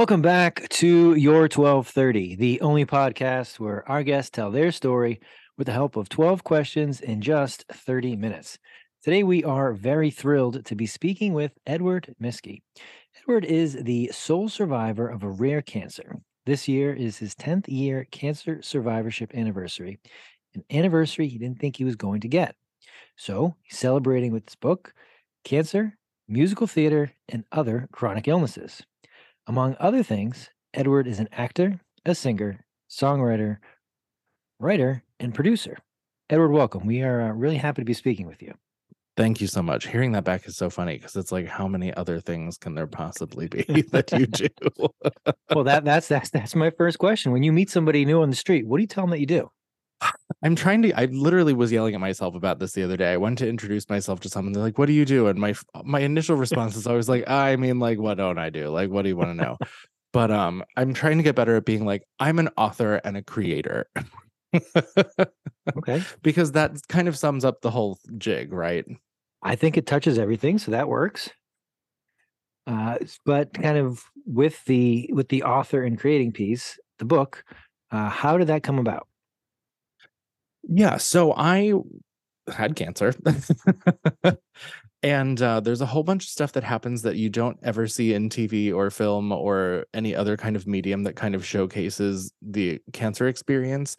Welcome 0.00 0.22
back 0.22 0.66
to 0.70 1.14
Your 1.14 1.42
1230, 1.42 2.36
the 2.36 2.58
only 2.62 2.86
podcast 2.86 3.60
where 3.60 3.86
our 3.86 4.02
guests 4.02 4.30
tell 4.30 4.50
their 4.50 4.72
story 4.72 5.20
with 5.58 5.66
the 5.66 5.74
help 5.74 5.94
of 5.94 6.08
12 6.08 6.42
questions 6.42 7.02
in 7.02 7.20
just 7.20 7.66
30 7.70 8.16
minutes. 8.16 8.56
Today, 9.04 9.22
we 9.22 9.44
are 9.44 9.74
very 9.74 10.10
thrilled 10.10 10.64
to 10.64 10.74
be 10.74 10.86
speaking 10.86 11.34
with 11.34 11.52
Edward 11.66 12.14
Miskie. 12.18 12.62
Edward 13.20 13.44
is 13.44 13.74
the 13.74 14.10
sole 14.10 14.48
survivor 14.48 15.06
of 15.06 15.22
a 15.22 15.28
rare 15.28 15.60
cancer. 15.60 16.16
This 16.46 16.66
year 16.66 16.94
is 16.94 17.18
his 17.18 17.34
10th 17.34 17.68
year 17.68 18.06
cancer 18.10 18.62
survivorship 18.62 19.34
anniversary, 19.34 20.00
an 20.54 20.64
anniversary 20.70 21.28
he 21.28 21.36
didn't 21.36 21.58
think 21.58 21.76
he 21.76 21.84
was 21.84 21.96
going 21.96 22.22
to 22.22 22.28
get. 22.28 22.56
So 23.16 23.54
he's 23.64 23.78
celebrating 23.78 24.32
with 24.32 24.48
his 24.48 24.56
book, 24.56 24.94
Cancer, 25.44 25.98
Musical 26.26 26.66
Theater, 26.66 27.12
and 27.28 27.44
Other 27.52 27.86
Chronic 27.92 28.28
Illnesses. 28.28 28.82
Among 29.50 29.76
other 29.80 30.04
things, 30.04 30.48
Edward 30.74 31.08
is 31.08 31.18
an 31.18 31.28
actor, 31.32 31.80
a 32.06 32.14
singer, 32.14 32.64
songwriter, 32.88 33.56
writer, 34.60 35.02
and 35.18 35.34
producer. 35.34 35.76
Edward, 36.30 36.50
welcome. 36.50 36.86
We 36.86 37.02
are 37.02 37.20
uh, 37.22 37.32
really 37.32 37.56
happy 37.56 37.82
to 37.82 37.84
be 37.84 37.92
speaking 37.92 38.28
with 38.28 38.40
you. 38.40 38.54
Thank 39.16 39.40
you 39.40 39.48
so 39.48 39.60
much. 39.60 39.88
Hearing 39.88 40.12
that 40.12 40.22
back 40.22 40.46
is 40.46 40.56
so 40.56 40.70
funny 40.70 40.98
because 40.98 41.16
it's 41.16 41.32
like, 41.32 41.48
how 41.48 41.66
many 41.66 41.92
other 41.94 42.20
things 42.20 42.58
can 42.58 42.76
there 42.76 42.86
possibly 42.86 43.48
be 43.48 43.62
that 43.90 44.12
you 44.12 44.28
do? 44.28 44.46
well, 45.52 45.64
that 45.64 45.84
that's 45.84 46.06
that's 46.06 46.30
that's 46.30 46.54
my 46.54 46.70
first 46.70 47.00
question. 47.00 47.32
When 47.32 47.42
you 47.42 47.52
meet 47.52 47.70
somebody 47.70 48.04
new 48.04 48.22
on 48.22 48.30
the 48.30 48.36
street, 48.36 48.68
what 48.68 48.76
do 48.76 48.84
you 48.84 48.86
tell 48.86 49.02
them 49.02 49.10
that 49.10 49.18
you 49.18 49.26
do? 49.26 49.50
I'm 50.42 50.56
trying 50.56 50.82
to. 50.82 50.92
I 50.92 51.04
literally 51.06 51.52
was 51.52 51.70
yelling 51.70 51.94
at 51.94 52.00
myself 52.00 52.34
about 52.34 52.58
this 52.58 52.72
the 52.72 52.82
other 52.82 52.96
day. 52.96 53.12
I 53.12 53.16
went 53.18 53.38
to 53.38 53.48
introduce 53.48 53.88
myself 53.88 54.20
to 54.20 54.28
someone. 54.28 54.52
They're 54.52 54.62
like, 54.62 54.78
"What 54.78 54.86
do 54.86 54.92
you 54.92 55.04
do?" 55.04 55.26
And 55.26 55.38
my 55.38 55.54
my 55.84 56.00
initial 56.00 56.36
response 56.36 56.76
is 56.76 56.86
always 56.86 57.08
like, 57.08 57.28
"I 57.28 57.56
mean, 57.56 57.78
like, 57.78 57.98
what 57.98 58.16
don't 58.16 58.38
I 58.38 58.48
do? 58.50 58.68
Like, 58.68 58.90
what 58.90 59.02
do 59.02 59.08
you 59.08 59.16
want 59.16 59.30
to 59.30 59.34
know?" 59.34 59.58
but 60.12 60.30
um, 60.30 60.64
I'm 60.76 60.94
trying 60.94 61.18
to 61.18 61.22
get 61.22 61.34
better 61.36 61.56
at 61.56 61.64
being 61.64 61.84
like, 61.84 62.04
I'm 62.18 62.38
an 62.38 62.48
author 62.56 62.96
and 63.04 63.16
a 63.16 63.22
creator. 63.22 63.88
okay, 65.76 66.02
because 66.22 66.52
that 66.52 66.76
kind 66.88 67.06
of 67.06 67.18
sums 67.18 67.44
up 67.44 67.60
the 67.60 67.70
whole 67.70 67.98
jig, 68.16 68.52
right? 68.52 68.86
I 69.42 69.56
think 69.56 69.76
it 69.76 69.86
touches 69.86 70.18
everything, 70.18 70.58
so 70.58 70.70
that 70.70 70.88
works. 70.88 71.30
Uh, 72.66 72.98
but 73.26 73.52
kind 73.52 73.78
of 73.78 74.02
with 74.26 74.64
the 74.64 75.10
with 75.12 75.28
the 75.28 75.42
author 75.42 75.82
and 75.82 75.98
creating 75.98 76.32
piece, 76.32 76.78
the 76.98 77.04
book, 77.04 77.44
uh, 77.90 78.08
how 78.08 78.38
did 78.38 78.46
that 78.46 78.62
come 78.62 78.78
about? 78.78 79.06
Yeah. 80.68 80.96
So 80.96 81.32
I 81.36 81.74
had 82.52 82.76
cancer. 82.76 83.14
and 85.02 85.40
uh, 85.40 85.60
there's 85.60 85.80
a 85.80 85.86
whole 85.86 86.02
bunch 86.02 86.24
of 86.24 86.30
stuff 86.30 86.52
that 86.52 86.64
happens 86.64 87.02
that 87.02 87.16
you 87.16 87.30
don't 87.30 87.58
ever 87.62 87.86
see 87.86 88.12
in 88.12 88.28
TV 88.28 88.74
or 88.74 88.90
film 88.90 89.32
or 89.32 89.86
any 89.94 90.14
other 90.14 90.36
kind 90.36 90.56
of 90.56 90.66
medium 90.66 91.04
that 91.04 91.16
kind 91.16 91.34
of 91.34 91.44
showcases 91.44 92.32
the 92.42 92.80
cancer 92.92 93.28
experience 93.28 93.96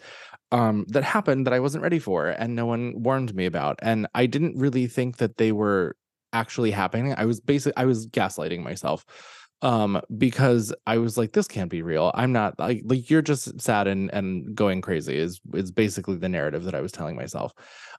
um, 0.52 0.86
that 0.90 1.04
happened 1.04 1.48
that 1.48 1.54
I 1.54 1.60
wasn't 1.60 1.84
ready 1.84 2.00
for 2.00 2.30
and 2.30 2.56
no 2.56 2.66
one 2.66 3.02
warned 3.02 3.34
me 3.34 3.46
about. 3.46 3.80
And 3.82 4.08
I 4.14 4.26
didn't 4.26 4.58
really 4.58 4.88
think 4.88 5.18
that 5.18 5.38
they 5.38 5.52
were 5.52 5.96
actually 6.34 6.72
happening. 6.72 7.14
I 7.18 7.26
was 7.26 7.40
basically 7.40 7.74
I 7.78 7.86
was 7.86 8.08
gaslighting 8.08 8.64
myself 8.64 9.06
um 9.62 10.02
because 10.18 10.74
i 10.88 10.98
was 10.98 11.18
like 11.18 11.34
this 11.34 11.48
can't 11.48 11.70
be 11.70 11.82
real. 11.82 12.12
I'm 12.16 12.32
not 12.32 12.58
like 12.60 12.82
like 12.86 13.10
you're 13.10 13.22
just 13.22 13.62
sad 13.62 13.88
and 13.88 14.12
and 14.14 14.56
going 14.56 14.82
crazy 14.82 15.18
is 15.18 15.40
is 15.54 15.72
basically 15.72 16.16
the 16.16 16.30
narrative 16.30 16.64
that 16.64 16.76
i 16.76 16.82
was 16.82 16.92
telling 16.92 17.16
myself 17.16 17.54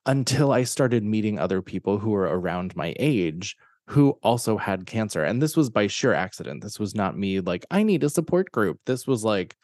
until 0.06 0.52
i 0.52 0.64
started 0.64 1.04
meeting 1.04 1.38
other 1.38 1.62
people 1.62 1.98
who 1.98 2.10
were 2.10 2.22
around 2.38 2.74
my 2.76 2.94
age 2.98 3.56
who 3.88 4.10
also 4.22 4.56
had 4.56 4.86
cancer. 4.86 5.24
And 5.24 5.42
this 5.42 5.56
was 5.56 5.68
by 5.68 5.88
sheer 5.88 6.14
accident. 6.14 6.62
This 6.62 6.78
was 6.78 6.94
not 6.94 7.18
me 7.18 7.40
like 7.40 7.66
i 7.70 7.82
need 7.82 8.04
a 8.04 8.10
support 8.10 8.50
group. 8.52 8.80
This 8.86 9.06
was 9.06 9.24
like 9.24 9.56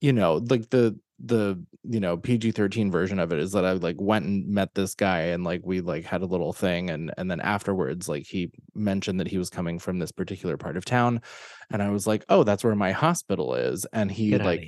you 0.00 0.12
know 0.12 0.36
like 0.50 0.68
the 0.70 0.98
the 1.18 1.62
you 1.82 1.98
know 1.98 2.16
PG-13 2.16 2.90
version 2.90 3.18
of 3.18 3.32
it 3.32 3.38
is 3.38 3.52
that 3.52 3.64
I 3.64 3.72
like 3.72 3.96
went 3.98 4.26
and 4.26 4.46
met 4.46 4.74
this 4.74 4.94
guy 4.94 5.20
and 5.20 5.44
like 5.44 5.62
we 5.64 5.80
like 5.80 6.04
had 6.04 6.22
a 6.22 6.26
little 6.26 6.52
thing 6.52 6.90
and 6.90 7.12
and 7.16 7.30
then 7.30 7.40
afterwards 7.40 8.08
like 8.08 8.26
he 8.26 8.50
mentioned 8.74 9.20
that 9.20 9.28
he 9.28 9.38
was 9.38 9.48
coming 9.48 9.78
from 9.78 9.98
this 9.98 10.12
particular 10.12 10.58
part 10.58 10.76
of 10.76 10.84
town 10.84 11.22
and 11.70 11.82
I 11.82 11.88
was 11.88 12.06
like 12.06 12.24
oh 12.28 12.44
that's 12.44 12.62
where 12.62 12.74
my 12.74 12.92
hospital 12.92 13.54
is. 13.54 13.86
And 13.92 14.10
he 14.10 14.30
Get 14.30 14.44
like 14.44 14.60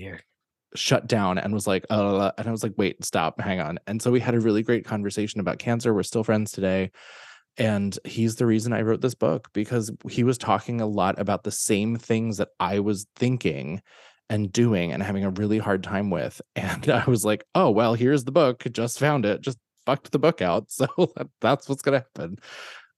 shut 0.75 1.07
down 1.07 1.39
and 1.39 1.53
was 1.53 1.67
like 1.67 1.85
uh 1.91 2.31
and 2.39 2.49
I 2.49 2.51
was 2.51 2.63
like 2.63 2.75
wait 2.79 3.05
stop 3.05 3.41
hang 3.41 3.61
on. 3.61 3.79
And 3.87 4.01
so 4.01 4.11
we 4.11 4.21
had 4.21 4.35
a 4.35 4.41
really 4.41 4.63
great 4.63 4.87
conversation 4.87 5.41
about 5.41 5.59
cancer 5.59 5.93
we're 5.93 6.03
still 6.03 6.25
friends 6.25 6.51
today 6.53 6.93
and 7.59 7.99
he's 8.05 8.37
the 8.37 8.47
reason 8.47 8.73
I 8.73 8.83
wrote 8.83 9.01
this 9.01 9.17
book 9.17 9.49
because 9.53 9.91
he 10.09 10.23
was 10.25 10.39
talking 10.39 10.81
a 10.81 10.87
lot 10.87 11.19
about 11.19 11.43
the 11.43 11.51
same 11.51 11.97
things 11.97 12.37
that 12.39 12.51
I 12.61 12.79
was 12.79 13.07
thinking 13.17 13.83
and 14.31 14.53
doing 14.53 14.93
and 14.93 15.03
having 15.03 15.25
a 15.25 15.31
really 15.31 15.59
hard 15.59 15.83
time 15.83 16.11
with. 16.11 16.41
And 16.57 16.91
I 16.91 17.05
was 17.07 17.25
like, 17.25 17.45
oh, 17.55 17.71
well, 17.71 17.95
here's 17.95 18.25
the 18.25 18.33
book. 18.33 18.65
Just 18.73 18.99
found 18.99 19.25
it. 19.25 19.41
Just 19.41 19.59
fucked 19.87 20.13
the 20.13 20.19
book 20.19 20.43
out. 20.43 20.67
So 20.71 20.87
that's 21.41 21.69
what's 21.69 21.83
going 21.83 22.01
to 22.01 22.07
happen. 22.15 22.39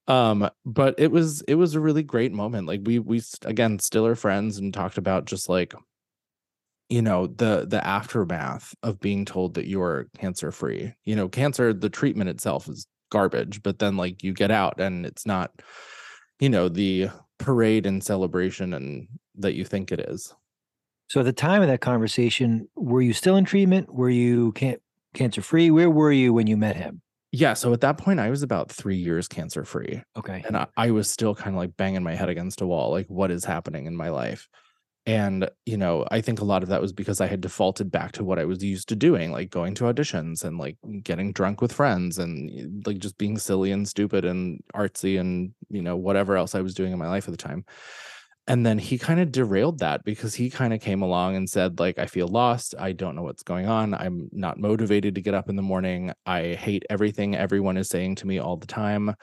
Um, 0.09 0.51
but 0.65 0.97
it 0.99 1.11
was, 1.13 1.43
it 1.43 1.55
was 1.55 1.75
a 1.75 1.81
really 1.81 2.03
great 2.03 2.33
moment. 2.33 2.67
Like 2.67 2.81
we, 2.85 2.99
we, 2.99 3.23
again, 3.45 3.79
still 3.79 4.07
are 4.07 4.17
friends 4.17 4.59
and 4.59 4.75
talked 4.75 4.99
about 4.99 5.27
just 5.27 5.49
like, 5.49 5.73
you 6.89 7.03
know, 7.03 7.29
the, 7.29 7.67
the 7.69 7.87
aftermath 7.87 8.75
of 8.83 8.99
being 8.99 9.25
told 9.25 9.55
that 9.55 9.69
you're 9.69 10.09
cancer 10.19 10.51
free, 10.51 10.95
you 11.05 11.15
know, 11.15 11.29
cancer, 11.29 11.73
the 11.73 11.91
treatment 11.91 12.29
itself 12.29 12.69
is 12.69 12.87
garbage, 13.11 13.63
but 13.63 13.79
then 13.79 13.97
like 13.97 14.25
you 14.25 14.33
get 14.33 14.51
out 14.51 14.81
and 14.81 15.07
it's 15.07 15.27
not, 15.27 15.53
you 16.41 16.49
know, 16.49 16.69
the 16.69 17.09
parade 17.39 17.87
and 17.87 18.03
celebration 18.03 18.75
and 18.75 19.07
that 19.37 19.55
you 19.55 19.65
think 19.65 19.93
it 19.93 20.01
is. 20.01 20.35
So 21.11 21.19
at 21.19 21.27
the 21.27 21.33
time 21.33 21.61
of 21.61 21.67
that 21.67 21.81
conversation, 21.81 22.69
were 22.77 23.03
you 23.03 23.13
still 23.13 23.35
in 23.35 23.45
treatment? 23.45 23.93
Were 23.93 24.09
you 24.09 24.53
can- 24.53 24.77
cancer 25.13 25.43
free? 25.43 25.69
Where 25.69 25.91
were 25.91 26.13
you 26.13 26.33
when 26.33 26.47
you 26.47 26.57
met 26.57 26.77
him? 26.77 27.03
Yeah. 27.33 27.55
So 27.55 27.73
at 27.73 27.81
that 27.81 27.99
point, 27.99 28.21
I 28.21 28.31
was 28.31 28.45
about 28.45 28.71
three 28.71 28.97
years 28.97 29.27
cancer 29.27 29.65
free. 29.65 30.03
Okay. 30.17 30.45
And 30.47 30.57
I, 30.57 30.69
I 30.77 30.93
was 30.93 31.11
still 31.11 31.35
kind 31.35 31.51
of 31.51 31.57
like 31.57 31.77
banging 31.77 32.05
my 32.05 32.15
head 32.15 32.29
against 32.29 32.61
a 32.61 32.67
wall, 32.67 32.93
like, 32.93 33.09
what 33.09 33.33
is 33.33 33.45
happening 33.45 33.87
in 33.87 33.97
my 33.97 34.09
life? 34.09 34.49
And, 35.05 35.51
you 35.67 35.77
know, 35.77 36.07
I 36.13 36.21
think 36.21 36.41
a 36.41 36.45
lot 36.45 36.63
of 36.63 36.69
that 36.69 36.81
was 36.81 36.93
because 36.93 37.21
I 37.21 37.27
had 37.27 37.41
defaulted 37.41 37.91
back 37.91 38.13
to 38.13 38.25
what 38.25 38.39
I 38.39 38.45
was 38.45 38.63
used 38.63 38.89
to 38.91 38.97
doing, 38.97 39.33
like 39.33 39.51
going 39.51 39.75
to 39.77 39.85
auditions 39.85 40.45
and 40.45 40.59
like 40.59 40.77
getting 41.03 41.33
drunk 41.33 41.61
with 41.61 41.73
friends 41.73 42.19
and 42.19 42.51
eh, 42.51 42.67
like 42.87 42.99
just 42.99 43.19
being 43.19 43.37
silly 43.37 43.73
and 43.73 43.89
stupid 43.89 44.25
and 44.25 44.63
artsy 44.77 45.19
and, 45.19 45.55
you 45.71 45.83
know, 45.83 45.97
whatever 45.97 46.37
else 46.37 46.55
I 46.55 46.61
was 46.61 46.75
doing 46.75 46.93
in 46.93 47.01
my 47.01 47.09
life 47.09 47.27
at 47.27 47.33
the 47.33 47.37
time 47.37 47.65
and 48.51 48.67
then 48.67 48.79
he 48.81 48.99
kind 48.99 49.21
of 49.21 49.31
derailed 49.31 49.79
that 49.79 50.03
because 50.03 50.35
he 50.35 50.51
kind 50.51 50.75
of 50.75 50.81
came 50.81 51.03
along 51.03 51.37
and 51.37 51.49
said 51.49 51.79
like 51.79 52.01
i 52.01 52.07
feel 52.07 52.27
lost. 52.27 52.75
I 52.77 52.91
don't 52.91 53.15
know 53.15 53.23
what's 53.23 53.45
going 53.45 53.69
on. 53.69 53.95
I'm 53.95 54.29
not 54.33 54.59
motivated 54.59 55.15
to 55.15 55.21
get 55.23 55.35
up 55.35 55.49
in 55.49 55.55
the 55.55 55.63
morning. 55.63 56.13
I 56.27 56.55
hate 56.55 56.85
everything 56.91 57.37
everyone 57.37 57.77
is 57.77 57.89
saying 57.89 58.17
to 58.17 58.27
me 58.27 58.41
all 58.41 58.57
the 58.57 58.67
time. 58.67 59.15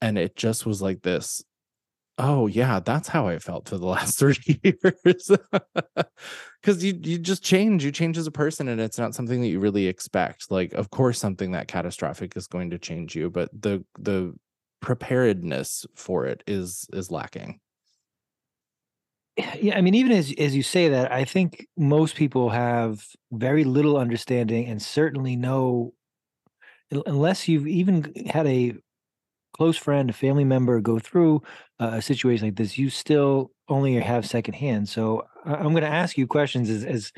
And 0.00 0.16
it 0.16 0.36
just 0.36 0.66
was 0.66 0.80
like 0.80 1.02
this 1.02 1.42
oh 2.18 2.46
yeah 2.46 2.80
that's 2.80 3.08
how 3.08 3.26
i 3.28 3.38
felt 3.38 3.66
for 3.68 3.78
the 3.78 3.86
last 3.96 4.18
30 4.20 4.60
years. 4.62 5.30
Because 6.62 6.84
you 6.84 6.92
you 7.02 7.18
just 7.18 7.42
change. 7.42 7.82
You 7.84 7.90
change 7.90 8.18
as 8.18 8.26
a 8.28 8.30
person 8.30 8.68
and 8.68 8.80
it's 8.80 8.98
not 8.98 9.14
something 9.14 9.40
that 9.40 9.48
you 9.48 9.58
really 9.58 9.86
expect. 9.86 10.48
Like 10.48 10.74
of 10.74 10.90
course 10.90 11.18
something 11.18 11.52
that 11.52 11.66
catastrophic 11.66 12.36
is 12.36 12.46
going 12.46 12.70
to 12.70 12.78
change 12.78 13.16
you 13.16 13.30
but 13.30 13.48
the 13.52 13.84
the 13.98 14.32
preparedness 14.80 15.86
for 15.96 16.26
it 16.26 16.44
is 16.46 16.86
is 16.92 17.10
lacking 17.10 17.58
yeah, 19.36 19.76
I 19.76 19.80
mean, 19.80 19.94
even 19.94 20.12
as 20.12 20.32
as 20.38 20.54
you 20.54 20.62
say 20.62 20.88
that, 20.88 21.12
I 21.12 21.24
think 21.24 21.66
most 21.76 22.16
people 22.16 22.50
have 22.50 23.06
very 23.32 23.64
little 23.64 23.96
understanding 23.96 24.66
and 24.66 24.80
certainly 24.82 25.36
no 25.36 25.92
unless 27.06 27.46
you've 27.46 27.68
even 27.68 28.12
had 28.26 28.46
a 28.46 28.74
close 29.56 29.76
friend, 29.76 30.10
a 30.10 30.12
family 30.12 30.44
member 30.44 30.80
go 30.80 30.98
through 30.98 31.42
a 31.78 32.02
situation 32.02 32.46
like 32.48 32.56
this, 32.56 32.78
you 32.78 32.90
still 32.90 33.50
only 33.68 33.94
have 33.94 34.26
secondhand. 34.26 34.88
So 34.88 35.26
I'm 35.44 35.70
going 35.70 35.82
to 35.82 35.88
ask 35.88 36.18
you 36.18 36.26
questions 36.26 36.70
as 36.70 36.84
as 36.84 37.12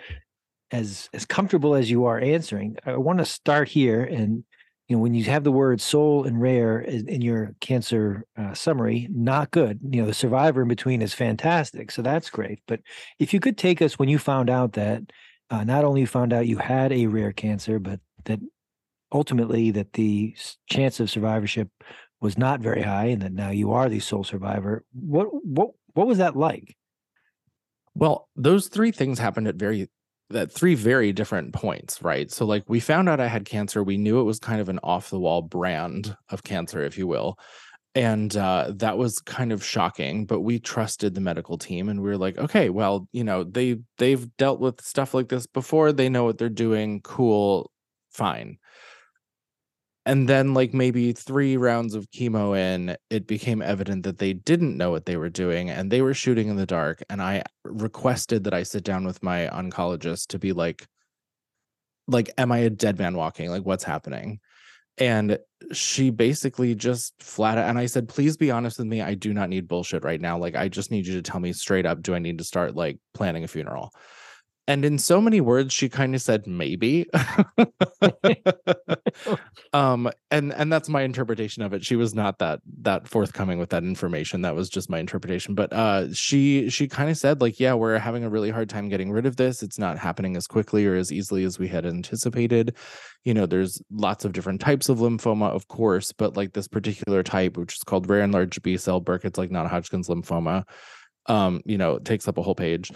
as 0.70 1.08
as 1.12 1.24
comfortable 1.24 1.74
as 1.74 1.90
you 1.90 2.04
are 2.06 2.18
answering. 2.20 2.76
I 2.86 2.96
want 2.96 3.18
to 3.18 3.24
start 3.24 3.68
here 3.68 4.04
and 4.04 4.44
you 4.92 4.98
know, 4.98 5.02
when 5.04 5.14
you 5.14 5.24
have 5.24 5.42
the 5.42 5.50
word 5.50 5.80
sole 5.80 6.24
and 6.24 6.38
rare 6.38 6.80
in, 6.80 7.08
in 7.08 7.22
your 7.22 7.54
cancer 7.62 8.26
uh, 8.36 8.52
summary, 8.52 9.08
not 9.10 9.50
good. 9.50 9.80
You 9.88 10.02
know, 10.02 10.06
the 10.06 10.12
survivor 10.12 10.60
in 10.60 10.68
between 10.68 11.00
is 11.00 11.14
fantastic. 11.14 11.90
So 11.90 12.02
that's 12.02 12.28
great. 12.28 12.60
But 12.68 12.80
if 13.18 13.32
you 13.32 13.40
could 13.40 13.56
take 13.56 13.80
us 13.80 13.98
when 13.98 14.10
you 14.10 14.18
found 14.18 14.50
out 14.50 14.74
that 14.74 15.04
uh, 15.48 15.64
not 15.64 15.86
only 15.86 16.02
you 16.02 16.06
found 16.06 16.34
out 16.34 16.46
you 16.46 16.58
had 16.58 16.92
a 16.92 17.06
rare 17.06 17.32
cancer, 17.32 17.78
but 17.78 18.00
that 18.26 18.38
ultimately 19.10 19.70
that 19.70 19.94
the 19.94 20.36
chance 20.68 21.00
of 21.00 21.08
survivorship 21.08 21.70
was 22.20 22.36
not 22.36 22.60
very 22.60 22.82
high 22.82 23.06
and 23.06 23.22
that 23.22 23.32
now 23.32 23.48
you 23.48 23.72
are 23.72 23.88
the 23.88 23.98
sole 23.98 24.24
survivor. 24.24 24.84
What, 24.92 25.28
what, 25.42 25.70
what 25.94 26.06
was 26.06 26.18
that 26.18 26.36
like? 26.36 26.76
Well, 27.94 28.28
those 28.36 28.68
three 28.68 28.92
things 28.92 29.18
happened 29.18 29.48
at 29.48 29.54
very 29.54 29.88
at 30.34 30.52
three 30.52 30.74
very 30.74 31.12
different 31.12 31.52
points, 31.54 32.02
right? 32.02 32.30
So 32.30 32.44
like 32.46 32.64
we 32.68 32.80
found 32.80 33.08
out 33.08 33.20
I 33.20 33.28
had 33.28 33.44
cancer, 33.44 33.82
we 33.82 33.96
knew 33.98 34.20
it 34.20 34.24
was 34.24 34.38
kind 34.38 34.60
of 34.60 34.68
an 34.68 34.80
off 34.82 35.10
the 35.10 35.18
wall 35.20 35.42
brand 35.42 36.16
of 36.30 36.42
cancer, 36.44 36.82
if 36.82 36.96
you 36.98 37.06
will. 37.06 37.38
and 37.94 38.36
uh, 38.36 38.72
that 38.76 38.96
was 38.96 39.18
kind 39.20 39.52
of 39.52 39.62
shocking 39.64 40.24
but 40.26 40.40
we 40.40 40.58
trusted 40.58 41.14
the 41.14 41.20
medical 41.20 41.58
team 41.58 41.88
and 41.90 42.00
we 42.00 42.08
were 42.08 42.16
like 42.16 42.38
okay 42.38 42.70
well 42.70 43.06
you 43.12 43.22
know 43.24 43.44
they 43.44 43.76
they've 43.98 44.34
dealt 44.38 44.60
with 44.60 44.80
stuff 44.80 45.12
like 45.14 45.28
this 45.28 45.46
before. 45.46 45.92
They 45.92 46.08
know 46.08 46.24
what 46.24 46.38
they're 46.38 46.48
doing. 46.48 47.00
Cool. 47.02 47.70
Fine 48.12 48.58
and 50.04 50.28
then 50.28 50.52
like 50.54 50.74
maybe 50.74 51.12
three 51.12 51.56
rounds 51.56 51.94
of 51.94 52.10
chemo 52.10 52.58
in 52.58 52.96
it 53.10 53.26
became 53.26 53.62
evident 53.62 54.02
that 54.02 54.18
they 54.18 54.32
didn't 54.32 54.76
know 54.76 54.90
what 54.90 55.06
they 55.06 55.16
were 55.16 55.28
doing 55.28 55.70
and 55.70 55.90
they 55.90 56.02
were 56.02 56.14
shooting 56.14 56.48
in 56.48 56.56
the 56.56 56.66
dark 56.66 57.02
and 57.08 57.22
i 57.22 57.42
requested 57.64 58.44
that 58.44 58.54
i 58.54 58.62
sit 58.62 58.84
down 58.84 59.04
with 59.04 59.22
my 59.22 59.48
oncologist 59.52 60.26
to 60.26 60.38
be 60.38 60.52
like 60.52 60.86
like 62.08 62.30
am 62.38 62.52
i 62.52 62.58
a 62.58 62.70
dead 62.70 62.98
man 62.98 63.16
walking? 63.16 63.50
Like 63.50 63.64
what's 63.64 63.84
happening? 63.84 64.40
And 64.98 65.38
she 65.72 66.10
basically 66.10 66.74
just 66.74 67.14
flat 67.22 67.56
out 67.56 67.68
and 67.68 67.78
i 67.78 67.86
said 67.86 68.08
please 68.08 68.36
be 68.36 68.50
honest 68.50 68.78
with 68.78 68.86
me 68.86 69.00
i 69.00 69.14
do 69.14 69.32
not 69.32 69.48
need 69.48 69.68
bullshit 69.68 70.02
right 70.02 70.20
now 70.20 70.36
like 70.36 70.56
i 70.56 70.68
just 70.68 70.90
need 70.90 71.06
you 71.06 71.14
to 71.14 71.22
tell 71.22 71.40
me 71.40 71.52
straight 71.52 71.86
up 71.86 72.02
do 72.02 72.14
i 72.14 72.18
need 72.18 72.36
to 72.36 72.44
start 72.44 72.74
like 72.74 72.98
planning 73.14 73.44
a 73.44 73.48
funeral 73.48 73.90
and 74.68 74.84
in 74.84 74.98
so 74.98 75.20
many 75.20 75.40
words 75.40 75.72
she 75.74 75.88
kind 75.88 76.14
of 76.14 76.22
said 76.22 76.46
maybe. 76.46 77.06
Um 79.74 80.10
and 80.30 80.52
and 80.52 80.70
that's 80.70 80.88
my 80.90 81.02
interpretation 81.02 81.62
of 81.62 81.72
it. 81.72 81.82
She 81.84 81.96
was 81.96 82.14
not 82.14 82.38
that 82.40 82.60
that 82.82 83.08
forthcoming 83.08 83.58
with 83.58 83.70
that 83.70 83.84
information. 83.84 84.42
That 84.42 84.54
was 84.54 84.68
just 84.68 84.90
my 84.90 84.98
interpretation. 84.98 85.54
But 85.54 85.72
uh 85.72 86.12
she 86.12 86.68
she 86.68 86.88
kind 86.88 87.08
of 87.10 87.16
said 87.16 87.40
like 87.40 87.58
yeah 87.58 87.72
we're 87.74 87.98
having 87.98 88.24
a 88.24 88.28
really 88.28 88.50
hard 88.50 88.68
time 88.68 88.88
getting 88.90 89.10
rid 89.10 89.24
of 89.24 89.36
this. 89.36 89.62
It's 89.62 89.78
not 89.78 89.98
happening 89.98 90.36
as 90.36 90.46
quickly 90.46 90.86
or 90.86 90.94
as 90.94 91.10
easily 91.10 91.44
as 91.44 91.58
we 91.58 91.68
had 91.68 91.86
anticipated. 91.86 92.76
You 93.24 93.32
know 93.32 93.46
there's 93.46 93.80
lots 93.90 94.24
of 94.26 94.32
different 94.32 94.60
types 94.60 94.88
of 94.88 94.98
lymphoma 94.98 95.50
of 95.50 95.68
course 95.68 96.12
but 96.12 96.36
like 96.36 96.52
this 96.52 96.68
particular 96.68 97.22
type 97.22 97.56
which 97.56 97.76
is 97.76 97.84
called 97.84 98.08
rare 98.08 98.22
and 98.22 98.32
large 98.32 98.60
b 98.62 98.76
cell 98.76 99.00
burkitt's 99.00 99.38
like 99.38 99.50
non-hodgkin's 99.50 100.08
lymphoma 100.08 100.64
um 101.26 101.62
you 101.64 101.78
know 101.78 101.98
takes 101.98 102.26
up 102.26 102.36
a 102.36 102.42
whole 102.42 102.54
page 102.54 102.90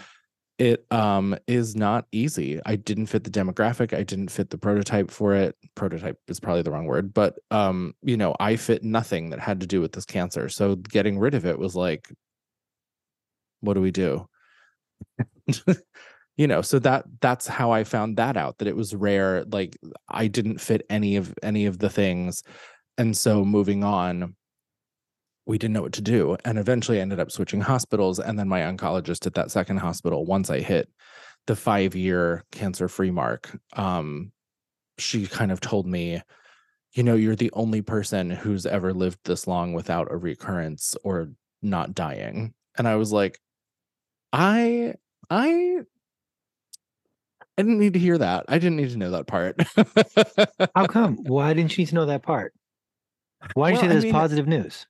it 0.59 0.85
um 0.91 1.35
is 1.47 1.75
not 1.75 2.05
easy. 2.11 2.59
I 2.65 2.75
didn't 2.77 3.07
fit 3.07 3.23
the 3.23 3.29
demographic 3.29 3.93
i 3.95 4.03
didn't 4.03 4.29
fit 4.31 4.49
the 4.49 4.57
prototype 4.57 5.11
for 5.11 5.35
it. 5.35 5.55
Prototype 5.75 6.19
is 6.27 6.39
probably 6.39 6.63
the 6.63 6.71
wrong 6.71 6.85
word 6.85 7.13
but 7.13 7.37
um 7.51 7.93
you 8.01 8.17
know 8.17 8.35
i 8.39 8.55
fit 8.55 8.83
nothing 8.83 9.29
that 9.29 9.39
had 9.39 9.59
to 9.61 9.67
do 9.67 9.81
with 9.81 9.91
this 9.93 10.05
cancer 10.05 10.49
so 10.49 10.75
getting 10.75 11.19
rid 11.19 11.35
of 11.35 11.45
it 11.45 11.59
was 11.59 11.75
like 11.75 12.09
what 13.61 13.73
do 13.73 13.81
we 13.81 13.91
do? 13.91 14.27
You 16.37 16.45
know 16.45 16.61
so 16.61 16.77
that 16.79 17.05
that's 17.19 17.47
how 17.47 17.71
i 17.71 17.83
found 17.83 18.17
that 18.17 18.37
out 18.37 18.59
that 18.59 18.67
it 18.67 18.75
was 18.75 18.93
rare 18.93 19.43
like 19.45 19.75
i 20.07 20.27
didn't 20.27 20.59
fit 20.59 20.85
any 20.87 21.15
of 21.15 21.33
any 21.41 21.65
of 21.65 21.79
the 21.79 21.89
things 21.89 22.43
and 22.99 23.17
so 23.17 23.43
moving 23.43 23.83
on 23.83 24.36
we 25.47 25.57
didn't 25.57 25.73
know 25.73 25.81
what 25.81 25.93
to 25.93 26.01
do. 26.01 26.37
And 26.43 26.59
eventually 26.59 26.99
I 26.99 27.01
ended 27.01 27.19
up 27.19 27.31
switching 27.31 27.61
hospitals. 27.61 28.19
And 28.19 28.37
then 28.37 28.49
my 28.49 28.61
oncologist 28.61 29.25
at 29.25 29.33
that 29.35 29.49
second 29.49 29.77
hospital, 29.77 30.25
once 30.25 30.49
I 30.49 30.59
hit 30.59 30.89
the 31.47 31.55
five 31.55 31.95
year 31.95 32.43
cancer 32.51 32.89
free 32.89 33.11
mark, 33.11 33.57
um, 33.73 34.31
she 34.99 35.25
kind 35.25 35.51
of 35.51 35.61
told 35.61 35.87
me, 35.87 36.21
you 36.93 37.03
know, 37.03 37.15
you're 37.15 37.35
the 37.35 37.51
only 37.53 37.81
person 37.81 38.29
who's 38.29 38.65
ever 38.65 38.93
lived 38.93 39.19
this 39.23 39.47
long 39.47 39.73
without 39.73 40.11
a 40.11 40.17
recurrence 40.17 40.95
or 41.03 41.29
not 41.61 41.95
dying. 41.95 42.53
And 42.77 42.87
I 42.87 42.95
was 42.95 43.13
like, 43.13 43.39
I, 44.33 44.95
I, 45.29 45.79
I 47.57 47.61
didn't 47.61 47.79
need 47.79 47.93
to 47.93 47.99
hear 47.99 48.17
that. 48.17 48.45
I 48.49 48.59
didn't 48.59 48.77
need 48.77 48.89
to 48.89 48.97
know 48.97 49.11
that 49.11 49.27
part. 49.27 49.55
How 50.75 50.87
come? 50.87 51.17
Why 51.23 51.53
didn't 51.53 51.77
you 51.77 51.83
need 51.83 51.89
to 51.89 51.95
know 51.95 52.05
that 52.07 52.23
part? 52.23 52.53
Why 53.53 53.71
did 53.71 53.77
well, 53.77 53.83
you 53.85 53.89
say 53.89 53.95
this 53.95 54.03
I 54.03 54.07
mean, 54.07 54.13
positive 54.13 54.47
news? 54.47 54.87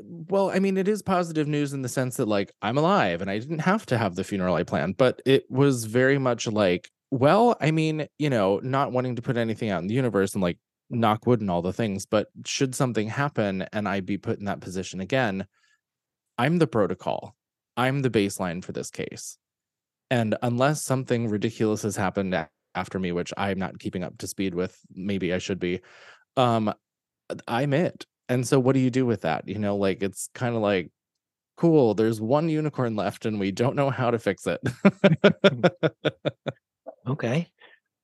Well, 0.00 0.50
I 0.50 0.58
mean, 0.58 0.76
it 0.76 0.88
is 0.88 1.02
positive 1.02 1.48
news 1.48 1.72
in 1.72 1.82
the 1.82 1.88
sense 1.88 2.16
that 2.16 2.28
like 2.28 2.52
I'm 2.62 2.78
alive 2.78 3.20
and 3.20 3.30
I 3.30 3.38
didn't 3.38 3.60
have 3.60 3.86
to 3.86 3.98
have 3.98 4.14
the 4.14 4.24
funeral 4.24 4.54
I 4.54 4.62
planned, 4.62 4.96
but 4.96 5.20
it 5.26 5.44
was 5.50 5.84
very 5.84 6.18
much 6.18 6.46
like, 6.46 6.90
well, 7.10 7.56
I 7.60 7.70
mean, 7.70 8.06
you 8.18 8.30
know, 8.30 8.60
not 8.62 8.92
wanting 8.92 9.16
to 9.16 9.22
put 9.22 9.36
anything 9.36 9.70
out 9.70 9.82
in 9.82 9.88
the 9.88 9.94
universe 9.94 10.34
and 10.34 10.42
like 10.42 10.58
knock 10.88 11.26
wood 11.26 11.40
and 11.40 11.50
all 11.50 11.62
the 11.62 11.72
things, 11.72 12.06
but 12.06 12.28
should 12.46 12.74
something 12.74 13.08
happen 13.08 13.66
and 13.72 13.88
I 13.88 14.00
be 14.00 14.18
put 14.18 14.38
in 14.38 14.44
that 14.44 14.60
position 14.60 15.00
again, 15.00 15.46
I'm 16.38 16.58
the 16.58 16.66
protocol. 16.66 17.34
I'm 17.76 18.02
the 18.02 18.10
baseline 18.10 18.64
for 18.64 18.72
this 18.72 18.90
case. 18.90 19.38
And 20.10 20.36
unless 20.42 20.84
something 20.84 21.28
ridiculous 21.28 21.82
has 21.82 21.96
happened 21.96 22.46
after 22.74 22.98
me, 22.98 23.12
which 23.12 23.32
I'm 23.36 23.58
not 23.58 23.78
keeping 23.78 24.04
up 24.04 24.18
to 24.18 24.26
speed 24.26 24.54
with, 24.54 24.78
maybe 24.94 25.32
I 25.32 25.38
should 25.38 25.58
be, 25.58 25.80
um, 26.36 26.72
I'm 27.48 27.72
it 27.72 28.06
and 28.28 28.46
so 28.46 28.58
what 28.58 28.74
do 28.74 28.80
you 28.80 28.90
do 28.90 29.06
with 29.06 29.22
that? 29.22 29.48
You 29.48 29.58
know, 29.58 29.76
like 29.76 30.02
it's 30.02 30.28
kind 30.34 30.54
of 30.54 30.62
like 30.62 30.90
cool, 31.56 31.94
there's 31.94 32.20
one 32.20 32.48
unicorn 32.48 32.96
left 32.96 33.26
and 33.26 33.38
we 33.38 33.52
don't 33.52 33.76
know 33.76 33.90
how 33.90 34.10
to 34.10 34.18
fix 34.18 34.46
it. 34.46 34.60
okay. 37.06 37.48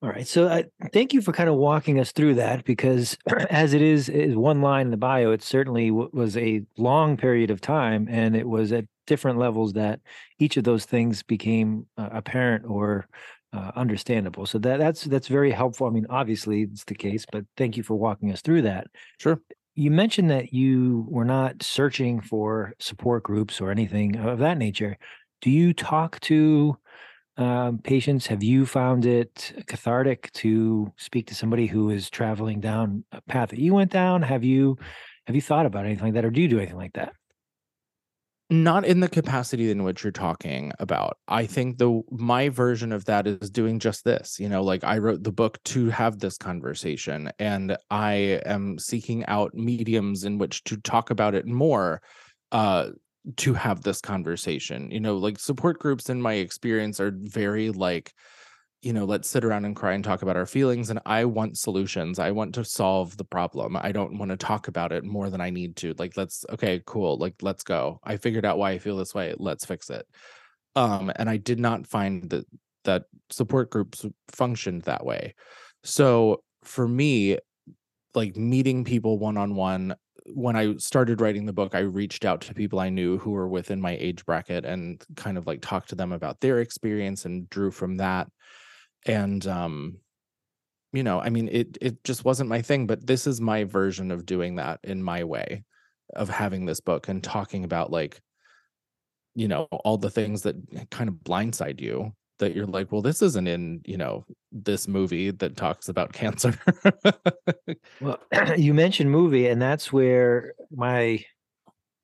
All 0.00 0.08
right. 0.08 0.28
So 0.28 0.46
uh, 0.46 0.62
thank 0.92 1.12
you 1.12 1.20
for 1.20 1.32
kind 1.32 1.48
of 1.48 1.56
walking 1.56 1.98
us 1.98 2.12
through 2.12 2.36
that 2.36 2.64
because 2.64 3.18
as 3.50 3.74
it 3.74 3.82
is 3.82 4.08
is 4.08 4.36
one 4.36 4.62
line 4.62 4.86
in 4.86 4.90
the 4.92 4.96
bio, 4.96 5.32
it 5.32 5.42
certainly 5.42 5.88
w- 5.88 6.10
was 6.12 6.36
a 6.36 6.62
long 6.76 7.16
period 7.16 7.50
of 7.50 7.60
time 7.60 8.06
and 8.08 8.36
it 8.36 8.48
was 8.48 8.70
at 8.70 8.84
different 9.08 9.38
levels 9.38 9.72
that 9.72 9.98
each 10.38 10.56
of 10.56 10.62
those 10.62 10.84
things 10.84 11.24
became 11.24 11.86
uh, 11.96 12.10
apparent 12.12 12.64
or 12.68 13.08
uh, 13.52 13.72
understandable. 13.74 14.46
So 14.46 14.58
that 14.58 14.78
that's 14.78 15.02
that's 15.02 15.26
very 15.26 15.50
helpful. 15.50 15.88
I 15.88 15.90
mean, 15.90 16.06
obviously 16.10 16.62
it's 16.62 16.84
the 16.84 16.94
case, 16.94 17.26
but 17.32 17.44
thank 17.56 17.76
you 17.76 17.82
for 17.82 17.96
walking 17.96 18.30
us 18.30 18.40
through 18.40 18.62
that. 18.62 18.86
Sure 19.18 19.40
you 19.78 19.92
mentioned 19.92 20.28
that 20.28 20.52
you 20.52 21.06
were 21.08 21.24
not 21.24 21.62
searching 21.62 22.20
for 22.20 22.74
support 22.80 23.22
groups 23.22 23.60
or 23.60 23.70
anything 23.70 24.16
of 24.16 24.40
that 24.40 24.58
nature. 24.58 24.98
Do 25.40 25.50
you 25.50 25.72
talk 25.72 26.18
to 26.22 26.76
um, 27.36 27.78
patients? 27.78 28.26
Have 28.26 28.42
you 28.42 28.66
found 28.66 29.06
it 29.06 29.52
cathartic 29.68 30.32
to 30.32 30.92
speak 30.96 31.28
to 31.28 31.36
somebody 31.36 31.68
who 31.68 31.90
is 31.90 32.10
traveling 32.10 32.58
down 32.58 33.04
a 33.12 33.20
path 33.20 33.50
that 33.50 33.60
you 33.60 33.72
went 33.72 33.92
down? 33.92 34.22
Have 34.22 34.42
you 34.42 34.76
have 35.28 35.36
you 35.36 35.42
thought 35.42 35.64
about 35.64 35.84
anything 35.86 36.06
like 36.06 36.14
that, 36.14 36.24
or 36.24 36.30
do 36.30 36.42
you 36.42 36.48
do 36.48 36.58
anything 36.58 36.76
like 36.76 36.94
that? 36.94 37.12
Not 38.50 38.84
in 38.84 39.00
the 39.00 39.08
capacity 39.08 39.70
in 39.70 39.84
which 39.84 40.02
you're 40.02 40.10
talking 40.10 40.72
about. 40.78 41.18
I 41.28 41.44
think 41.44 41.78
the 41.78 42.02
my 42.10 42.48
version 42.48 42.92
of 42.92 43.04
that 43.04 43.26
is 43.26 43.50
doing 43.50 43.78
just 43.78 44.04
this 44.04 44.38
you 44.38 44.48
know 44.48 44.62
like 44.62 44.84
i 44.84 44.98
wrote 44.98 45.22
the 45.22 45.32
book 45.32 45.62
to 45.64 45.88
have 45.90 46.18
this 46.18 46.36
conversation 46.36 47.30
and 47.38 47.76
i 47.90 48.40
am 48.44 48.78
seeking 48.78 49.24
out 49.26 49.54
mediums 49.54 50.24
in 50.24 50.38
which 50.38 50.64
to 50.64 50.76
talk 50.78 51.10
about 51.10 51.34
it 51.34 51.46
more 51.46 52.00
uh 52.52 52.88
to 53.36 53.54
have 53.54 53.82
this 53.82 54.00
conversation 54.00 54.90
you 54.90 55.00
know 55.00 55.16
like 55.16 55.38
support 55.38 55.78
groups 55.78 56.08
in 56.08 56.20
my 56.20 56.34
experience 56.34 57.00
are 57.00 57.12
very 57.14 57.70
like 57.70 58.12
you 58.80 58.92
know, 58.92 59.04
let's 59.04 59.28
sit 59.28 59.44
around 59.44 59.64
and 59.64 59.74
cry 59.74 59.94
and 59.94 60.04
talk 60.04 60.22
about 60.22 60.36
our 60.36 60.46
feelings. 60.46 60.90
And 60.90 61.00
I 61.04 61.24
want 61.24 61.58
solutions. 61.58 62.18
I 62.18 62.30
want 62.30 62.54
to 62.54 62.64
solve 62.64 63.16
the 63.16 63.24
problem. 63.24 63.76
I 63.76 63.90
don't 63.90 64.18
want 64.18 64.30
to 64.30 64.36
talk 64.36 64.68
about 64.68 64.92
it 64.92 65.04
more 65.04 65.30
than 65.30 65.40
I 65.40 65.50
need 65.50 65.74
to. 65.76 65.94
Like, 65.98 66.16
let's, 66.16 66.44
okay, 66.50 66.80
cool. 66.86 67.18
Like, 67.18 67.34
let's 67.42 67.64
go. 67.64 67.98
I 68.04 68.18
figured 68.18 68.44
out 68.44 68.58
why 68.58 68.70
I 68.70 68.78
feel 68.78 68.96
this 68.96 69.14
way. 69.14 69.34
Let's 69.36 69.64
fix 69.64 69.90
it. 69.90 70.06
Um, 70.76 71.10
and 71.16 71.28
I 71.28 71.38
did 71.38 71.58
not 71.58 71.88
find 71.88 72.30
that 72.30 72.44
that 72.84 73.04
support 73.30 73.70
groups 73.70 74.06
functioned 74.28 74.82
that 74.82 75.04
way. 75.04 75.34
So 75.82 76.44
for 76.62 76.86
me, 76.86 77.38
like 78.14 78.36
meeting 78.36 78.84
people 78.84 79.18
one 79.18 79.36
on 79.36 79.56
one, 79.56 79.96
when 80.34 80.54
I 80.56 80.76
started 80.76 81.20
writing 81.20 81.46
the 81.46 81.52
book, 81.52 81.74
I 81.74 81.80
reached 81.80 82.24
out 82.24 82.42
to 82.42 82.54
people 82.54 82.78
I 82.78 82.90
knew 82.90 83.18
who 83.18 83.32
were 83.32 83.48
within 83.48 83.80
my 83.80 83.96
age 83.98 84.24
bracket 84.24 84.64
and 84.64 85.02
kind 85.16 85.36
of 85.36 85.46
like 85.46 85.62
talked 85.62 85.88
to 85.88 85.94
them 85.94 86.12
about 86.12 86.40
their 86.40 86.60
experience 86.60 87.24
and 87.24 87.48
drew 87.50 87.70
from 87.70 87.96
that 87.96 88.28
and 89.08 89.46
um 89.46 89.98
you 90.92 91.02
know 91.02 91.20
i 91.20 91.28
mean 91.28 91.48
it 91.50 91.76
it 91.80 92.02
just 92.04 92.24
wasn't 92.24 92.48
my 92.48 92.62
thing 92.62 92.86
but 92.86 93.06
this 93.06 93.26
is 93.26 93.40
my 93.40 93.64
version 93.64 94.10
of 94.10 94.26
doing 94.26 94.56
that 94.56 94.78
in 94.84 95.02
my 95.02 95.24
way 95.24 95.64
of 96.14 96.28
having 96.28 96.64
this 96.64 96.80
book 96.80 97.08
and 97.08 97.24
talking 97.24 97.64
about 97.64 97.90
like 97.90 98.20
you 99.34 99.48
know 99.48 99.64
all 99.70 99.98
the 99.98 100.10
things 100.10 100.42
that 100.42 100.56
kind 100.90 101.08
of 101.08 101.16
blindside 101.16 101.80
you 101.80 102.12
that 102.38 102.54
you're 102.54 102.66
like 102.66 102.90
well 102.92 103.02
this 103.02 103.20
isn't 103.20 103.48
in 103.48 103.80
you 103.84 103.96
know 103.96 104.24
this 104.52 104.88
movie 104.88 105.30
that 105.30 105.56
talks 105.56 105.88
about 105.88 106.12
cancer. 106.12 106.58
Well 108.00 108.18
you 108.56 108.74
mentioned 108.74 109.10
movie 109.10 109.48
and 109.48 109.60
that's 109.60 109.92
where 109.92 110.54
my 110.70 111.24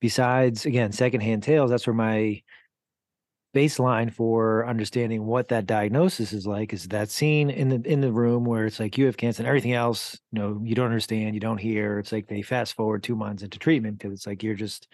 besides 0.01 0.65
again 0.65 0.91
secondhand 0.91 1.43
tales 1.43 1.69
that's 1.69 1.87
where 1.87 1.93
my 1.93 2.41
baseline 3.55 4.13
for 4.13 4.67
understanding 4.67 5.25
what 5.25 5.47
that 5.47 5.65
diagnosis 5.65 6.33
is 6.33 6.45
like 6.45 6.73
is 6.73 6.89
that 6.89 7.09
scene 7.09 7.49
in 7.49 7.69
the 7.69 7.81
in 7.89 8.01
the 8.01 8.11
room 8.11 8.43
where 8.43 8.65
it's 8.65 8.79
like 8.79 8.97
you 8.97 9.05
have 9.05 9.15
cancer 9.15 9.41
and 9.41 9.47
everything 9.47 9.73
else 9.73 10.19
you 10.31 10.39
know 10.39 10.61
you 10.63 10.75
don't 10.75 10.87
understand 10.87 11.33
you 11.33 11.39
don't 11.39 11.57
hear. 11.57 11.97
It's 11.99 12.11
like 12.11 12.27
they 12.27 12.41
fast 12.41 12.73
forward 12.75 13.01
two 13.01 13.15
months 13.15 13.43
into 13.43 13.57
treatment 13.57 13.97
because 13.97 14.13
it's 14.13 14.27
like 14.27 14.43
you're 14.43 14.55
just 14.55 14.87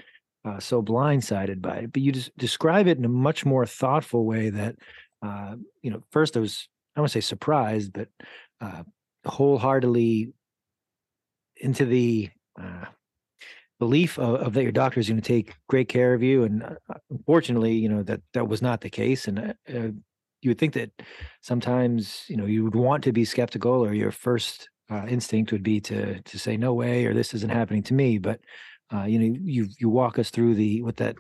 uh, 0.46 0.60
so 0.60 0.82
blindsided 0.82 1.62
by 1.62 1.78
it. 1.78 1.94
But 1.94 2.04
you 2.04 2.12
just 2.12 2.36
describe 2.38 2.88
it 2.88 2.98
in 2.98 3.06
a 3.06 3.10
much 3.10 3.46
more 3.46 3.66
thoughtful 3.66 4.26
way 4.26 4.52
that 4.52 4.76
uh, 5.24 5.56
you 5.82 5.92
know 5.92 6.02
first 6.12 6.38
i 6.38 6.40
was 6.40 6.68
i 6.96 7.00
don't 7.00 7.04
want 7.04 7.12
to 7.12 7.22
say 7.22 7.26
surprised 7.26 7.94
but 7.94 8.10
uh, 8.60 8.84
wholeheartedly 9.26 10.34
into 11.58 11.86
the 11.86 12.30
uh, 12.62 12.86
belief 13.82 14.20
of, 14.20 14.36
of 14.36 14.54
that 14.54 14.62
your 14.62 14.72
doctor 14.72 15.00
is 15.00 15.10
going 15.10 15.20
to 15.20 15.28
take 15.28 15.56
great 15.68 15.90
care 15.90 16.14
of 16.14 16.22
you 16.22 16.44
and 16.44 16.62
uh, 16.62 16.94
unfortunately 17.10 17.74
you 17.74 17.90
know 17.90 18.04
that 18.04 18.22
that 18.32 18.48
was 18.48 18.62
not 18.62 18.82
the 18.82 18.92
case 18.92 19.28
and 19.28 19.40
uh, 19.40 19.54
uh, 19.76 19.90
you 20.44 20.52
would 20.52 20.60
think 20.60 20.74
that 20.76 20.92
sometimes 21.42 22.26
you 22.28 22.38
know 22.38 22.46
you 22.46 22.64
would 22.64 22.76
want 22.76 23.04
to 23.04 23.12
be 23.12 23.26
skeptical 23.26 23.84
or 23.84 23.92
your 23.96 24.12
first 24.12 24.70
uh, 24.92 25.08
instinct 25.08 25.52
would 25.52 25.64
be 25.64 25.80
to 25.80 26.22
to 26.22 26.38
say 26.38 26.56
no 26.56 26.76
way 26.76 27.08
or 27.08 27.16
this 27.16 27.34
isn't 27.34 27.50
happening 27.52 27.82
to 27.82 27.96
me 27.96 28.20
but 28.20 28.40
uh, 28.94 29.06
you 29.06 29.18
know 29.18 29.36
you 29.44 29.68
you 29.80 29.90
walk 29.90 30.20
us 30.20 30.30
through 30.30 30.54
the 30.54 30.84
what 30.84 30.98
that 30.98 31.16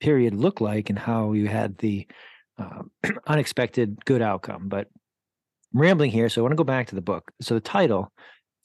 period 0.00 0.34
looked 0.34 0.60
like 0.60 0.90
and 0.90 0.98
how 0.98 1.30
you 1.32 1.46
had 1.46 1.78
the 1.78 2.08
uh, 2.58 2.82
unexpected 3.28 4.04
good 4.04 4.20
outcome 4.20 4.68
but 4.68 4.88
I'm 5.72 5.80
rambling 5.80 6.10
here 6.10 6.28
so 6.28 6.40
i 6.40 6.42
want 6.42 6.50
to 6.50 6.56
go 6.56 6.64
back 6.64 6.88
to 6.88 6.96
the 6.96 7.08
book. 7.12 7.30
So 7.40 7.54
the 7.54 7.60
title 7.60 8.10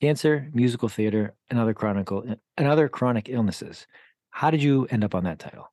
cancer, 0.03 0.50
musical 0.53 0.89
theater, 0.89 1.33
and 1.50 1.57
other 1.57 1.74
chronicle 1.74 2.25
and 2.57 2.67
other 2.67 2.89
chronic 2.89 3.29
illnesses. 3.29 3.88
How 4.31 4.51
did 4.51 4.62
you 4.62 4.86
end 4.89 5.01
up 5.05 5.15
on 5.15 5.24
that 5.24 5.39
title? 5.39 5.72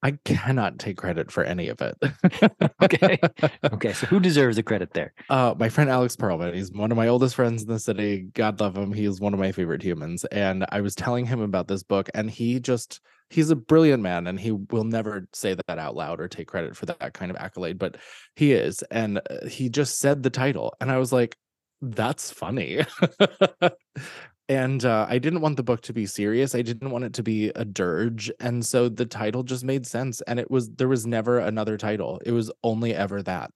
I 0.00 0.12
cannot 0.24 0.78
take 0.78 0.96
credit 0.96 1.32
for 1.32 1.42
any 1.42 1.70
of 1.70 1.80
it. 1.80 1.96
okay. 2.82 3.18
Okay. 3.72 3.92
So 3.94 4.06
who 4.06 4.20
deserves 4.20 4.56
the 4.56 4.62
credit 4.62 4.92
there? 4.92 5.12
Uh, 5.28 5.54
my 5.58 5.68
friend 5.68 5.90
Alex 5.90 6.14
Perlman. 6.14 6.54
He's 6.54 6.70
one 6.70 6.92
of 6.92 6.96
my 6.96 7.08
oldest 7.08 7.34
friends 7.34 7.62
in 7.62 7.68
the 7.68 7.80
city. 7.80 8.28
God 8.34 8.60
love 8.60 8.76
him. 8.76 8.92
He 8.92 9.06
is 9.06 9.20
one 9.20 9.34
of 9.34 9.40
my 9.40 9.50
favorite 9.50 9.82
humans. 9.82 10.24
And 10.26 10.64
I 10.68 10.82
was 10.82 10.94
telling 10.94 11.26
him 11.26 11.40
about 11.40 11.66
this 11.66 11.82
book, 11.82 12.08
and 12.14 12.30
he 12.30 12.60
just 12.60 13.00
he's 13.30 13.50
a 13.50 13.56
brilliant 13.56 14.02
man 14.02 14.26
and 14.26 14.38
he 14.38 14.52
will 14.52 14.84
never 14.84 15.26
say 15.32 15.54
that 15.54 15.78
out 15.78 15.96
loud 15.96 16.20
or 16.20 16.28
take 16.28 16.46
credit 16.46 16.76
for 16.76 16.86
that 16.86 17.14
kind 17.14 17.30
of 17.30 17.36
accolade, 17.38 17.78
but 17.78 17.96
he 18.36 18.52
is. 18.52 18.82
And 18.90 19.18
uh, 19.18 19.46
he 19.48 19.68
just 19.68 19.98
said 19.98 20.22
the 20.22 20.30
title. 20.30 20.74
And 20.80 20.90
I 20.90 20.98
was 20.98 21.12
like, 21.12 21.36
that's 21.90 22.30
funny. 22.30 22.80
and 24.48 24.84
uh, 24.84 25.06
I 25.08 25.18
didn't 25.18 25.40
want 25.40 25.56
the 25.56 25.62
book 25.62 25.82
to 25.82 25.92
be 25.92 26.06
serious. 26.06 26.54
I 26.54 26.62
didn't 26.62 26.90
want 26.90 27.04
it 27.04 27.14
to 27.14 27.22
be 27.22 27.48
a 27.54 27.64
dirge, 27.64 28.30
and 28.40 28.64
so 28.64 28.88
the 28.88 29.06
title 29.06 29.42
just 29.42 29.64
made 29.64 29.86
sense. 29.86 30.20
And 30.22 30.38
it 30.38 30.50
was 30.50 30.70
there 30.70 30.88
was 30.88 31.06
never 31.06 31.38
another 31.38 31.76
title. 31.76 32.20
It 32.24 32.32
was 32.32 32.50
only 32.62 32.94
ever 32.94 33.22
that. 33.22 33.50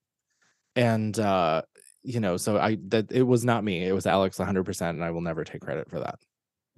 And 0.76 1.18
uh, 1.18 1.62
you 2.02 2.20
know, 2.20 2.36
so 2.36 2.58
I 2.58 2.78
that 2.88 3.10
it 3.10 3.24
was 3.24 3.44
not 3.44 3.64
me. 3.64 3.84
It 3.84 3.92
was 3.92 4.06
Alex 4.06 4.38
100, 4.38 4.64
percent 4.64 4.96
and 4.96 5.04
I 5.04 5.10
will 5.10 5.20
never 5.20 5.44
take 5.44 5.60
credit 5.60 5.90
for 5.90 6.00
that. 6.00 6.18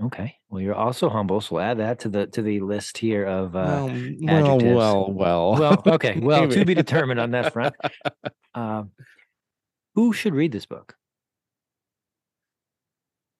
Okay. 0.02 0.34
Well, 0.48 0.62
you're 0.62 0.74
also 0.74 1.10
humble, 1.10 1.40
so 1.40 1.56
we'll 1.56 1.64
add 1.64 1.78
that 1.78 1.98
to 2.00 2.08
the 2.08 2.26
to 2.28 2.42
the 2.42 2.60
list 2.60 2.96
here 2.96 3.26
of 3.26 3.54
uh, 3.54 3.86
well, 3.88 3.88
well, 4.20 4.58
well, 4.58 5.12
well, 5.12 5.52
well. 5.58 5.82
Okay. 5.86 6.18
Well, 6.20 6.48
to 6.48 6.64
be 6.64 6.74
determined 6.74 7.20
on 7.20 7.32
that 7.32 7.52
front. 7.52 7.74
Um, 8.52 8.90
who 9.94 10.12
should 10.12 10.34
read 10.34 10.50
this 10.50 10.66
book? 10.66 10.96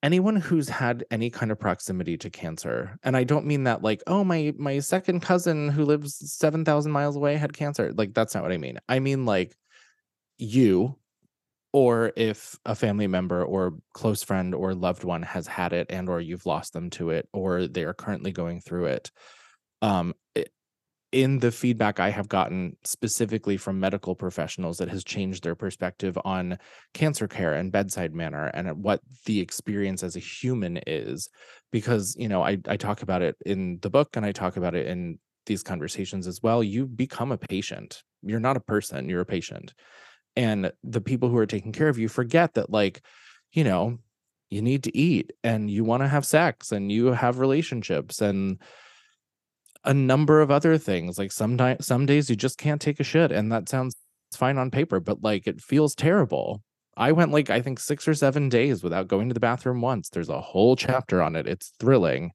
Anyone 0.03 0.37
who's 0.37 0.69
had 0.69 1.05
any 1.11 1.31
kind 1.31 1.53
of 1.53 1.59
proximity 1.59 2.17
to 2.17 2.31
cancer 2.31 2.99
and 3.03 3.17
i 3.17 3.25
don't 3.25 3.45
mean 3.45 3.65
that 3.65 3.83
like 3.83 4.03
oh 4.07 4.25
my 4.25 4.53
my 4.59 4.79
second 4.79 5.21
cousin 5.21 5.69
who 5.69 5.85
lives 5.85 6.17
7000 6.33 6.91
miles 6.91 7.17
away 7.17 7.37
had 7.37 7.53
cancer. 7.53 7.93
Like 7.95 8.15
that's 8.15 8.35
not 8.35 8.43
what 8.43 8.53
i 8.53 8.59
mean. 8.59 8.79
I 8.89 8.99
mean 8.99 9.27
like 9.27 9.55
you 10.39 10.97
or 11.73 12.13
if 12.17 12.59
a 12.65 12.75
family 12.75 13.07
member 13.07 13.45
or 13.45 13.75
close 13.95 14.23
friend 14.25 14.55
or 14.55 14.75
loved 14.75 15.05
one 15.05 15.23
has 15.23 15.47
had 15.47 15.73
it 15.73 15.87
and 15.91 16.09
or 16.09 16.21
you've 16.21 16.47
lost 16.47 16.73
them 16.73 16.91
to 16.91 17.11
it 17.11 17.29
or 17.33 17.67
they 17.67 17.85
are 17.85 17.95
currently 17.95 18.33
going 18.33 18.61
through 18.61 18.87
it 18.87 19.11
um 19.83 20.15
it, 20.35 20.51
in 21.13 21.41
the 21.41 21.51
feedback 21.51 21.99
I 21.99 22.11
have 22.11 22.29
gotten 22.29 22.77
specifically 22.85 23.57
from 23.57 23.81
medical 23.81 24.15
professionals 24.15 24.79
that 24.79 24.89
has 24.89 25.03
changed 25.03 25.43
their 25.43 25.57
perspective 25.57 26.17
on 26.25 26.59
cancer 26.95 27.27
care 27.27 27.55
and 27.55 27.73
bedside 27.73 28.15
manner 28.15 28.47
and 28.55 28.83
what 28.83 29.01
the 29.27 29.41
experience 29.41 30.03
as 30.03 30.15
a 30.15 30.21
human 30.21 30.79
is. 30.87 31.29
Because, 31.73 32.15
you 32.19 32.29
know, 32.29 32.43
I, 32.43 32.59
I 32.69 32.77
talk 32.77 33.03
about 33.03 33.23
it 33.23 33.37
in 33.45 33.79
the 33.83 33.91
book 33.91 34.17
and 34.17 34.25
I 34.25 34.33
talk 34.33 34.57
about 34.57 34.75
it 34.75 34.87
in 34.87 35.19
these 35.47 35.63
conversations 35.63 36.27
as 36.27 36.43
well. 36.43 36.63
You 36.63 36.87
become 36.87 37.33
a 37.33 37.39
patient. 37.39 38.03
You're 38.23 38.41
not 38.41 38.57
a 38.57 38.61
person, 38.61 39.09
you're 39.09 39.23
a 39.23 39.27
patient. 39.27 39.75
And 40.37 40.71
the 40.85 41.01
people 41.01 41.29
who 41.29 41.39
are 41.39 41.47
taking 41.47 41.73
care 41.73 41.89
of 41.89 41.99
you 41.99 42.09
forget 42.09 42.55
that, 42.55 42.71
like, 42.71 43.03
you 43.53 43.65
know, 43.65 43.99
you 44.49 44.63
need 44.63 44.85
to 44.85 44.97
eat 44.97 45.33
and 45.43 45.71
you 45.71 45.83
want 45.83 46.03
to 46.03 46.09
have 46.09 46.27
sex 46.27 46.71
and 46.71 46.91
you 46.91 47.07
have 47.07 47.39
relationships 47.39 48.21
and 48.21 48.59
a 49.85 49.95
number 49.95 50.41
of 50.41 50.51
other 50.51 50.79
things. 50.79 51.19
Like 51.19 51.33
sometimes 51.33 51.87
some 51.87 52.07
days 52.07 52.29
you 52.31 52.37
just 52.37 52.59
can't 52.59 52.81
take 52.81 53.01
a 53.01 53.05
shit, 53.05 53.33
and 53.33 53.51
that 53.53 53.69
sounds 53.69 53.97
fine 54.33 54.59
on 54.59 54.71
paper, 54.71 55.01
but 55.01 55.23
like 55.23 55.47
it 55.47 55.61
feels 55.61 55.95
terrible. 55.95 56.63
I 56.97 57.13
went 57.13 57.33
like 57.33 57.51
I 57.51 57.61
think 57.61 57.81
six 57.81 58.07
or 58.07 58.15
seven 58.15 58.49
days 58.49 58.83
without 58.83 59.09
going 59.09 59.29
to 59.29 59.35
the 59.35 59.41
bathroom 59.41 59.81
once. 59.81 60.11
There's 60.11 60.29
a 60.29 60.41
whole 60.41 60.77
chapter 60.77 61.23
on 61.23 61.37
it. 61.37 61.47
It's 61.47 61.73
thrilling, 61.81 62.33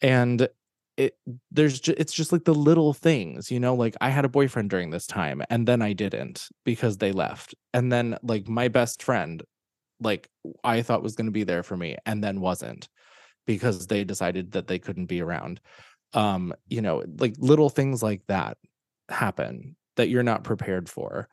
and 0.00 0.48
it 0.96 1.16
there's 1.50 1.80
it's 1.88 2.12
just 2.12 2.32
like 2.32 2.44
the 2.44 2.54
little 2.54 2.92
things, 2.92 3.50
you 3.50 3.60
know. 3.60 3.74
Like 3.74 3.96
I 4.00 4.10
had 4.10 4.24
a 4.24 4.28
boyfriend 4.28 4.70
during 4.70 4.90
this 4.90 5.06
time, 5.06 5.42
and 5.50 5.66
then 5.66 5.82
I 5.82 5.92
didn't 5.92 6.48
because 6.64 6.98
they 6.98 7.12
left, 7.12 7.54
and 7.72 7.92
then 7.92 8.18
like 8.22 8.48
my 8.48 8.68
best 8.68 9.02
friend, 9.02 9.42
like 10.00 10.28
I 10.64 10.82
thought 10.82 11.02
was 11.02 11.14
going 11.14 11.26
to 11.26 11.32
be 11.32 11.44
there 11.44 11.62
for 11.62 11.76
me, 11.76 11.96
and 12.06 12.22
then 12.24 12.40
wasn't 12.40 12.88
because 13.46 13.86
they 13.86 14.04
decided 14.04 14.52
that 14.52 14.66
they 14.66 14.78
couldn't 14.78 15.06
be 15.06 15.20
around 15.20 15.60
um 16.12 16.52
you 16.68 16.80
know 16.80 17.04
like 17.18 17.34
little 17.38 17.68
things 17.68 18.02
like 18.02 18.22
that 18.26 18.56
happen 19.08 19.76
that 19.96 20.08
you're 20.08 20.22
not 20.22 20.44
prepared 20.44 20.88
for 20.88 21.28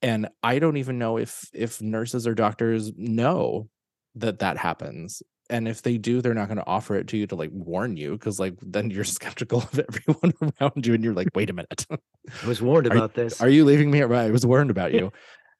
and 0.00 0.28
i 0.42 0.58
don't 0.58 0.76
even 0.76 0.98
know 0.98 1.16
if 1.16 1.48
if 1.52 1.80
nurses 1.80 2.26
or 2.26 2.34
doctors 2.34 2.92
know 2.96 3.68
that 4.14 4.40
that 4.40 4.56
happens 4.56 5.22
and 5.50 5.68
if 5.68 5.82
they 5.82 5.98
do 5.98 6.20
they're 6.20 6.34
not 6.34 6.48
going 6.48 6.58
to 6.58 6.66
offer 6.66 6.96
it 6.96 7.06
to 7.08 7.16
you 7.16 7.26
to 7.26 7.36
like 7.36 7.50
warn 7.52 7.96
you 7.96 8.12
because 8.12 8.38
like 8.38 8.54
then 8.62 8.90
you're 8.90 9.04
skeptical 9.18 9.60
of 9.60 9.78
everyone 9.78 10.32
around 10.60 10.86
you 10.86 10.94
and 10.94 11.04
you're 11.04 11.14
like 11.14 11.28
wait 11.34 11.50
a 11.50 11.52
minute. 11.52 11.86
I 11.90 12.46
was 12.46 12.62
warned 12.62 12.86
about 12.86 13.10
are, 13.10 13.22
this. 13.22 13.40
are 13.40 13.48
you 13.48 13.64
leaving 13.64 13.90
me 13.90 14.02
i 14.02 14.30
was 14.30 14.46
warned 14.46 14.70
about 14.70 14.92
you 14.94 15.12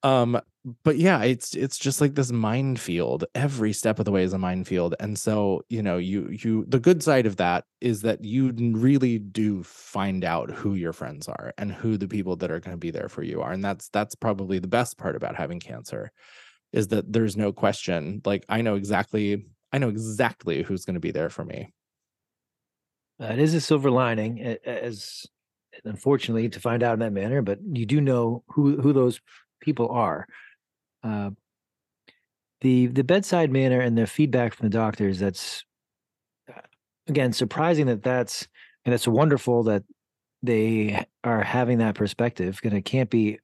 um 0.02 0.40
but 0.85 0.97
yeah 0.97 1.23
it's 1.23 1.54
it's 1.54 1.78
just 1.78 2.00
like 2.00 2.14
this 2.14 2.30
minefield. 2.30 3.25
Every 3.35 3.73
step 3.73 3.99
of 3.99 4.04
the 4.04 4.12
way 4.12 4.23
is 4.23 4.32
a 4.32 4.38
minefield. 4.38 4.94
And 5.00 5.18
so 5.18 5.64
you 5.68 5.82
know 5.82 5.99
you 5.99 6.28
you 6.30 6.64
the 6.68 6.78
good 6.78 7.02
side 7.02 7.26
of 7.26 7.37
that 7.37 7.64
is 7.80 8.02
that 8.02 8.25
you 8.25 8.52
really 8.52 9.18
do 9.18 9.62
find 9.64 10.25
out 10.25 10.50
who 10.50 10.75
your 10.75 10.92
friends 10.92 11.28
are 11.28 11.52
and 11.59 11.73
who 11.73 11.97
the 11.97 12.06
people 12.06 12.37
that 12.37 12.50
are 12.50 12.61
going 12.61 12.75
to 12.75 12.80
be 12.80 12.90
there 12.90 13.09
for 13.09 13.23
you 13.23 13.42
are. 13.42 13.52
And 13.52 13.64
that's 13.64 13.88
that's 13.88 14.14
probably 14.14 14.59
the 14.61 14.68
best 14.68 14.99
part 14.99 15.16
about 15.16 15.37
having 15.37 15.59
cancer 15.59 16.12
is 16.73 16.88
that 16.88 17.12
there's 17.12 17.37
no 17.37 17.52
question. 17.52 18.23
Like 18.25 18.44
i 18.49 18.62
know 18.62 18.76
exactly 18.76 19.47
i 19.73 19.78
know 19.78 19.88
exactly 19.88 20.62
who's 20.62 20.85
going 20.85 20.94
to 20.94 21.00
be 21.00 21.11
there 21.11 21.30
for 21.30 21.44
me. 21.44 21.73
It 23.18 23.38
is 23.38 23.54
a 23.54 23.61
silver 23.61 23.90
lining 23.90 24.40
as 24.64 25.26
unfortunately 25.85 26.49
to 26.50 26.61
find 26.61 26.82
out 26.82 26.92
in 26.92 26.99
that 26.99 27.12
manner 27.12 27.40
but 27.40 27.59
you 27.64 27.87
do 27.87 27.99
know 28.00 28.44
who 28.49 28.80
who 28.80 28.92
those 28.92 29.21
people 29.62 29.88
are. 29.88 30.26
Uh, 31.02 31.31
the 32.62 32.87
the 32.87 33.04
bedside 33.04 33.50
manner 33.50 33.81
and 33.81 33.99
the 33.99 34.07
feedback 34.07 34.54
from 34.54 34.69
the 34.69 34.76
doctors 34.76 35.19
that's 35.19 35.64
uh, 36.49 36.61
again 37.09 37.33
surprising 37.33 37.87
that 37.87 38.02
that's 38.02 38.47
and 38.85 38.95
it's 38.95 39.07
wonderful 39.07 39.64
that 39.64 39.83
they 40.42 41.04
are 41.23 41.42
having 41.42 41.78
that 41.78 41.95
perspective 41.95 42.59
and 42.64 42.73
it 42.73 42.85
can't 42.85 43.11
be 43.11 43.38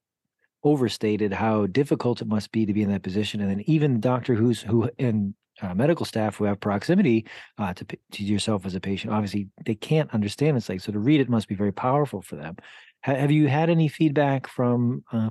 overstated 0.64 1.32
how 1.32 1.66
difficult 1.66 2.22
it 2.22 2.28
must 2.28 2.50
be 2.50 2.64
to 2.64 2.72
be 2.72 2.82
in 2.82 2.90
that 2.90 3.02
position 3.02 3.40
and 3.40 3.50
then 3.50 3.62
even 3.66 3.94
the 3.94 4.00
doctor 4.00 4.34
who's 4.34 4.62
who 4.62 4.88
and 4.98 5.34
uh, 5.60 5.74
medical 5.74 6.06
staff 6.06 6.36
who 6.36 6.44
have 6.44 6.60
proximity 6.60 7.26
uh, 7.58 7.74
to 7.74 7.84
to 8.12 8.22
yourself 8.22 8.64
as 8.64 8.74
a 8.74 8.80
patient 8.80 9.12
obviously 9.12 9.48
they 9.64 9.74
can't 9.74 10.12
understand 10.14 10.56
it's 10.56 10.68
like 10.68 10.80
so 10.80 10.92
to 10.92 10.98
read 10.98 11.20
it 11.20 11.28
must 11.28 11.48
be 11.48 11.54
very 11.54 11.72
powerful 11.72 12.22
for 12.22 12.36
them 12.36 12.56
ha- 13.02 13.14
have 13.14 13.32
you 13.32 13.48
had 13.48 13.68
any 13.68 13.88
feedback 13.88 14.46
from 14.46 15.04
uh, 15.12 15.30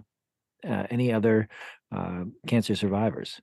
any 0.90 1.14
other 1.14 1.48
uh, 1.96 2.26
cancer 2.46 2.76
survivors? 2.76 3.40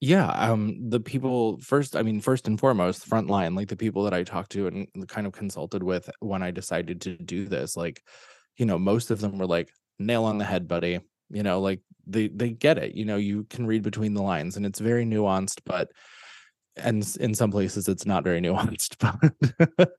Yeah, 0.00 0.26
um, 0.26 0.90
the 0.90 0.98
people 0.98 1.60
first, 1.60 1.94
I 1.94 2.02
mean, 2.02 2.20
first 2.20 2.48
and 2.48 2.58
foremost, 2.58 3.08
frontline, 3.08 3.56
like 3.56 3.68
the 3.68 3.76
people 3.76 4.02
that 4.04 4.14
I 4.14 4.24
talked 4.24 4.50
to 4.52 4.66
and 4.66 4.88
kind 5.08 5.28
of 5.28 5.32
consulted 5.32 5.82
with 5.82 6.10
when 6.18 6.42
I 6.42 6.50
decided 6.50 7.02
to 7.02 7.16
do 7.16 7.46
this, 7.46 7.76
like, 7.76 8.02
you 8.56 8.66
know, 8.66 8.78
most 8.78 9.12
of 9.12 9.20
them 9.20 9.38
were 9.38 9.46
like, 9.46 9.70
nail 10.00 10.24
on 10.24 10.38
the 10.38 10.44
head, 10.44 10.66
buddy. 10.66 11.00
You 11.30 11.42
know, 11.42 11.60
like 11.60 11.80
they 12.06 12.28
they 12.28 12.50
get 12.50 12.78
it. 12.78 12.94
You 12.94 13.04
know, 13.04 13.16
you 13.16 13.44
can 13.44 13.66
read 13.66 13.82
between 13.82 14.12
the 14.12 14.22
lines, 14.22 14.56
and 14.56 14.66
it's 14.66 14.80
very 14.80 15.06
nuanced, 15.06 15.60
but 15.64 15.88
and 16.76 17.16
in 17.20 17.34
some 17.34 17.50
places 17.50 17.88
it's 17.88 18.06
not 18.06 18.24
very 18.24 18.40
nuanced 18.40 18.96
but 19.78 19.92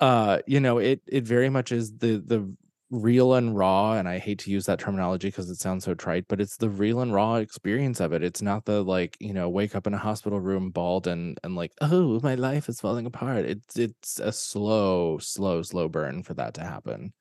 uh 0.00 0.38
you 0.46 0.60
know 0.60 0.78
it 0.78 1.02
it 1.06 1.24
very 1.24 1.50
much 1.50 1.72
is 1.72 1.96
the 1.98 2.22
the 2.24 2.56
real 2.90 3.34
and 3.34 3.56
raw 3.56 3.94
and 3.94 4.08
i 4.08 4.16
hate 4.16 4.38
to 4.38 4.50
use 4.50 4.66
that 4.66 4.78
terminology 4.78 5.26
because 5.26 5.50
it 5.50 5.56
sounds 5.56 5.84
so 5.84 5.92
trite 5.92 6.24
but 6.28 6.40
it's 6.40 6.56
the 6.56 6.70
real 6.70 7.00
and 7.00 7.12
raw 7.12 7.34
experience 7.34 8.00
of 8.00 8.12
it. 8.12 8.22
It's 8.22 8.42
not 8.42 8.64
the 8.64 8.82
like 8.82 9.16
you 9.20 9.32
know 9.32 9.48
wake 9.48 9.74
up 9.74 9.86
in 9.86 9.94
a 9.94 9.98
hospital 9.98 10.40
room 10.40 10.70
bald 10.70 11.06
and 11.06 11.38
and 11.42 11.56
like 11.56 11.72
oh 11.80 12.20
my 12.22 12.34
life 12.34 12.68
is 12.68 12.80
falling 12.80 13.06
apart. 13.06 13.44
It's 13.44 13.78
it's 13.78 14.20
a 14.20 14.32
slow 14.32 15.18
slow 15.18 15.62
slow 15.62 15.88
burn 15.88 16.22
for 16.22 16.34
that 16.34 16.54
to 16.54 16.62
happen. 16.62 17.12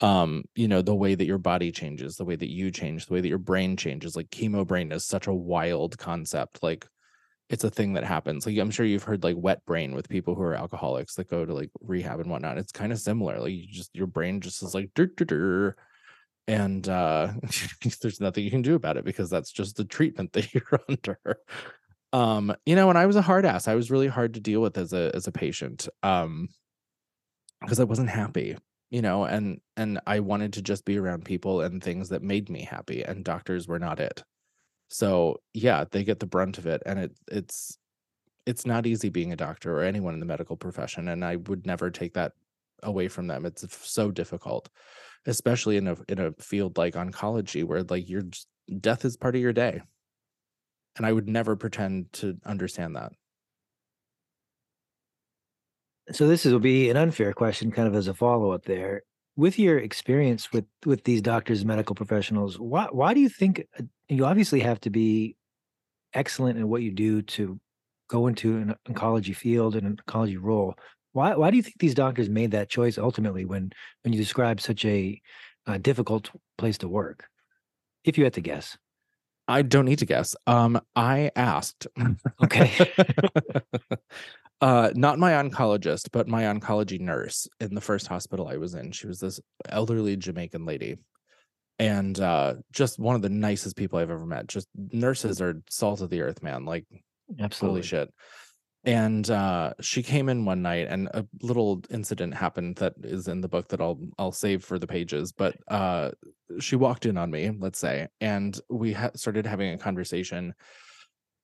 Um 0.00 0.44
you 0.54 0.68
know 0.68 0.82
the 0.82 0.94
way 0.94 1.14
that 1.14 1.26
your 1.26 1.38
body 1.38 1.72
changes 1.72 2.16
the 2.16 2.24
way 2.24 2.36
that 2.36 2.50
you 2.50 2.70
change 2.70 3.06
the 3.06 3.14
way 3.14 3.20
that 3.20 3.28
your 3.28 3.38
brain 3.38 3.76
changes 3.76 4.16
like 4.16 4.30
chemo 4.30 4.66
brain 4.66 4.92
is 4.92 5.04
such 5.04 5.26
a 5.26 5.34
wild 5.34 5.98
concept 5.98 6.62
like 6.62 6.86
it's 7.50 7.64
a 7.64 7.70
thing 7.70 7.94
that 7.94 8.04
happens. 8.04 8.46
Like 8.46 8.56
I'm 8.58 8.70
sure 8.70 8.86
you've 8.86 9.02
heard 9.02 9.24
like 9.24 9.36
wet 9.38 9.66
brain 9.66 9.92
with 9.94 10.08
people 10.08 10.36
who 10.36 10.42
are 10.42 10.54
alcoholics 10.54 11.16
that 11.16 11.28
go 11.28 11.44
to 11.44 11.52
like 11.52 11.70
rehab 11.80 12.20
and 12.20 12.30
whatnot. 12.30 12.58
It's 12.58 12.72
kind 12.72 12.92
of 12.92 13.00
similar. 13.00 13.40
Like 13.40 13.52
you 13.52 13.66
just 13.66 13.90
your 13.94 14.06
brain 14.06 14.40
just 14.40 14.62
is 14.62 14.72
like 14.74 14.90
dur, 14.94 15.06
dur, 15.06 15.24
dur, 15.24 15.76
and 16.48 16.88
uh 16.88 17.32
there's 18.02 18.20
nothing 18.20 18.44
you 18.44 18.50
can 18.50 18.62
do 18.62 18.76
about 18.76 18.96
it 18.96 19.04
because 19.04 19.30
that's 19.30 19.52
just 19.52 19.76
the 19.76 19.84
treatment 19.84 20.32
that 20.34 20.54
you're 20.54 20.80
under. 20.88 21.18
Um, 22.12 22.54
you 22.66 22.76
know, 22.76 22.88
and 22.88 22.98
I 22.98 23.06
was 23.06 23.16
a 23.16 23.22
hard 23.22 23.44
ass. 23.44 23.68
I 23.68 23.74
was 23.74 23.90
really 23.90 24.08
hard 24.08 24.34
to 24.34 24.40
deal 24.40 24.60
with 24.62 24.78
as 24.78 24.92
a 24.92 25.10
as 25.14 25.26
a 25.26 25.32
patient. 25.32 25.88
Um 26.04 26.48
because 27.60 27.80
I 27.80 27.84
wasn't 27.84 28.10
happy, 28.10 28.56
you 28.90 29.02
know, 29.02 29.24
and 29.24 29.60
and 29.76 30.00
I 30.06 30.20
wanted 30.20 30.52
to 30.54 30.62
just 30.62 30.84
be 30.84 30.98
around 30.98 31.24
people 31.24 31.60
and 31.62 31.82
things 31.82 32.10
that 32.10 32.22
made 32.22 32.48
me 32.48 32.62
happy 32.62 33.02
and 33.02 33.24
doctors 33.24 33.66
were 33.68 33.78
not 33.78 34.00
it. 34.00 34.22
So 34.90 35.40
yeah, 35.54 35.84
they 35.90 36.04
get 36.04 36.18
the 36.20 36.26
brunt 36.26 36.58
of 36.58 36.66
it, 36.66 36.82
and 36.84 36.98
it 36.98 37.12
it's 37.30 37.78
it's 38.46 38.66
not 38.66 38.86
easy 38.86 39.08
being 39.08 39.32
a 39.32 39.36
doctor 39.36 39.78
or 39.78 39.82
anyone 39.82 40.14
in 40.14 40.20
the 40.20 40.26
medical 40.26 40.56
profession, 40.56 41.08
and 41.08 41.24
I 41.24 41.36
would 41.36 41.66
never 41.66 41.90
take 41.90 42.14
that 42.14 42.32
away 42.82 43.08
from 43.08 43.28
them. 43.28 43.46
It's 43.46 43.64
so 43.88 44.10
difficult, 44.10 44.68
especially 45.26 45.76
in 45.76 45.88
a 45.88 45.96
in 46.08 46.18
a 46.18 46.32
field 46.32 46.76
like 46.76 46.94
oncology, 46.94 47.64
where 47.64 47.84
like 47.84 48.08
your 48.08 48.22
death 48.80 49.04
is 49.04 49.16
part 49.16 49.36
of 49.36 49.42
your 49.42 49.52
day, 49.52 49.80
and 50.96 51.06
I 51.06 51.12
would 51.12 51.28
never 51.28 51.56
pretend 51.56 52.12
to 52.14 52.36
understand 52.44 52.96
that. 52.96 53.12
So 56.12 56.26
this 56.26 56.44
will 56.44 56.58
be 56.58 56.90
an 56.90 56.96
unfair 56.96 57.32
question, 57.32 57.70
kind 57.70 57.86
of 57.86 57.94
as 57.94 58.08
a 58.08 58.14
follow 58.14 58.50
up 58.50 58.64
there 58.64 59.02
with 59.40 59.58
your 59.58 59.78
experience 59.78 60.52
with 60.52 60.66
with 60.84 61.02
these 61.04 61.22
doctors 61.22 61.64
medical 61.64 61.94
professionals 61.94 62.58
why 62.58 62.86
why 62.92 63.14
do 63.14 63.20
you 63.20 63.28
think 63.30 63.66
uh, 63.78 63.82
you 64.08 64.26
obviously 64.26 64.60
have 64.60 64.78
to 64.78 64.90
be 64.90 65.34
excellent 66.12 66.58
in 66.58 66.68
what 66.68 66.82
you 66.82 66.92
do 66.92 67.22
to 67.22 67.58
go 68.08 68.26
into 68.26 68.56
an 68.58 68.74
oncology 68.86 69.34
field 69.34 69.74
and 69.76 69.86
an 69.86 69.98
oncology 70.06 70.36
role 70.38 70.74
why 71.12 71.34
why 71.34 71.50
do 71.50 71.56
you 71.56 71.62
think 71.62 71.76
these 71.78 71.94
doctors 71.94 72.28
made 72.28 72.50
that 72.50 72.68
choice 72.68 72.98
ultimately 72.98 73.46
when 73.46 73.70
when 74.02 74.12
you 74.12 74.20
describe 74.20 74.60
such 74.60 74.84
a, 74.84 75.18
a 75.66 75.78
difficult 75.78 76.30
place 76.58 76.76
to 76.76 76.86
work 76.86 77.24
if 78.04 78.18
you 78.18 78.24
had 78.24 78.34
to 78.34 78.42
guess 78.42 78.76
I 79.48 79.62
don't 79.62 79.86
need 79.86 79.98
to 79.98 80.06
guess. 80.06 80.36
Um, 80.46 80.80
I 80.94 81.32
asked. 81.34 81.88
okay. 82.44 82.70
uh, 84.60 84.90
not 84.94 85.18
my 85.18 85.32
oncologist, 85.32 86.08
but 86.12 86.28
my 86.28 86.44
oncology 86.44 87.00
nurse 87.00 87.48
in 87.60 87.74
the 87.74 87.80
first 87.80 88.06
hospital 88.06 88.48
I 88.48 88.56
was 88.56 88.74
in. 88.74 88.92
She 88.92 89.06
was 89.06 89.18
this 89.18 89.40
elderly 89.68 90.16
Jamaican 90.16 90.66
lady, 90.66 90.98
and 91.78 92.18
uh, 92.20 92.54
just 92.72 92.98
one 92.98 93.16
of 93.16 93.22
the 93.22 93.28
nicest 93.30 93.76
people 93.76 93.98
I've 93.98 94.10
ever 94.10 94.26
met. 94.26 94.48
Just 94.48 94.68
nurses 94.92 95.40
are 95.40 95.62
salt 95.70 96.02
of 96.02 96.10
the 96.10 96.20
earth, 96.20 96.42
man. 96.42 96.64
Like, 96.64 96.84
absolutely 97.40 97.80
holy 97.80 97.86
shit. 97.86 98.12
And 98.84 99.28
uh, 99.30 99.74
she 99.80 100.02
came 100.02 100.30
in 100.30 100.46
one 100.46 100.62
night, 100.62 100.88
and 100.88 101.08
a 101.12 101.26
little 101.42 101.82
incident 101.90 102.34
happened 102.34 102.76
that 102.76 102.94
is 103.02 103.28
in 103.28 103.42
the 103.42 103.48
book 103.48 103.68
that 103.68 103.80
I'll 103.80 104.00
I'll 104.18 104.32
save 104.32 104.64
for 104.64 104.78
the 104.78 104.86
pages. 104.86 105.32
But 105.32 105.56
uh, 105.68 106.10
she 106.60 106.76
walked 106.76 107.04
in 107.04 107.18
on 107.18 107.30
me, 107.30 107.50
let's 107.58 107.78
say, 107.78 108.08
and 108.20 108.58
we 108.70 108.94
ha- 108.94 109.10
started 109.16 109.46
having 109.46 109.72
a 109.72 109.78
conversation 109.78 110.54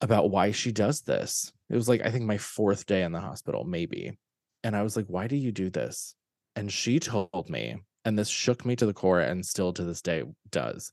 about 0.01 0.31
why 0.31 0.51
she 0.51 0.73
does 0.73 1.03
this. 1.03 1.53
It 1.71 1.75
was 1.75 1.89
like 1.89 2.03
I 2.03 2.11
think 2.11 2.25
my 2.25 2.39
fourth 2.39 2.87
day 2.87 3.03
in 3.03 3.13
the 3.13 3.21
hospital, 3.21 3.65
maybe. 3.65 4.19
And 4.63 4.77
I 4.77 4.83
was 4.83 4.97
like, 4.97 5.07
"Why 5.07 5.27
do 5.27 5.37
you 5.37 5.53
do 5.53 5.71
this?" 5.71 6.15
And 6.55 6.73
she 6.73 6.99
told 6.99 7.51
me, 7.51 7.77
and 8.05 8.19
this 8.19 8.29
shook 8.29 8.65
me 8.65 8.77
to 8.77 8.87
the 8.87 8.95
core 8.95 9.21
and 9.21 9.45
still 9.45 9.73
to 9.73 9.85
this 9.85 10.01
day 10.01 10.23
does, 10.51 10.93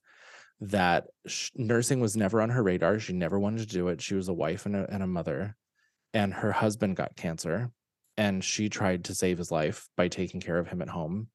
that 0.59 1.05
sh- 1.27 1.51
nursing 1.55 1.99
was 1.99 2.17
never 2.17 2.41
on 2.41 2.49
her 2.49 2.63
radar. 2.63 2.99
She 2.99 3.13
never 3.13 3.39
wanted 3.39 3.59
to 3.61 3.73
do 3.73 3.87
it. 3.89 4.01
She 4.01 4.15
was 4.15 4.29
a 4.29 4.33
wife 4.33 4.65
and 4.65 4.75
a, 4.75 4.91
and 4.91 5.03
a 5.03 5.07
mother, 5.07 5.55
and 6.13 6.33
her 6.33 6.51
husband 6.51 6.95
got 6.95 7.15
cancer, 7.15 7.71
and 8.17 8.43
she 8.43 8.69
tried 8.69 9.05
to 9.05 9.15
save 9.15 9.37
his 9.37 9.51
life 9.51 9.87
by 9.95 10.07
taking 10.07 10.41
care 10.41 10.57
of 10.57 10.67
him 10.67 10.81
at 10.81 10.89
home 10.89 11.29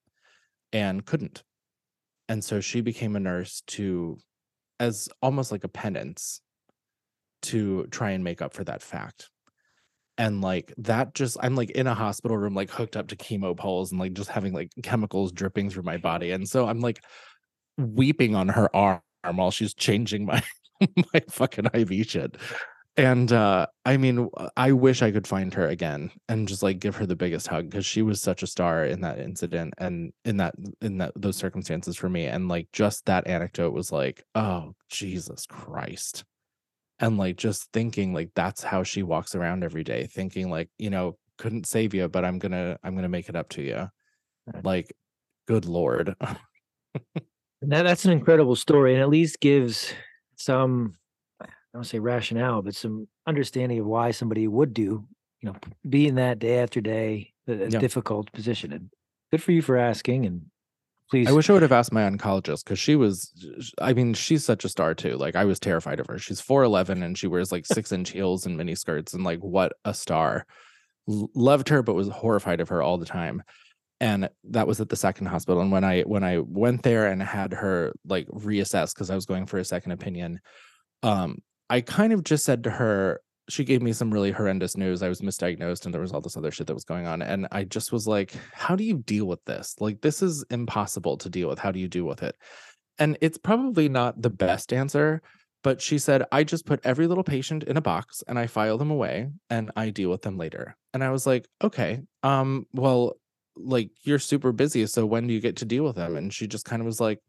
and 0.72 1.04
couldn't. 1.04 1.42
And 2.28 2.44
so 2.44 2.60
she 2.60 2.80
became 2.80 3.16
a 3.16 3.20
nurse 3.20 3.62
to 3.68 4.18
as 4.80 5.08
almost 5.22 5.50
like 5.50 5.64
a 5.64 5.68
penance 5.68 6.40
to 7.42 7.86
try 7.90 8.10
and 8.10 8.24
make 8.24 8.42
up 8.42 8.52
for 8.52 8.64
that 8.64 8.82
fact. 8.82 9.30
And 10.16 10.40
like 10.40 10.74
that 10.78 11.14
just 11.14 11.36
I'm 11.40 11.54
like 11.54 11.70
in 11.70 11.86
a 11.86 11.94
hospital 11.94 12.36
room, 12.36 12.54
like 12.54 12.70
hooked 12.70 12.96
up 12.96 13.08
to 13.08 13.16
chemo 13.16 13.56
poles 13.56 13.92
and 13.92 14.00
like 14.00 14.14
just 14.14 14.30
having 14.30 14.52
like 14.52 14.70
chemicals 14.82 15.30
dripping 15.30 15.70
through 15.70 15.84
my 15.84 15.96
body. 15.96 16.32
And 16.32 16.48
so 16.48 16.66
I'm 16.66 16.80
like 16.80 17.00
weeping 17.76 18.34
on 18.34 18.48
her 18.48 18.74
arm 18.74 19.00
while 19.34 19.52
she's 19.52 19.74
changing 19.74 20.26
my 20.26 20.42
my 20.80 21.22
fucking 21.30 21.66
IV 21.72 22.06
shit. 22.06 22.36
And 22.96 23.32
uh 23.32 23.68
I 23.84 23.96
mean, 23.96 24.28
I 24.56 24.72
wish 24.72 25.02
I 25.02 25.12
could 25.12 25.28
find 25.28 25.54
her 25.54 25.68
again 25.68 26.10
and 26.28 26.48
just 26.48 26.64
like 26.64 26.80
give 26.80 26.96
her 26.96 27.06
the 27.06 27.14
biggest 27.14 27.46
hug 27.46 27.70
because 27.70 27.86
she 27.86 28.02
was 28.02 28.20
such 28.20 28.42
a 28.42 28.48
star 28.48 28.84
in 28.84 29.02
that 29.02 29.20
incident 29.20 29.74
and 29.78 30.12
in 30.24 30.38
that 30.38 30.56
in 30.82 30.98
that 30.98 31.12
those 31.14 31.36
circumstances 31.36 31.96
for 31.96 32.08
me. 32.08 32.26
And 32.26 32.48
like 32.48 32.66
just 32.72 33.06
that 33.06 33.28
anecdote 33.28 33.72
was 33.72 33.92
like, 33.92 34.24
oh 34.34 34.74
Jesus 34.90 35.46
Christ 35.46 36.24
and 37.00 37.18
like 37.18 37.36
just 37.36 37.70
thinking 37.72 38.12
like 38.12 38.30
that's 38.34 38.62
how 38.62 38.82
she 38.82 39.02
walks 39.02 39.34
around 39.34 39.64
every 39.64 39.84
day 39.84 40.06
thinking 40.06 40.50
like 40.50 40.68
you 40.78 40.90
know 40.90 41.16
couldn't 41.38 41.66
save 41.66 41.94
you 41.94 42.08
but 42.08 42.24
i'm 42.24 42.38
gonna 42.38 42.78
i'm 42.82 42.94
gonna 42.94 43.08
make 43.08 43.28
it 43.28 43.36
up 43.36 43.48
to 43.48 43.62
you 43.62 43.88
like 44.62 44.92
good 45.46 45.64
lord. 45.64 46.14
Now 47.60 47.82
that's 47.82 48.04
an 48.04 48.12
incredible 48.12 48.54
story 48.54 48.94
and 48.94 49.02
at 49.02 49.08
least 49.08 49.40
gives 49.40 49.92
some 50.36 50.94
i 51.42 51.46
don't 51.74 51.84
say 51.84 51.98
rationale 51.98 52.62
but 52.62 52.76
some 52.76 53.08
understanding 53.26 53.80
of 53.80 53.86
why 53.86 54.12
somebody 54.12 54.46
would 54.46 54.72
do 54.72 55.04
you 55.40 55.50
know 55.50 55.56
be 55.88 56.06
in 56.06 56.14
that 56.14 56.38
day 56.38 56.60
after 56.60 56.80
day 56.80 57.32
a, 57.48 57.52
a 57.52 57.68
yeah. 57.68 57.80
difficult 57.80 58.32
position 58.32 58.72
and 58.72 58.90
good 59.32 59.42
for 59.42 59.50
you 59.50 59.60
for 59.60 59.76
asking 59.76 60.24
and 60.24 60.42
Please. 61.10 61.26
I 61.26 61.32
wish 61.32 61.48
I 61.48 61.54
would 61.54 61.62
have 61.62 61.72
asked 61.72 61.92
my 61.92 62.02
oncologist 62.02 62.64
because 62.64 62.78
she 62.78 62.94
was, 62.94 63.32
I 63.80 63.94
mean, 63.94 64.12
she's 64.12 64.44
such 64.44 64.64
a 64.64 64.68
star 64.68 64.94
too. 64.94 65.16
Like 65.16 65.36
I 65.36 65.46
was 65.46 65.58
terrified 65.58 66.00
of 66.00 66.06
her. 66.06 66.18
She's 66.18 66.40
4'11 66.40 67.02
and 67.02 67.16
she 67.16 67.26
wears 67.26 67.50
like 67.50 67.64
six 67.64 67.92
inch 67.92 68.10
heels 68.10 68.44
and 68.44 68.56
mini 68.58 68.74
skirts 68.74 69.14
and 69.14 69.24
like 69.24 69.38
what 69.40 69.72
a 69.84 69.94
star. 69.94 70.44
L- 71.08 71.30
loved 71.34 71.70
her, 71.70 71.82
but 71.82 71.94
was 71.94 72.08
horrified 72.08 72.60
of 72.60 72.68
her 72.68 72.82
all 72.82 72.98
the 72.98 73.06
time. 73.06 73.42
And 74.00 74.28
that 74.50 74.66
was 74.66 74.80
at 74.80 74.90
the 74.90 74.96
second 74.96 75.26
hospital. 75.26 75.62
And 75.62 75.72
when 75.72 75.82
I 75.82 76.02
when 76.02 76.22
I 76.22 76.38
went 76.38 76.82
there 76.82 77.06
and 77.06 77.22
had 77.22 77.54
her 77.54 77.92
like 78.04 78.28
reassess 78.28 78.94
because 78.94 79.10
I 79.10 79.14
was 79.14 79.26
going 79.26 79.46
for 79.46 79.58
a 79.58 79.64
second 79.64 79.92
opinion, 79.92 80.40
um, 81.02 81.38
I 81.70 81.80
kind 81.80 82.12
of 82.12 82.22
just 82.22 82.44
said 82.44 82.64
to 82.64 82.70
her, 82.70 83.20
she 83.48 83.64
gave 83.64 83.82
me 83.82 83.92
some 83.92 84.12
really 84.12 84.30
horrendous 84.30 84.76
news. 84.76 85.02
I 85.02 85.08
was 85.08 85.20
misdiagnosed 85.20 85.84
and 85.84 85.94
there 85.94 86.00
was 86.00 86.12
all 86.12 86.20
this 86.20 86.36
other 86.36 86.50
shit 86.50 86.66
that 86.66 86.74
was 86.74 86.84
going 86.84 87.06
on. 87.06 87.22
And 87.22 87.48
I 87.50 87.64
just 87.64 87.92
was 87.92 88.06
like, 88.06 88.34
how 88.52 88.76
do 88.76 88.84
you 88.84 88.98
deal 88.98 89.26
with 89.26 89.44
this? 89.44 89.74
Like, 89.80 90.00
this 90.00 90.22
is 90.22 90.44
impossible 90.50 91.16
to 91.18 91.30
deal 91.30 91.48
with. 91.48 91.58
How 91.58 91.72
do 91.72 91.80
you 91.80 91.88
deal 91.88 92.04
with 92.04 92.22
it? 92.22 92.36
And 92.98 93.16
it's 93.20 93.38
probably 93.38 93.88
not 93.88 94.20
the 94.20 94.30
best 94.30 94.72
answer, 94.72 95.22
but 95.62 95.80
she 95.80 95.98
said, 95.98 96.24
I 96.30 96.44
just 96.44 96.66
put 96.66 96.80
every 96.84 97.06
little 97.06 97.24
patient 97.24 97.64
in 97.64 97.76
a 97.76 97.82
box 97.82 98.22
and 98.28 98.38
I 98.38 98.46
file 98.46 98.78
them 98.78 98.90
away 98.90 99.30
and 99.48 99.70
I 99.76 99.90
deal 99.90 100.10
with 100.10 100.22
them 100.22 100.36
later. 100.36 100.76
And 100.92 101.02
I 101.02 101.10
was 101.10 101.26
like, 101.26 101.48
okay, 101.62 102.00
um, 102.22 102.66
well, 102.72 103.14
like 103.56 103.90
you're 104.02 104.18
super 104.18 104.52
busy. 104.52 104.86
So 104.86 105.06
when 105.06 105.26
do 105.26 105.34
you 105.34 105.40
get 105.40 105.56
to 105.56 105.64
deal 105.64 105.84
with 105.84 105.96
them? 105.96 106.16
And 106.16 106.32
she 106.32 106.46
just 106.46 106.64
kind 106.64 106.80
of 106.80 106.86
was 106.86 107.00
like, 107.00 107.20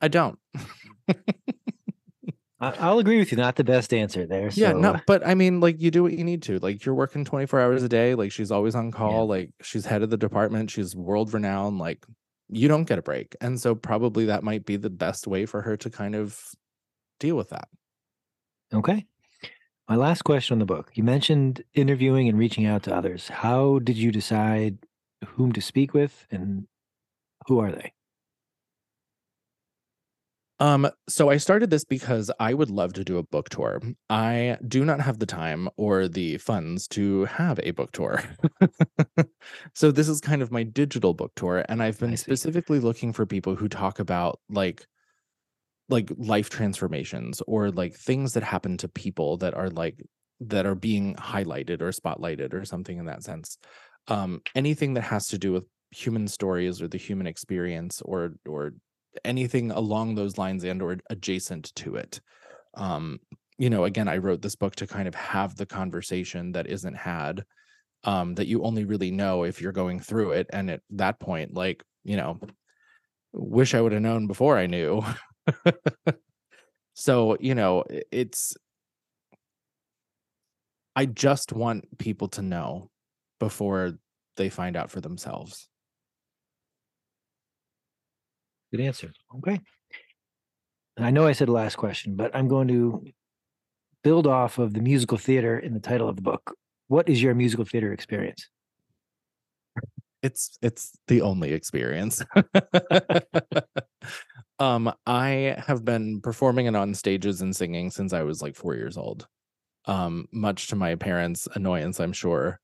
I 0.00 0.08
don't. 0.08 0.38
I'll 2.60 2.98
agree 2.98 3.18
with 3.18 3.30
you. 3.30 3.38
Not 3.38 3.54
the 3.56 3.64
best 3.64 3.94
answer 3.94 4.26
there. 4.26 4.50
So. 4.50 4.60
Yeah, 4.60 4.72
no, 4.72 4.96
but 5.06 5.24
I 5.26 5.34
mean, 5.34 5.60
like 5.60 5.80
you 5.80 5.92
do 5.92 6.02
what 6.02 6.12
you 6.12 6.24
need 6.24 6.42
to. 6.42 6.58
Like 6.58 6.84
you're 6.84 6.94
working 6.94 7.24
24 7.24 7.60
hours 7.60 7.82
a 7.84 7.88
day. 7.88 8.14
Like 8.16 8.32
she's 8.32 8.50
always 8.50 8.74
on 8.74 8.90
call. 8.90 9.12
Yeah. 9.12 9.36
Like 9.36 9.50
she's 9.62 9.86
head 9.86 10.02
of 10.02 10.10
the 10.10 10.16
department. 10.16 10.70
She's 10.70 10.96
world 10.96 11.32
renowned. 11.32 11.78
Like 11.78 12.04
you 12.48 12.66
don't 12.66 12.84
get 12.84 12.98
a 12.98 13.02
break. 13.02 13.36
And 13.40 13.60
so 13.60 13.74
probably 13.74 14.26
that 14.26 14.42
might 14.42 14.64
be 14.64 14.76
the 14.76 14.90
best 14.90 15.26
way 15.26 15.46
for 15.46 15.62
her 15.62 15.76
to 15.76 15.90
kind 15.90 16.16
of 16.16 16.40
deal 17.20 17.36
with 17.36 17.50
that. 17.50 17.68
Okay. 18.74 19.06
My 19.88 19.96
last 19.96 20.22
question 20.22 20.54
on 20.54 20.58
the 20.58 20.66
book. 20.66 20.90
You 20.94 21.04
mentioned 21.04 21.62
interviewing 21.74 22.28
and 22.28 22.38
reaching 22.38 22.66
out 22.66 22.82
to 22.84 22.94
others. 22.94 23.28
How 23.28 23.78
did 23.78 23.96
you 23.96 24.10
decide 24.10 24.78
whom 25.26 25.52
to 25.52 25.60
speak 25.60 25.94
with 25.94 26.26
and 26.30 26.66
who 27.46 27.60
are 27.60 27.72
they? 27.72 27.92
Um, 30.60 30.90
so 31.08 31.30
I 31.30 31.36
started 31.36 31.70
this 31.70 31.84
because 31.84 32.30
I 32.40 32.52
would 32.52 32.70
love 32.70 32.92
to 32.94 33.04
do 33.04 33.18
a 33.18 33.22
book 33.22 33.48
tour. 33.48 33.80
I 34.10 34.58
do 34.66 34.84
not 34.84 35.00
have 35.00 35.20
the 35.20 35.26
time 35.26 35.68
or 35.76 36.08
the 36.08 36.38
funds 36.38 36.88
to 36.88 37.26
have 37.26 37.60
a 37.62 37.70
book 37.70 37.92
tour. 37.92 38.22
so 39.74 39.92
this 39.92 40.08
is 40.08 40.20
kind 40.20 40.42
of 40.42 40.50
my 40.50 40.64
digital 40.64 41.14
book 41.14 41.32
tour 41.36 41.64
and 41.68 41.82
I've 41.82 42.00
been 42.00 42.16
specifically 42.16 42.80
looking 42.80 43.12
for 43.12 43.24
people 43.24 43.54
who 43.54 43.68
talk 43.68 44.00
about 44.00 44.40
like 44.48 44.84
like 45.88 46.10
life 46.18 46.50
transformations 46.50 47.40
or 47.46 47.70
like 47.70 47.94
things 47.94 48.34
that 48.34 48.42
happen 48.42 48.76
to 48.78 48.88
people 48.88 49.36
that 49.38 49.54
are 49.54 49.70
like 49.70 50.02
that 50.40 50.66
are 50.66 50.74
being 50.74 51.14
highlighted 51.14 51.80
or 51.80 51.90
spotlighted 51.90 52.52
or 52.52 52.64
something 52.64 52.98
in 52.98 53.06
that 53.06 53.22
sense. 53.22 53.58
Um 54.08 54.42
anything 54.56 54.94
that 54.94 55.02
has 55.02 55.28
to 55.28 55.38
do 55.38 55.52
with 55.52 55.64
human 55.90 56.26
stories 56.26 56.82
or 56.82 56.88
the 56.88 56.98
human 56.98 57.28
experience 57.28 58.02
or 58.02 58.34
or 58.46 58.72
anything 59.24 59.70
along 59.70 60.14
those 60.14 60.38
lines 60.38 60.64
and 60.64 60.82
or 60.82 60.96
adjacent 61.10 61.74
to 61.74 61.96
it 61.96 62.20
um 62.74 63.18
you 63.58 63.68
know, 63.68 63.84
again, 63.84 64.08
I 64.08 64.18
wrote 64.18 64.40
this 64.40 64.54
book 64.54 64.76
to 64.76 64.86
kind 64.86 65.08
of 65.08 65.14
have 65.16 65.56
the 65.56 65.66
conversation 65.66 66.52
that 66.52 66.68
isn't 66.68 66.94
had, 66.94 67.44
um, 68.04 68.36
that 68.36 68.46
you 68.46 68.62
only 68.62 68.84
really 68.84 69.10
know 69.10 69.42
if 69.42 69.60
you're 69.60 69.72
going 69.72 69.98
through 69.98 70.30
it. 70.30 70.46
And 70.52 70.70
at 70.70 70.80
that 70.90 71.18
point, 71.18 71.54
like, 71.54 71.82
you 72.04 72.16
know, 72.16 72.38
wish 73.32 73.74
I 73.74 73.80
would 73.80 73.92
have 73.92 74.00
known 74.00 74.28
before 74.28 74.56
I 74.56 74.66
knew. 74.66 75.02
so, 76.94 77.36
you 77.40 77.56
know, 77.56 77.84
it's, 78.12 78.56
I 80.94 81.06
just 81.06 81.52
want 81.52 81.98
people 81.98 82.28
to 82.28 82.42
know 82.42 82.90
before 83.40 83.98
they 84.36 84.50
find 84.50 84.76
out 84.76 84.90
for 84.90 85.00
themselves. 85.00 85.68
Good 88.70 88.80
answer. 88.80 89.12
Okay. 89.36 89.60
I 90.98 91.10
know 91.10 91.26
I 91.26 91.32
said 91.32 91.48
last 91.48 91.76
question, 91.76 92.16
but 92.16 92.34
I'm 92.34 92.48
going 92.48 92.68
to 92.68 93.04
build 94.02 94.26
off 94.26 94.58
of 94.58 94.74
the 94.74 94.80
musical 94.80 95.18
theater 95.18 95.58
in 95.58 95.74
the 95.74 95.80
title 95.80 96.08
of 96.08 96.16
the 96.16 96.22
book. 96.22 96.54
What 96.88 97.08
is 97.08 97.22
your 97.22 97.34
musical 97.34 97.64
theater 97.64 97.92
experience? 97.92 98.48
It's 100.22 100.58
it's 100.62 100.92
the 101.06 101.22
only 101.22 101.52
experience. 101.52 102.22
um 104.58 104.92
I 105.06 105.56
have 105.66 105.84
been 105.84 106.20
performing 106.20 106.66
and 106.66 106.76
on 106.76 106.94
stages 106.94 107.40
and 107.40 107.54
singing 107.54 107.90
since 107.90 108.12
I 108.12 108.22
was 108.22 108.42
like 108.42 108.56
4 108.56 108.74
years 108.74 108.96
old. 108.96 109.26
Um 109.86 110.26
much 110.32 110.68
to 110.68 110.76
my 110.76 110.94
parents' 110.96 111.48
annoyance, 111.54 112.00
I'm 112.00 112.12
sure 112.12 112.60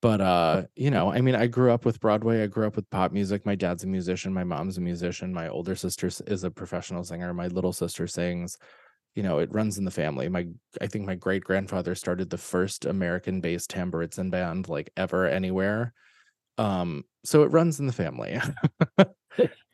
but 0.00 0.20
uh 0.20 0.62
you 0.74 0.90
know 0.90 1.12
i 1.12 1.20
mean 1.20 1.34
i 1.34 1.46
grew 1.46 1.70
up 1.70 1.84
with 1.84 2.00
broadway 2.00 2.42
i 2.42 2.46
grew 2.46 2.66
up 2.66 2.76
with 2.76 2.88
pop 2.90 3.12
music 3.12 3.44
my 3.44 3.54
dad's 3.54 3.84
a 3.84 3.86
musician 3.86 4.32
my 4.32 4.44
mom's 4.44 4.78
a 4.78 4.80
musician 4.80 5.32
my 5.32 5.48
older 5.48 5.74
sister 5.74 6.08
is 6.26 6.44
a 6.44 6.50
professional 6.50 7.04
singer 7.04 7.32
my 7.34 7.48
little 7.48 7.72
sister 7.72 8.06
sings 8.06 8.56
you 9.14 9.22
know 9.22 9.38
it 9.38 9.52
runs 9.52 9.78
in 9.78 9.84
the 9.84 9.90
family 9.90 10.28
my 10.28 10.46
i 10.80 10.86
think 10.86 11.04
my 11.04 11.14
great 11.14 11.44
grandfather 11.44 11.94
started 11.94 12.30
the 12.30 12.38
first 12.38 12.84
american 12.84 13.40
based 13.40 13.70
tamburitzan 13.70 14.30
band 14.30 14.68
like 14.68 14.90
ever 14.96 15.26
anywhere 15.26 15.92
um 16.58 17.04
so 17.24 17.44
it 17.44 17.52
runs 17.52 17.78
in 17.80 17.86
the 17.86 17.92
family. 17.92 18.40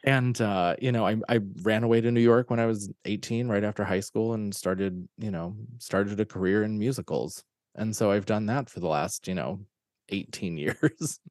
And 0.05 0.41
uh 0.41 0.77
you 0.81 0.93
know 0.93 1.07
I, 1.07 1.17
I 1.29 1.41
ran 1.63 1.83
away 1.83 2.01
to 2.01 2.11
new 2.13 2.21
york 2.21 2.51
when 2.51 2.61
i 2.61 2.67
was 2.67 2.91
18 3.05 3.49
right 3.49 3.65
after 3.65 3.85
high 3.85 4.01
school 4.01 4.35
and 4.35 4.55
started 4.55 5.09
you 5.19 5.33
know 5.33 5.57
started 5.79 6.21
a 6.21 6.25
career 6.25 6.63
in 6.63 6.79
musicals. 6.79 7.43
And 7.75 7.95
so 7.95 8.11
i've 8.13 8.25
done 8.25 8.47
that 8.47 8.71
for 8.71 8.79
the 8.79 8.87
last 8.87 9.27
you 9.27 9.35
know 9.35 9.61
18 10.09 10.59
years. 10.59 11.21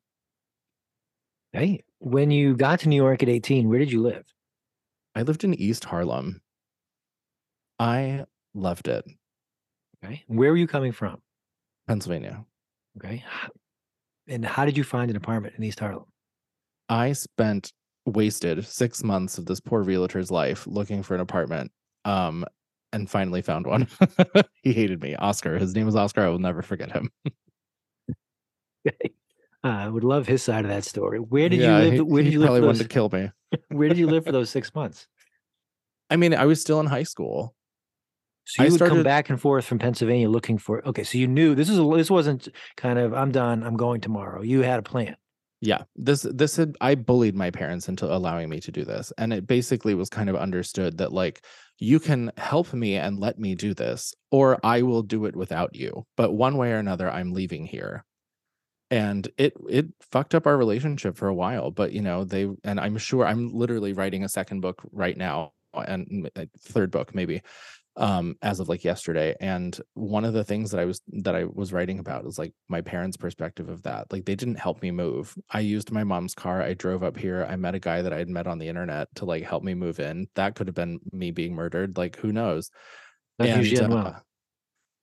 Hey, 1.53 1.85
when 1.99 2.29
you 2.29 2.55
got 2.55 2.81
to 2.81 2.89
New 2.89 2.97
York 2.97 3.23
at 3.23 3.29
18, 3.29 3.69
where 3.69 3.79
did 3.79 3.91
you 3.91 4.01
live? 4.01 4.25
I 5.15 5.21
lived 5.23 5.43
in 5.43 5.53
East 5.53 5.85
Harlem. 5.85 6.41
I 7.79 8.25
loved 8.53 8.87
it. 8.89 9.05
Okay. 10.03 10.23
Where 10.27 10.51
were 10.51 10.57
you 10.57 10.67
coming 10.67 10.91
from? 10.91 11.21
Pennsylvania. 11.87 12.45
Okay. 12.97 13.23
And 14.27 14.45
how 14.45 14.65
did 14.65 14.77
you 14.77 14.83
find 14.83 15.09
an 15.09 15.15
apartment 15.15 15.55
in 15.57 15.63
East 15.63 15.79
Harlem? 15.79 16.05
I 16.89 17.13
spent 17.13 17.71
wasted 18.05 18.65
six 18.65 19.03
months 19.03 19.37
of 19.37 19.45
this 19.45 19.59
poor 19.59 19.81
realtor's 19.81 20.31
life 20.31 20.67
looking 20.67 21.01
for 21.01 21.15
an 21.15 21.21
apartment 21.21 21.71
um, 22.05 22.45
and 22.93 23.09
finally 23.09 23.41
found 23.41 23.65
one. 23.65 23.87
he 24.63 24.73
hated 24.73 25.01
me. 25.01 25.15
Oscar. 25.15 25.57
His 25.57 25.75
name 25.75 25.85
was 25.85 25.95
Oscar. 25.95 26.21
I 26.21 26.29
will 26.29 26.39
never 26.39 26.61
forget 26.61 26.91
him. 26.91 27.09
Uh, 29.63 29.69
I 29.69 29.87
would 29.87 30.03
love 30.03 30.27
his 30.27 30.43
side 30.43 30.65
of 30.65 30.69
that 30.69 30.85
story. 30.85 31.19
Where 31.19 31.49
did 31.49 31.59
yeah, 31.59 31.79
you 31.79 31.83
live? 31.83 31.93
He, 31.93 32.01
where 32.01 32.23
did 32.23 32.31
you 32.31 32.39
live? 32.39 32.47
Probably 32.47 32.65
wanted 32.65 32.83
to 32.83 32.87
kill 32.87 33.09
me. 33.09 33.31
where 33.69 33.89
did 33.89 33.97
you 33.97 34.07
live 34.07 34.23
for 34.23 34.31
those 34.31 34.49
six 34.49 34.73
months? 34.73 35.07
I 36.09 36.15
mean, 36.15 36.33
I 36.33 36.45
was 36.45 36.61
still 36.61 36.79
in 36.79 36.85
high 36.85 37.03
school. 37.03 37.53
So 38.45 38.63
you 38.63 38.67
I 38.67 38.69
would 38.69 38.77
started... 38.77 38.95
come 38.95 39.03
back 39.03 39.29
and 39.29 39.41
forth 39.41 39.65
from 39.65 39.79
Pennsylvania 39.79 40.29
looking 40.29 40.57
for. 40.57 40.87
Okay, 40.87 41.03
so 41.03 41.17
you 41.17 41.27
knew 41.27 41.53
this 41.53 41.69
is 41.69 41.77
this 41.77 42.09
wasn't 42.09 42.47
kind 42.77 42.97
of 42.97 43.13
I'm 43.13 43.31
done. 43.31 43.63
I'm 43.63 43.75
going 43.75 43.99
tomorrow. 43.99 44.41
You 44.41 44.61
had 44.61 44.79
a 44.79 44.83
plan. 44.83 45.17
Yeah, 45.59 45.83
this 45.95 46.21
this 46.21 46.55
had 46.55 46.77
I 46.79 46.95
bullied 46.95 47.35
my 47.35 47.49
parents 47.51 47.89
into 47.89 48.05
allowing 48.05 48.47
me 48.47 48.61
to 48.61 48.71
do 48.71 48.85
this, 48.85 49.11
and 49.17 49.33
it 49.33 49.47
basically 49.47 49.95
was 49.95 50.07
kind 50.07 50.29
of 50.29 50.35
understood 50.37 50.99
that 50.99 51.11
like 51.11 51.43
you 51.79 51.99
can 51.99 52.31
help 52.37 52.73
me 52.73 52.95
and 52.95 53.19
let 53.19 53.37
me 53.37 53.55
do 53.55 53.73
this, 53.73 54.13
or 54.31 54.59
I 54.63 54.83
will 54.83 55.01
do 55.01 55.25
it 55.25 55.35
without 55.35 55.75
you. 55.75 56.05
But 56.15 56.31
one 56.31 56.55
way 56.55 56.71
or 56.71 56.77
another, 56.77 57.11
I'm 57.11 57.33
leaving 57.33 57.65
here 57.65 58.05
and 58.89 59.27
it 59.37 59.53
it 59.69 59.87
fucked 60.01 60.33
up 60.35 60.47
our 60.47 60.57
relationship 60.57 61.17
for 61.17 61.27
a 61.27 61.33
while 61.33 61.71
but 61.71 61.91
you 61.91 62.01
know 62.01 62.23
they 62.23 62.47
and 62.63 62.79
i'm 62.79 62.97
sure 62.97 63.25
i'm 63.25 63.53
literally 63.53 63.93
writing 63.93 64.23
a 64.23 64.29
second 64.29 64.61
book 64.61 64.81
right 64.91 65.17
now 65.17 65.51
and 65.73 66.29
third 66.59 66.89
book 66.89 67.13
maybe 67.13 67.41
um 67.97 68.35
as 68.41 68.59
of 68.59 68.69
like 68.69 68.83
yesterday 68.83 69.35
and 69.41 69.81
one 69.95 70.23
of 70.23 70.33
the 70.33 70.43
things 70.43 70.71
that 70.71 70.79
i 70.79 70.85
was 70.85 71.01
that 71.07 71.35
i 71.35 71.43
was 71.43 71.73
writing 71.73 71.99
about 71.99 72.25
is 72.25 72.37
like 72.37 72.53
my 72.69 72.79
parents 72.79 73.17
perspective 73.17 73.69
of 73.69 73.81
that 73.83 74.11
like 74.11 74.23
they 74.25 74.35
didn't 74.35 74.59
help 74.59 74.81
me 74.81 74.91
move. 74.91 75.35
I 75.51 75.61
used 75.61 75.91
my 75.91 76.03
mom's 76.03 76.35
car 76.35 76.61
i 76.61 76.73
drove 76.73 77.03
up 77.03 77.17
here 77.17 77.45
i 77.49 77.55
met 77.55 77.75
a 77.75 77.79
guy 77.79 78.01
that 78.01 78.13
i 78.13 78.17
had 78.17 78.29
met 78.29 78.47
on 78.47 78.59
the 78.59 78.67
internet 78.67 79.07
to 79.15 79.25
like 79.25 79.43
help 79.43 79.63
me 79.63 79.73
move 79.73 79.99
in 79.99 80.27
that 80.35 80.55
could 80.55 80.67
have 80.67 80.75
been 80.75 80.99
me 81.11 81.31
being 81.31 81.55
murdered 81.55 81.97
like 81.97 82.17
who 82.17 82.31
knows? 82.31 82.69
That's 83.39 83.49
and, 83.49 83.93
uh, 83.93 84.19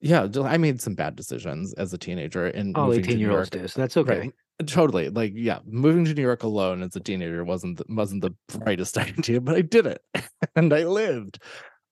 yeah, 0.05 0.29
I 0.43 0.59
made 0.59 0.83
some 0.83 0.95
bad 0.95 1.17
decisions 1.17 1.73
as 1.75 1.95
a 1.95 1.99
teenager 1.99 2.47
and 2.47 2.77
all 2.77 2.93
18 2.93 3.19
year 3.19 3.33
olds 3.33 3.49
do. 3.49 3.67
So 3.67 3.81
that's 3.81 3.97
okay. 3.97 4.19
Right. 4.21 4.33
Totally. 4.67 5.09
Like, 5.09 5.33
yeah, 5.35 5.61
moving 5.65 6.05
to 6.05 6.13
New 6.13 6.21
York 6.21 6.43
alone 6.43 6.83
as 6.83 6.95
a 6.95 7.01
teenager 7.01 7.43
wasn't 7.43 7.79
the, 7.79 7.87
wasn't 7.89 8.21
the 8.21 8.35
brightest 8.59 8.99
idea, 8.99 9.41
but 9.41 9.55
I 9.55 9.63
did 9.63 9.87
it 9.87 10.03
and 10.57 10.75
I 10.75 10.85
lived. 10.85 11.43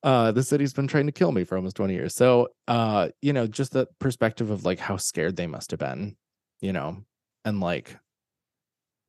Uh, 0.03 0.31
the 0.31 0.43
city's 0.43 0.75
been 0.75 0.89
trying 0.89 1.07
to 1.07 1.13
kill 1.13 1.33
me 1.33 1.45
for 1.45 1.57
almost 1.57 1.77
20 1.77 1.95
years. 1.95 2.15
So, 2.15 2.49
uh, 2.69 3.09
you 3.23 3.33
know, 3.33 3.47
just 3.47 3.73
the 3.73 3.89
perspective 3.99 4.51
of 4.51 4.67
like 4.67 4.79
how 4.79 4.99
scared 4.99 5.37
they 5.37 5.47
must 5.47 5.71
have 5.71 5.81
been, 5.81 6.15
you 6.61 6.75
know, 6.75 6.99
and 7.47 7.61
like 7.61 7.97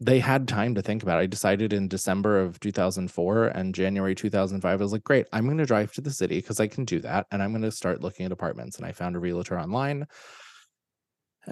they 0.03 0.19
had 0.19 0.47
time 0.47 0.75
to 0.75 0.81
think 0.81 1.03
about 1.03 1.19
it. 1.19 1.23
I 1.23 1.25
decided 1.25 1.73
in 1.73 1.87
December 1.87 2.39
of 2.39 2.59
2004 2.59 3.47
and 3.47 3.73
January 3.73 4.15
2005, 4.15 4.81
I 4.81 4.83
was 4.83 4.91
like, 4.91 5.03
great, 5.03 5.27
I'm 5.31 5.45
going 5.45 5.57
to 5.57 5.65
drive 5.65 5.93
to 5.93 6.01
the 6.01 6.11
city 6.11 6.37
because 6.37 6.59
I 6.59 6.67
can 6.67 6.85
do 6.85 6.99
that. 6.99 7.27
And 7.31 7.41
I'm 7.41 7.51
going 7.51 7.63
to 7.63 7.71
start 7.71 8.01
looking 8.01 8.25
at 8.25 8.31
apartments. 8.31 8.77
And 8.77 8.85
I 8.85 8.91
found 8.91 9.15
a 9.15 9.19
realtor 9.19 9.59
online. 9.59 10.07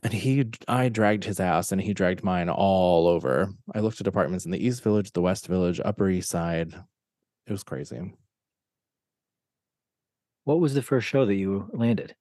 And 0.03 0.13
he, 0.13 0.45
I 0.67 0.89
dragged 0.89 1.23
his 1.23 1.39
ass 1.39 1.71
and 1.71 1.81
he 1.81 1.93
dragged 1.93 2.23
mine 2.23 2.49
all 2.49 3.07
over. 3.07 3.49
I 3.73 3.79
looked 3.79 4.01
at 4.01 4.07
apartments 4.07 4.45
in 4.45 4.51
the 4.51 4.65
East 4.65 4.83
Village, 4.83 5.11
the 5.11 5.21
West 5.21 5.47
Village, 5.47 5.81
Upper 5.83 6.09
East 6.09 6.29
Side. 6.29 6.73
It 7.47 7.51
was 7.51 7.63
crazy. 7.63 8.13
What 10.43 10.59
was 10.59 10.73
the 10.73 10.81
first 10.81 11.07
show 11.07 11.25
that 11.25 11.35
you 11.35 11.69
landed? 11.73 12.15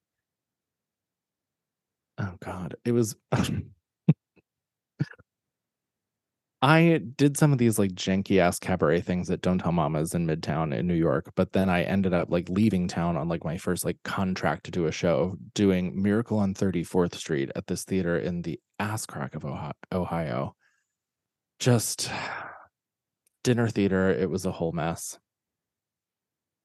Oh, 2.19 2.35
God. 2.45 2.77
It 2.85 2.93
was. 2.93 3.17
I 6.63 7.01
did 7.17 7.39
some 7.39 7.53
of 7.53 7.59
these 7.59 7.79
like 7.79 7.93
janky 7.93 8.39
ass 8.39 8.59
cabaret 8.59 9.01
things 9.01 9.31
at 9.31 9.41
Don't 9.41 9.59
Tell 9.59 9.73
Mamas 9.73 10.15
in 10.15 10.27
Midtown 10.27 10.77
in 10.77 10.87
New 10.87 10.95
York, 10.95 11.33
but 11.35 11.53
then 11.53 11.71
I 11.71 11.85
ended 11.85 12.13
up 12.13 12.31
like 12.31 12.51
leaving 12.51 12.87
town 12.87 13.17
on 13.17 13.29
like 13.29 13.45
my 13.45 13.57
first 13.57 13.85
like 13.85 13.97
contract 14.05 14.65
to 14.65 14.71
do 14.71 14.87
a 14.87 14.93
show, 14.93 15.39
doing 15.55 16.03
Miracle 16.03 16.39
on 16.39 16.53
34th 16.53 17.15
Street 17.15 17.51
at 17.57 17.67
this 17.67 17.85
theater 17.85 18.19
in 18.19 18.43
the 18.43 18.61
ass 18.79 19.07
crack 19.07 19.35
of 19.35 19.47
Ohio. 19.91 20.55
Just 21.59 22.11
dinner 23.43 23.69
theater. 23.69 24.11
It 24.11 24.29
was 24.29 24.45
a 24.45 24.53
whole 24.53 24.73
mess. 24.73 25.19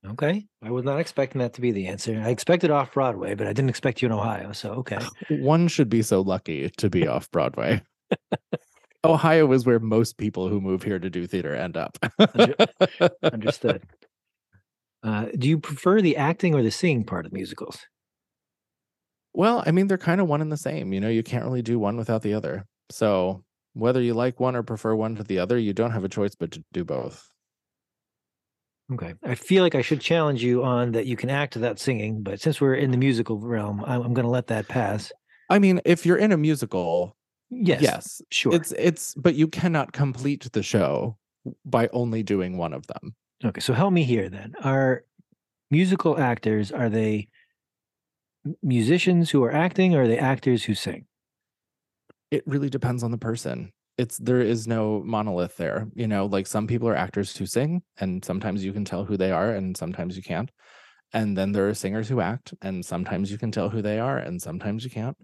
Okay. 0.06 0.46
I 0.62 0.72
was 0.72 0.84
not 0.84 1.00
expecting 1.00 1.40
that 1.40 1.54
to 1.54 1.62
be 1.62 1.72
the 1.72 1.88
answer. 1.88 2.22
I 2.24 2.30
expected 2.30 2.70
off 2.70 2.94
Broadway, 2.94 3.34
but 3.34 3.48
I 3.48 3.54
didn't 3.54 3.70
expect 3.70 4.02
you 4.02 4.08
in 4.08 4.12
Ohio. 4.12 4.52
So, 4.52 4.72
okay. 4.74 5.00
One 5.30 5.70
should 5.70 5.90
be 5.90 6.02
so 6.02 6.20
lucky 6.20 6.70
to 6.78 6.90
be 6.90 7.08
off 7.08 7.32
Broadway. 7.32 7.82
Ohio 9.06 9.52
is 9.52 9.66
where 9.66 9.80
most 9.80 10.18
people 10.18 10.50
who 10.50 10.60
move 10.60 10.84
here 10.84 11.00
to 11.00 11.10
do 11.10 11.28
theater 11.28 11.56
end 11.56 11.78
up. 11.78 11.98
Understood. 13.24 13.84
Uh, 15.04 15.28
do 15.38 15.48
you 15.48 15.60
prefer 15.60 16.02
the 16.02 16.18
acting 16.18 16.56
or 16.56 16.64
the 16.64 16.72
singing 16.72 17.04
part 17.04 17.26
of 17.26 17.34
musicals? 17.34 17.80
Well, 19.34 19.64
I 19.66 19.72
mean, 19.72 19.88
they're 19.88 19.98
kind 19.98 20.22
of 20.22 20.28
one 20.28 20.42
and 20.42 20.52
the 20.52 20.58
same. 20.58 20.94
You 20.94 21.02
know, 21.02 21.10
you 21.10 21.22
can't 21.22 21.44
really 21.44 21.62
do 21.62 21.78
one 21.78 21.98
without 21.98 22.22
the 22.22 22.34
other. 22.34 22.66
So 22.90 23.44
whether 23.74 24.02
you 24.02 24.14
like 24.14 24.40
one 24.40 24.56
or 24.56 24.64
prefer 24.64 24.96
one 24.96 25.16
to 25.18 25.24
the 25.24 25.40
other, 25.40 25.58
you 25.58 25.74
don't 25.74 25.92
have 25.92 26.04
a 26.04 26.10
choice 26.10 26.36
but 26.36 26.52
to 26.52 26.64
do 26.72 26.84
both. 26.84 27.28
Okay. 28.94 29.14
I 29.24 29.36
feel 29.36 29.64
like 29.64 29.76
I 29.76 29.82
should 29.82 30.00
challenge 30.00 30.44
you 30.44 30.64
on 30.64 30.92
that 30.94 31.08
you 31.08 31.16
can 31.18 31.30
act 31.30 31.56
without 31.56 31.80
singing, 31.80 32.22
but 32.22 32.40
since 32.40 32.62
we're 32.62 32.76
in 32.76 32.92
the 32.92 32.98
musical 32.98 33.40
realm, 33.40 33.84
I'm, 33.86 34.02
I'm 34.02 34.14
going 34.14 34.26
to 34.26 34.32
let 34.32 34.48
that 34.48 34.68
pass. 34.68 35.12
I 35.50 35.60
mean, 35.60 35.82
if 35.86 36.06
you're 36.06 36.18
in 36.18 36.32
a 36.32 36.38
musical, 36.38 37.16
Yes. 37.56 37.82
Yes. 37.82 38.22
Sure. 38.32 38.54
It's 38.54 38.72
it's 38.78 39.14
but 39.16 39.36
you 39.36 39.48
cannot 39.48 39.94
complete 39.94 40.52
the 40.52 40.64
show 40.64 41.18
by 41.64 41.88
only 41.94 42.22
doing 42.24 42.58
one 42.58 42.74
of 42.74 42.86
them. 42.88 43.16
Okay, 43.44 43.62
so 43.62 43.74
help 43.74 43.94
me 43.94 44.04
here 44.04 44.30
then. 44.30 44.54
Are 44.64 45.04
musical 45.72 46.20
actors 46.20 46.72
are 46.72 46.90
they 46.90 47.28
musicians 48.62 49.30
who 49.32 49.44
are 49.44 49.52
acting 49.54 49.96
or 49.96 50.04
are 50.04 50.08
they 50.08 50.20
actors 50.20 50.64
who 50.64 50.76
sing? 50.76 51.06
It 52.32 52.44
really 52.46 52.70
depends 52.70 53.04
on 53.04 53.12
the 53.12 53.18
person. 53.18 53.72
It's 53.98 54.18
there 54.18 54.42
is 54.42 54.68
no 54.68 55.02
monolith 55.06 55.56
there. 55.58 55.88
You 55.96 56.08
know, 56.08 56.26
like 56.26 56.48
some 56.48 56.68
people 56.68 56.88
are 56.90 56.96
actors 56.96 57.36
who 57.38 57.46
sing 57.46 57.82
and 57.98 58.24
sometimes 58.26 58.66
you 58.66 58.74
can 58.74 58.84
tell 58.86 59.06
who 59.06 59.16
they 59.18 59.32
are 59.32 59.52
and 59.52 59.78
sometimes 59.78 60.18
you 60.18 60.24
can't. 60.24 60.52
and 61.14 61.38
then 61.38 61.52
there 61.54 61.70
are 61.70 61.74
singers 61.74 62.10
who 62.10 62.20
act 62.20 62.54
and 62.62 62.84
sometimes 62.86 63.32
you 63.32 63.38
can 63.38 63.52
tell 63.52 63.70
who 63.70 63.82
they 63.82 64.00
are 64.00 64.18
and 64.18 64.42
sometimes 64.42 64.84
you 64.84 64.90
can't 64.90 65.18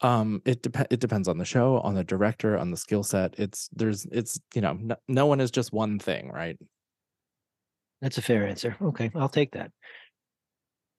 um 0.00 0.42
it 0.44 0.62
depends 0.62 0.88
it 0.90 1.00
depends 1.00 1.28
on 1.28 1.38
the 1.38 1.44
show 1.44 1.78
on 1.80 1.94
the 1.94 2.04
director 2.04 2.58
on 2.58 2.70
the 2.70 2.76
skill 2.76 3.02
set 3.02 3.34
it's 3.38 3.68
there's 3.72 4.06
it's 4.12 4.40
you 4.54 4.60
know 4.60 4.74
no, 4.80 4.96
no 5.08 5.26
one 5.26 5.40
is 5.40 5.50
just 5.50 5.72
one 5.72 5.98
thing 5.98 6.30
right 6.30 6.58
That's 8.00 8.18
a 8.18 8.22
fair 8.22 8.46
answer. 8.46 8.76
Okay, 8.80 9.10
I'll 9.14 9.28
take 9.28 9.52
that. 9.52 9.70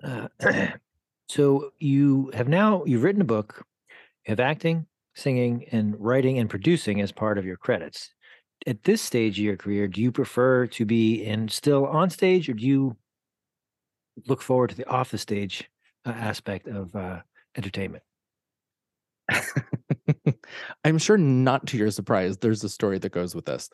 Uh, 0.03 0.27
so 1.29 1.71
you 1.79 2.31
have 2.33 2.47
now 2.47 2.83
you've 2.85 3.03
written 3.03 3.21
a 3.21 3.25
book, 3.25 3.63
you 4.25 4.31
have 4.31 4.39
acting, 4.39 4.87
singing, 5.15 5.65
and 5.71 5.95
writing 5.99 6.39
and 6.39 6.49
producing 6.49 7.01
as 7.01 7.11
part 7.11 7.37
of 7.37 7.45
your 7.45 7.57
credits. 7.57 8.11
At 8.65 8.83
this 8.83 9.01
stage 9.01 9.37
of 9.37 9.45
your 9.45 9.57
career, 9.57 9.87
do 9.87 10.01
you 10.01 10.11
prefer 10.11 10.67
to 10.67 10.85
be 10.85 11.23
in 11.23 11.47
still 11.49 11.85
on 11.85 12.09
stage, 12.09 12.49
or 12.49 12.53
do 12.53 12.65
you 12.65 12.97
look 14.27 14.41
forward 14.41 14.71
to 14.71 14.75
the 14.75 14.87
off 14.87 15.11
the 15.11 15.17
stage 15.17 15.69
uh, 16.05 16.09
aspect 16.09 16.67
of 16.67 16.95
uh, 16.95 17.21
entertainment? 17.55 18.03
i'm 20.83 20.97
sure 20.97 21.17
not 21.17 21.65
to 21.67 21.77
your 21.77 21.91
surprise 21.91 22.37
there's 22.37 22.63
a 22.63 22.69
story 22.69 22.97
that 22.97 23.11
goes 23.11 23.35
with 23.35 23.45
this 23.45 23.69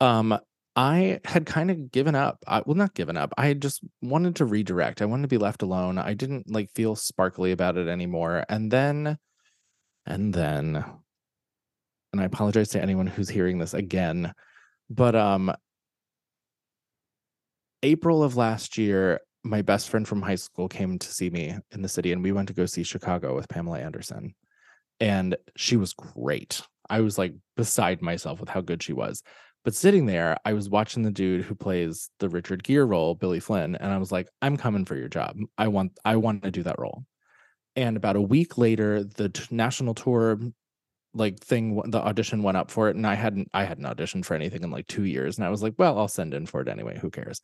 um 0.00 0.38
I 0.74 1.20
had 1.24 1.44
kind 1.44 1.70
of 1.70 1.92
given 1.92 2.14
up. 2.14 2.38
I, 2.46 2.62
well, 2.64 2.76
not 2.76 2.94
given 2.94 3.16
up. 3.16 3.34
I 3.36 3.52
just 3.52 3.82
wanted 4.00 4.36
to 4.36 4.46
redirect. 4.46 5.02
I 5.02 5.04
wanted 5.04 5.22
to 5.22 5.28
be 5.28 5.36
left 5.36 5.60
alone. 5.60 5.98
I 5.98 6.14
didn't 6.14 6.50
like 6.50 6.70
feel 6.74 6.96
sparkly 6.96 7.52
about 7.52 7.76
it 7.76 7.88
anymore. 7.88 8.44
And 8.48 8.70
then, 8.70 9.18
and 10.06 10.32
then, 10.32 10.82
and 12.12 12.20
I 12.20 12.24
apologize 12.24 12.70
to 12.70 12.80
anyone 12.80 13.06
who's 13.06 13.28
hearing 13.28 13.58
this 13.58 13.74
again, 13.74 14.32
but 14.88 15.14
um, 15.14 15.52
April 17.82 18.22
of 18.22 18.36
last 18.36 18.78
year, 18.78 19.20
my 19.44 19.62
best 19.62 19.88
friend 19.88 20.06
from 20.06 20.22
high 20.22 20.36
school 20.36 20.68
came 20.68 20.98
to 20.98 21.12
see 21.12 21.30
me 21.30 21.56
in 21.72 21.82
the 21.82 21.88
city, 21.88 22.12
and 22.12 22.22
we 22.22 22.32
went 22.32 22.48
to 22.48 22.54
go 22.54 22.66
see 22.66 22.82
Chicago 22.82 23.34
with 23.34 23.48
Pamela 23.48 23.80
Anderson, 23.80 24.34
and 25.02 25.36
she 25.56 25.76
was 25.76 25.92
great. 25.94 26.62
I 26.88 27.00
was 27.00 27.18
like 27.18 27.34
beside 27.56 28.00
myself 28.02 28.38
with 28.38 28.48
how 28.48 28.60
good 28.60 28.84
she 28.84 28.92
was. 28.92 29.22
But 29.64 29.74
sitting 29.74 30.06
there, 30.06 30.36
I 30.44 30.52
was 30.52 30.68
watching 30.70 31.02
the 31.02 31.10
dude 31.10 31.44
who 31.44 31.56
plays 31.56 32.08
the 32.20 32.28
Richard 32.28 32.62
Gere 32.62 32.84
role, 32.84 33.16
Billy 33.16 33.40
Flynn, 33.40 33.74
and 33.76 33.92
I 33.92 33.98
was 33.98 34.12
like, 34.12 34.28
I'm 34.40 34.56
coming 34.56 34.84
for 34.84 34.94
your 34.96 35.08
job. 35.08 35.36
I 35.58 35.68
want 35.68 35.98
I 36.04 36.16
want 36.16 36.44
to 36.44 36.52
do 36.52 36.62
that 36.62 36.78
role. 36.78 37.04
And 37.74 37.96
about 37.96 38.14
a 38.16 38.20
week 38.20 38.58
later, 38.58 39.02
the 39.02 39.28
t- 39.28 39.44
national 39.50 39.94
tour 39.94 40.38
like 41.14 41.40
thing 41.40 41.82
the 41.90 42.00
audition 42.00 42.42
went 42.44 42.56
up 42.56 42.70
for 42.70 42.88
it 42.88 42.96
and 42.96 43.06
I 43.06 43.14
hadn't 43.14 43.48
I 43.52 43.64
hadn't 43.64 43.84
auditioned 43.84 44.24
for 44.24 44.34
anything 44.34 44.62
in 44.62 44.70
like 44.70 44.86
2 44.86 45.04
years 45.04 45.36
and 45.36 45.46
I 45.46 45.50
was 45.50 45.62
like, 45.62 45.74
well, 45.78 45.98
I'll 45.98 46.08
send 46.08 46.32
in 46.34 46.46
for 46.46 46.60
it 46.62 46.68
anyway, 46.68 46.98
who 46.98 47.10
cares. 47.10 47.40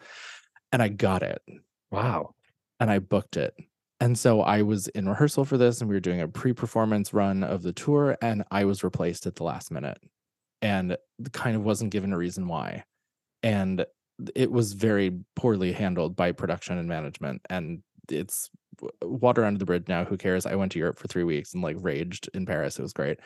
And 0.72 0.82
I 0.82 0.88
got 0.88 1.22
it 1.24 1.42
Wow. 1.90 2.34
and 2.80 2.90
I 2.90 3.00
booked 3.00 3.36
it. 3.36 3.54
And 4.00 4.16
so 4.16 4.42
I 4.42 4.62
was 4.62 4.86
in 4.88 5.08
rehearsal 5.08 5.44
for 5.44 5.58
this 5.58 5.80
and 5.80 5.88
we 5.88 5.96
were 5.96 6.00
doing 6.00 6.20
a 6.20 6.28
pre-performance 6.28 7.12
run 7.12 7.42
of 7.42 7.62
the 7.62 7.72
tour 7.72 8.16
and 8.22 8.44
I 8.50 8.64
was 8.64 8.84
replaced 8.84 9.26
at 9.26 9.34
the 9.34 9.44
last 9.44 9.70
minute 9.72 9.98
and 10.62 10.96
kind 11.32 11.56
of 11.56 11.64
wasn't 11.64 11.90
given 11.90 12.12
a 12.12 12.18
reason 12.18 12.46
why. 12.46 12.84
And 13.42 13.84
it 14.34 14.50
was 14.50 14.72
very 14.72 15.18
poorly 15.36 15.72
handled 15.72 16.16
by 16.16 16.32
production 16.32 16.78
and 16.78 16.88
management. 16.88 17.42
And 17.50 17.82
it's 18.10 18.50
water 19.02 19.44
under 19.44 19.58
the 19.58 19.64
bridge 19.64 19.88
now. 19.88 20.04
Who 20.04 20.16
cares? 20.16 20.46
I 20.46 20.54
went 20.54 20.72
to 20.72 20.78
Europe 20.78 20.98
for 20.98 21.08
three 21.08 21.24
weeks 21.24 21.54
and 21.54 21.62
like 21.62 21.76
raged 21.80 22.28
in 22.34 22.46
Paris. 22.46 22.78
It 22.78 22.82
was 22.82 22.92
great. 22.92 23.18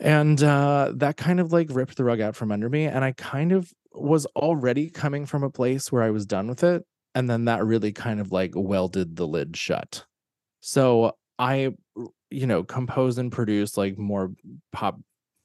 And 0.00 0.42
uh, 0.42 0.92
that 0.96 1.16
kind 1.16 1.40
of 1.40 1.52
like 1.52 1.68
ripped 1.70 1.96
the 1.96 2.04
rug 2.04 2.20
out 2.20 2.36
from 2.36 2.52
under 2.52 2.68
me. 2.68 2.84
And 2.84 3.04
I 3.04 3.12
kind 3.12 3.52
of 3.52 3.70
was 3.92 4.26
already 4.26 4.90
coming 4.90 5.26
from 5.26 5.42
a 5.42 5.50
place 5.50 5.90
where 5.90 6.02
I 6.02 6.10
was 6.10 6.26
done 6.26 6.48
with 6.48 6.62
it. 6.64 6.84
And 7.18 7.28
then 7.28 7.46
that 7.46 7.64
really 7.64 7.90
kind 7.90 8.20
of 8.20 8.30
like 8.30 8.52
welded 8.54 9.16
the 9.16 9.26
lid 9.26 9.56
shut. 9.56 10.04
So 10.60 11.16
I, 11.36 11.74
you 12.30 12.46
know, 12.46 12.62
compose 12.62 13.18
and 13.18 13.32
produce 13.32 13.76
like 13.76 13.98
more 13.98 14.30
pop 14.70 15.00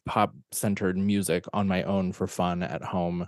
pop 0.06 0.36
centered 0.52 0.98
music 0.98 1.46
on 1.52 1.68
my 1.68 1.82
own 1.82 2.12
for 2.12 2.28
fun 2.28 2.62
at 2.62 2.84
home 2.84 3.28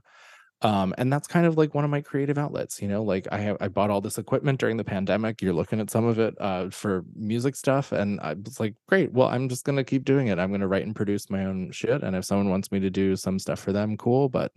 um 0.61 0.93
and 0.97 1.11
that's 1.11 1.27
kind 1.27 1.45
of 1.45 1.57
like 1.57 1.73
one 1.73 1.83
of 1.83 1.89
my 1.89 2.01
creative 2.01 2.37
outlets 2.37 2.81
you 2.81 2.87
know 2.87 3.03
like 3.03 3.27
i 3.31 3.37
have 3.37 3.57
i 3.61 3.67
bought 3.67 3.89
all 3.89 4.01
this 4.01 4.17
equipment 4.17 4.59
during 4.59 4.77
the 4.77 4.83
pandemic 4.83 5.41
you're 5.41 5.53
looking 5.53 5.79
at 5.79 5.89
some 5.89 6.05
of 6.05 6.17
it 6.19 6.33
uh 6.39 6.69
for 6.69 7.03
music 7.15 7.55
stuff 7.55 7.91
and 7.91 8.19
i 8.21 8.33
was 8.33 8.59
like 8.59 8.73
great 8.87 9.11
well 9.11 9.27
i'm 9.29 9.49
just 9.49 9.65
gonna 9.65 9.83
keep 9.83 10.05
doing 10.05 10.27
it 10.27 10.39
i'm 10.39 10.51
gonna 10.51 10.67
write 10.67 10.85
and 10.85 10.95
produce 10.95 11.29
my 11.29 11.45
own 11.45 11.71
shit 11.71 12.03
and 12.03 12.15
if 12.15 12.25
someone 12.25 12.49
wants 12.49 12.71
me 12.71 12.79
to 12.79 12.89
do 12.89 13.15
some 13.15 13.39
stuff 13.39 13.59
for 13.59 13.71
them 13.71 13.95
cool 13.97 14.27
but 14.27 14.51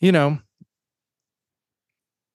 you 0.00 0.12
know 0.12 0.38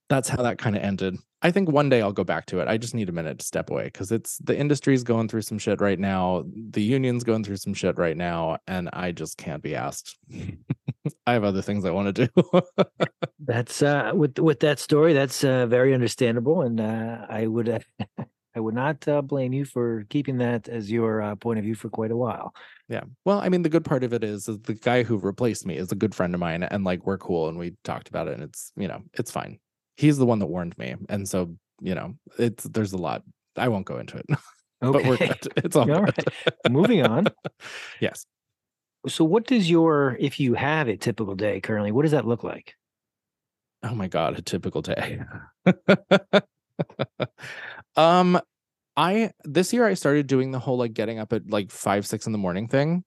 that's 0.10 0.30
how 0.30 0.42
that 0.42 0.58
kind 0.58 0.76
of 0.76 0.84
ended 0.84 1.18
I 1.46 1.52
think 1.52 1.70
one 1.70 1.90
day 1.90 2.02
I'll 2.02 2.12
go 2.12 2.24
back 2.24 2.48
to 2.48 2.60
it. 2.60 2.68
I 2.68 2.78
just 2.78 2.96
need 2.96 3.08
a 3.08 3.12
minute 3.12 3.38
to 3.38 3.46
step 3.46 3.70
away 3.70 3.84
because 3.84 4.12
it's 4.12 4.40
the 4.40 4.58
industry's 4.58 5.04
going 5.04 5.28
through 5.28 5.44
some 5.44 5.60
shit 5.60 5.80
right 5.80 6.00
now. 6.00 6.44
The 6.72 6.82
union's 6.82 7.24
going 7.24 7.44
through 7.44 7.58
some 7.58 7.76
shit 7.76 8.00
right 8.00 8.18
now, 8.18 8.58
and 8.66 8.90
I 8.92 9.12
just 9.12 9.38
can't 9.38 9.62
be 9.62 9.76
asked. 9.76 10.18
I 11.28 11.34
have 11.34 11.44
other 11.44 11.62
things 11.62 11.86
I 11.86 11.92
want 11.92 12.16
to 12.16 12.28
do. 12.28 12.64
That's 13.40 13.84
uh, 13.84 14.14
with 14.16 14.40
with 14.40 14.60
that 14.62 14.80
story. 14.80 15.14
That's 15.14 15.44
uh, 15.44 15.68
very 15.68 15.94
understandable, 15.94 16.64
and 16.64 16.82
uh, 16.82 17.28
I 17.30 17.46
would 17.46 17.70
uh, 17.70 17.80
I 18.56 18.60
would 18.60 18.74
not 18.74 19.08
uh, 19.08 19.22
blame 19.22 19.54
you 19.54 19.66
for 19.66 20.04
keeping 20.10 20.40
that 20.40 20.68
as 20.68 20.92
your 20.92 21.22
uh, 21.22 21.36
point 21.36 21.60
of 21.60 21.66
view 21.66 21.76
for 21.76 21.90
quite 21.90 22.10
a 22.10 22.18
while. 22.18 22.56
yeah. 22.90 23.04
Well, 23.24 23.40
I 23.40 23.50
mean, 23.50 23.62
the 23.62 23.70
good 23.70 23.86
part 23.86 24.04
of 24.04 24.14
it 24.14 24.24
is, 24.24 24.48
is 24.50 24.58
the 24.62 24.74
guy 24.74 25.04
who 25.04 25.18
replaced 25.18 25.68
me 25.68 25.78
is 25.78 25.92
a 25.92 25.96
good 25.96 26.16
friend 26.16 26.34
of 26.34 26.40
mine, 26.40 26.64
and 26.64 26.84
like 26.84 27.06
we're 27.06 27.20
cool, 27.20 27.50
and 27.50 27.60
we 27.60 27.76
talked 27.84 28.08
about 28.08 28.30
it, 28.30 28.34
and 28.34 28.42
it's 28.42 28.72
you 28.76 28.88
know 28.88 29.04
it's 29.14 29.30
fine 29.30 29.60
he's 29.96 30.18
the 30.18 30.26
one 30.26 30.40
that 30.40 30.48
warned 30.48 30.78
me, 30.78 30.96
and 31.10 31.28
so 31.28 31.56
you 31.82 31.96
know, 31.96 32.16
it's 32.38 32.64
there's 32.66 32.94
a 32.94 32.98
lot. 32.98 33.24
I 33.58 33.68
won't 33.70 33.86
go 33.86 33.98
into 33.98 34.18
it, 34.18 34.26
but 34.82 35.06
we're 35.06 35.16
Okay. 35.16 35.28
good. 35.28 35.54
It's 35.64 35.76
all, 35.76 35.92
All 35.92 36.02
right. 36.04 36.30
Moving 36.70 37.02
on. 37.02 37.28
yes. 38.02 38.26
So, 39.08 39.24
what 39.24 39.46
does 39.46 39.70
your, 39.70 40.18
if 40.20 40.40
you 40.40 40.56
have 40.56 40.88
a 40.88 40.98
typical 40.98 41.36
day 41.36 41.62
currently, 41.62 41.92
what 41.92 42.02
does 42.04 42.12
that 42.12 42.26
look 42.26 42.44
like? 42.44 42.74
Oh 43.84 43.94
my 43.94 44.08
god, 44.08 44.38
a 44.40 44.42
typical 44.42 44.82
day. 44.82 45.22
um, 47.96 48.40
I 48.98 49.32
this 49.44 49.74
year 49.74 49.86
I 49.86 49.94
started 49.94 50.28
doing 50.28 50.52
the 50.52 50.60
whole 50.60 50.78
like 50.78 50.94
getting 50.94 51.20
up 51.20 51.34
at 51.34 51.50
like 51.50 51.72
five 51.72 52.08
six 52.08 52.26
in 52.26 52.32
the 52.32 52.38
morning 52.38 52.68
thing, 52.68 53.04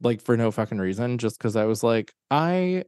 like 0.00 0.20
for 0.22 0.36
no 0.36 0.50
fucking 0.50 0.78
reason, 0.78 1.18
just 1.18 1.38
because 1.38 1.56
I 1.56 1.64
was 1.64 1.82
like 1.82 2.12
I 2.30 2.84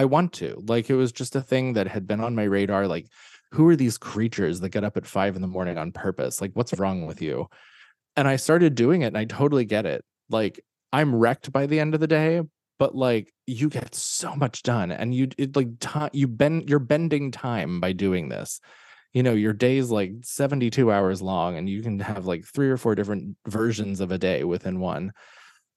I 0.00 0.06
want 0.06 0.32
to. 0.34 0.62
Like 0.66 0.88
it 0.88 0.94
was 0.94 1.12
just 1.12 1.36
a 1.36 1.42
thing 1.42 1.74
that 1.74 1.86
had 1.86 2.06
been 2.06 2.20
on 2.20 2.34
my 2.34 2.44
radar. 2.44 2.86
Like, 2.86 3.06
who 3.52 3.68
are 3.68 3.76
these 3.76 3.98
creatures 3.98 4.60
that 4.60 4.70
get 4.70 4.82
up 4.82 4.96
at 4.96 5.06
five 5.06 5.36
in 5.36 5.42
the 5.42 5.48
morning 5.48 5.76
on 5.76 5.92
purpose? 5.92 6.40
Like, 6.40 6.52
what's 6.54 6.78
wrong 6.78 7.04
with 7.04 7.20
you? 7.20 7.48
And 8.16 8.26
I 8.26 8.36
started 8.36 8.74
doing 8.74 9.02
it 9.02 9.08
and 9.08 9.18
I 9.18 9.26
totally 9.26 9.66
get 9.66 9.84
it. 9.84 10.02
Like, 10.30 10.58
I'm 10.90 11.14
wrecked 11.14 11.52
by 11.52 11.66
the 11.66 11.80
end 11.80 11.92
of 11.92 12.00
the 12.00 12.06
day, 12.06 12.40
but 12.78 12.94
like 12.94 13.30
you 13.46 13.68
get 13.68 13.94
so 13.94 14.34
much 14.34 14.62
done 14.62 14.90
and 14.90 15.14
you 15.14 15.28
it 15.36 15.54
like 15.54 15.68
time 15.80 16.08
you 16.14 16.26
bend 16.26 16.70
you're 16.70 16.78
bending 16.78 17.30
time 17.30 17.78
by 17.78 17.92
doing 17.92 18.30
this. 18.30 18.58
You 19.12 19.22
know, 19.22 19.34
your 19.34 19.52
day's 19.52 19.90
like 19.90 20.12
72 20.22 20.90
hours 20.90 21.20
long 21.20 21.58
and 21.58 21.68
you 21.68 21.82
can 21.82 22.00
have 22.00 22.24
like 22.24 22.46
three 22.46 22.70
or 22.70 22.78
four 22.78 22.94
different 22.94 23.36
versions 23.46 24.00
of 24.00 24.12
a 24.12 24.18
day 24.18 24.44
within 24.44 24.80
one. 24.80 25.12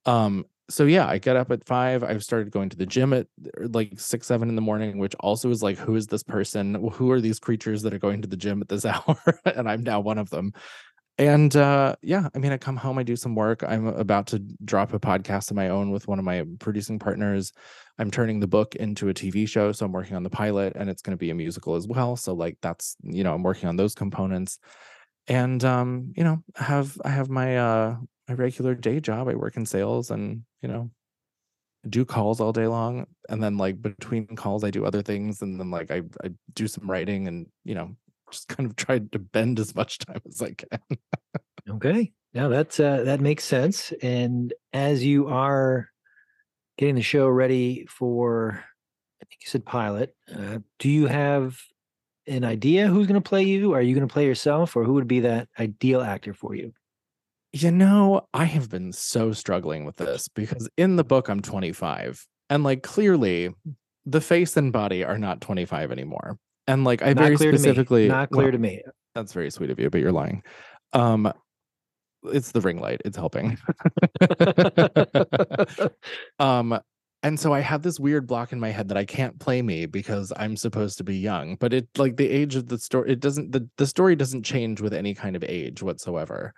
Um, 0.06 0.46
so 0.70 0.86
yeah, 0.86 1.08
I 1.08 1.18
get 1.18 1.36
up 1.36 1.52
at 1.52 1.66
five. 1.66 2.04
I've 2.04 2.24
started 2.24 2.52
going 2.52 2.70
to 2.70 2.78
the 2.78 2.86
gym 2.86 3.14
at 3.14 3.28
er, 3.60 3.68
like 3.68 4.00
six, 4.00 4.28
seven 4.28 4.50
in 4.50 4.56
the 4.56 4.62
morning, 4.62 4.98
which 4.98 5.16
also 5.20 5.50
is 5.50 5.62
like, 5.62 5.78
who 5.78 5.96
is 5.96 6.08
this 6.08 6.24
person? 6.24 6.76
Who 6.94 7.12
are 7.12 7.22
these 7.22 7.40
creatures 7.40 7.82
that 7.82 7.94
are 7.94 8.00
going 8.00 8.22
to 8.22 8.28
the 8.28 8.38
gym 8.38 8.62
at 8.62 8.70
this 8.70 8.86
hour? 8.86 9.18
and 9.46 9.70
I'm 9.70 9.84
now 9.84 10.00
one 10.00 10.18
of 10.18 10.30
them. 10.30 10.54
And 11.20 11.56
uh 11.56 11.96
yeah, 12.02 12.28
I 12.34 12.40
mean, 12.40 12.52
I 12.52 12.58
come 12.58 12.76
home, 12.76 12.98
I 12.98 13.04
do 13.04 13.16
some 13.16 13.36
work. 13.36 13.64
I'm 13.64 13.86
about 13.88 14.28
to 14.28 14.40
drop 14.40 14.94
a 14.94 15.00
podcast 15.00 15.52
of 15.52 15.56
my 15.56 15.70
own 15.70 15.92
with 15.92 16.08
one 16.08 16.18
of 16.18 16.26
my 16.26 16.44
producing 16.60 16.98
partners. 16.98 17.52
I'm 18.00 18.10
turning 18.10 18.40
the 18.40 18.48
book 18.48 18.76
into 18.76 19.10
a 19.10 19.14
TV 19.14 19.48
show, 19.48 19.72
so 19.72 19.86
I'm 19.86 19.92
working 19.92 20.16
on 20.16 20.24
the 20.24 20.30
pilot, 20.32 20.74
and 20.76 20.90
it's 20.90 21.04
going 21.04 21.16
to 21.16 21.20
be 21.20 21.30
a 21.30 21.36
musical 21.36 21.76
as 21.76 21.88
well. 21.88 22.16
So 22.16 22.34
like 22.34 22.58
that's 22.62 22.96
you 23.04 23.24
know, 23.24 23.34
I'm 23.36 23.44
working 23.44 23.70
on 23.70 23.76
those 23.76 23.94
components 23.94 24.58
and 25.28 25.64
um 25.64 26.14
you 26.16 26.24
know 26.24 26.44
I 26.60 26.64
have 26.64 26.98
i 27.04 27.10
have 27.10 27.30
my 27.30 27.58
uh 27.58 27.98
my 28.28 28.34
regular 28.34 28.76
day 28.76 29.00
job 29.00 29.28
i 29.28 29.36
work 29.36 29.58
in 29.58 29.66
sales 29.66 30.12
and 30.12 30.44
you 30.62 30.68
know 30.68 30.90
do 31.90 32.06
calls 32.06 32.40
all 32.40 32.54
day 32.54 32.68
long 32.68 33.06
and 33.28 33.44
then 33.44 33.58
like 33.58 33.82
between 33.82 34.26
calls 34.36 34.64
i 34.64 34.72
do 34.72 34.86
other 34.86 35.02
things 35.02 35.42
and 35.42 35.60
then 35.60 35.70
like 35.70 35.92
i, 35.92 36.02
I 36.24 36.30
do 36.54 36.68
some 36.68 36.90
writing 36.90 37.28
and 37.28 37.48
you 37.66 37.76
know 37.76 37.96
just 38.32 38.48
kind 38.48 38.70
of 38.70 38.76
tried 38.78 39.12
to 39.12 39.20
bend 39.20 39.60
as 39.60 39.76
much 39.76 40.00
time 40.00 40.22
as 40.28 40.42
i 40.42 40.52
can 40.52 40.80
Okay. 41.70 42.12
Now 42.34 42.50
that's 42.50 42.80
uh, 42.80 43.04
that 43.04 43.22
makes 43.22 43.46
sense. 43.46 43.94
And 44.02 44.54
as 44.74 45.04
you 45.04 45.28
are 45.28 45.90
getting 46.78 46.96
the 46.96 47.02
show 47.02 47.28
ready 47.28 47.86
for, 47.88 48.64
I 49.22 49.26
think 49.26 49.42
you 49.42 49.50
said 49.50 49.66
pilot. 49.66 50.16
Uh, 50.34 50.60
do 50.80 50.90
you 50.90 51.08
have 51.08 51.60
an 52.28 52.44
idea 52.44 52.88
who's 52.88 53.08
going 53.08 53.22
to 53.22 53.30
play 53.30 53.44
you? 53.44 53.74
Are 53.74 53.82
you 53.82 53.94
going 53.94 54.08
to 54.08 54.12
play 54.12 54.26
yourself, 54.26 54.76
or 54.76 54.84
who 54.84 54.94
would 54.94 55.08
be 55.08 55.22
that 55.22 55.48
ideal 55.60 56.02
actor 56.02 56.34
for 56.34 56.56
you? 56.56 56.74
You 57.54 57.72
know 57.72 58.28
i 58.34 58.46
have 58.46 58.70
been 58.70 58.92
so 58.92 59.32
struggling 59.32 59.86
with 59.86 59.96
this 59.96 60.28
because 60.28 60.68
in 60.76 60.96
the 60.96 61.04
book 61.04 61.30
i'm 61.30 61.42
25 61.42 62.26
and 62.50 62.64
like 62.64 62.84
clearly 62.84 63.50
the 64.06 64.20
face 64.20 64.58
and 64.58 64.74
body 64.74 65.04
are 65.04 65.18
not 65.18 65.40
25 65.40 65.92
anymore 65.92 66.38
And 66.68 66.84
like 66.84 67.02
I 67.02 67.14
Not 67.14 67.24
very 67.24 67.38
clear 67.38 67.52
to 67.52 67.58
me. 67.58 67.60
specifically 67.60 68.08
Not 68.08 68.32
clear 68.32 68.46
well, 68.46 68.52
to 68.54 68.58
me. 68.58 68.82
That's 69.16 69.34
very 69.34 69.50
sweet 69.50 69.70
of 69.70 69.80
you, 69.80 69.90
but 69.90 70.02
you're 70.02 70.12
lying. 70.12 70.44
Um 70.94 71.32
it's 72.26 72.52
the 72.52 72.62
ring 72.62 72.80
light. 72.80 73.02
It's 73.06 73.18
helping. 73.18 73.58
um 76.40 76.80
and 77.22 77.40
so 77.40 77.54
I 77.54 77.62
have 77.62 77.84
this 77.84 78.00
weird 78.00 78.28
block 78.28 78.52
in 78.52 78.60
my 78.60 78.70
head 78.70 78.90
that 78.90 78.98
I 78.98 79.06
can't 79.06 79.40
play 79.40 79.62
me 79.62 79.86
because 79.86 80.34
I'm 80.36 80.58
supposed 80.58 80.98
to 80.98 81.06
be 81.06 81.18
young. 81.18 81.56
But 81.56 81.74
it 81.74 81.88
like 81.98 82.18
the 82.18 82.30
age 82.30 82.56
of 82.56 82.68
the 82.68 82.78
story, 82.78 83.12
it 83.12 83.20
doesn't 83.22 83.52
the, 83.52 83.70
the 83.78 83.88
story 83.88 84.16
doesn't 84.16 84.44
change 84.44 84.82
with 84.82 84.94
any 84.94 85.14
kind 85.14 85.36
of 85.36 85.44
age 85.44 85.82
whatsoever. 85.84 86.54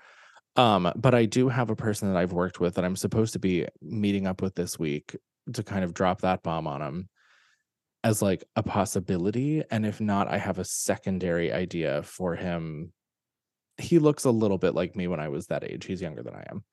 Um, 0.56 0.92
but 0.96 1.14
I 1.14 1.26
do 1.26 1.50
have 1.50 1.70
a 1.70 1.76
person 1.76 2.12
that 2.12 2.18
I've 2.18 2.32
worked 2.32 2.60
with 2.60 2.76
that 2.76 2.86
I'm 2.86 2.96
supposed 2.96 3.34
to 3.34 3.40
be 3.40 3.68
meeting 3.82 4.26
up 4.26 4.42
with 4.42 4.56
this 4.56 4.80
week 4.80 5.16
to 5.54 5.64
kind 5.64 5.84
of 5.84 5.94
drop 5.94 6.22
that 6.22 6.44
bomb 6.44 6.68
on 6.68 6.82
him 6.82 7.10
as 8.04 8.22
like 8.22 8.44
a 8.56 8.64
possibility. 8.64 9.64
And 9.70 9.86
if 9.86 10.00
not, 10.00 10.28
I 10.28 10.38
have 10.38 10.60
a 10.60 10.66
secondary 10.66 11.52
idea 11.52 12.04
for 12.04 12.36
him. 12.36 12.94
He 13.78 14.00
looks 14.00 14.24
a 14.24 14.32
little 14.32 14.58
bit 14.58 14.76
like 14.76 14.96
me 14.96 15.08
when 15.08 15.20
I 15.20 15.28
was 15.28 15.48
that 15.48 15.64
age. 15.64 15.86
He's 15.86 16.02
younger 16.02 16.24
than 16.24 16.36
I 16.36 16.46
am. 16.50 16.64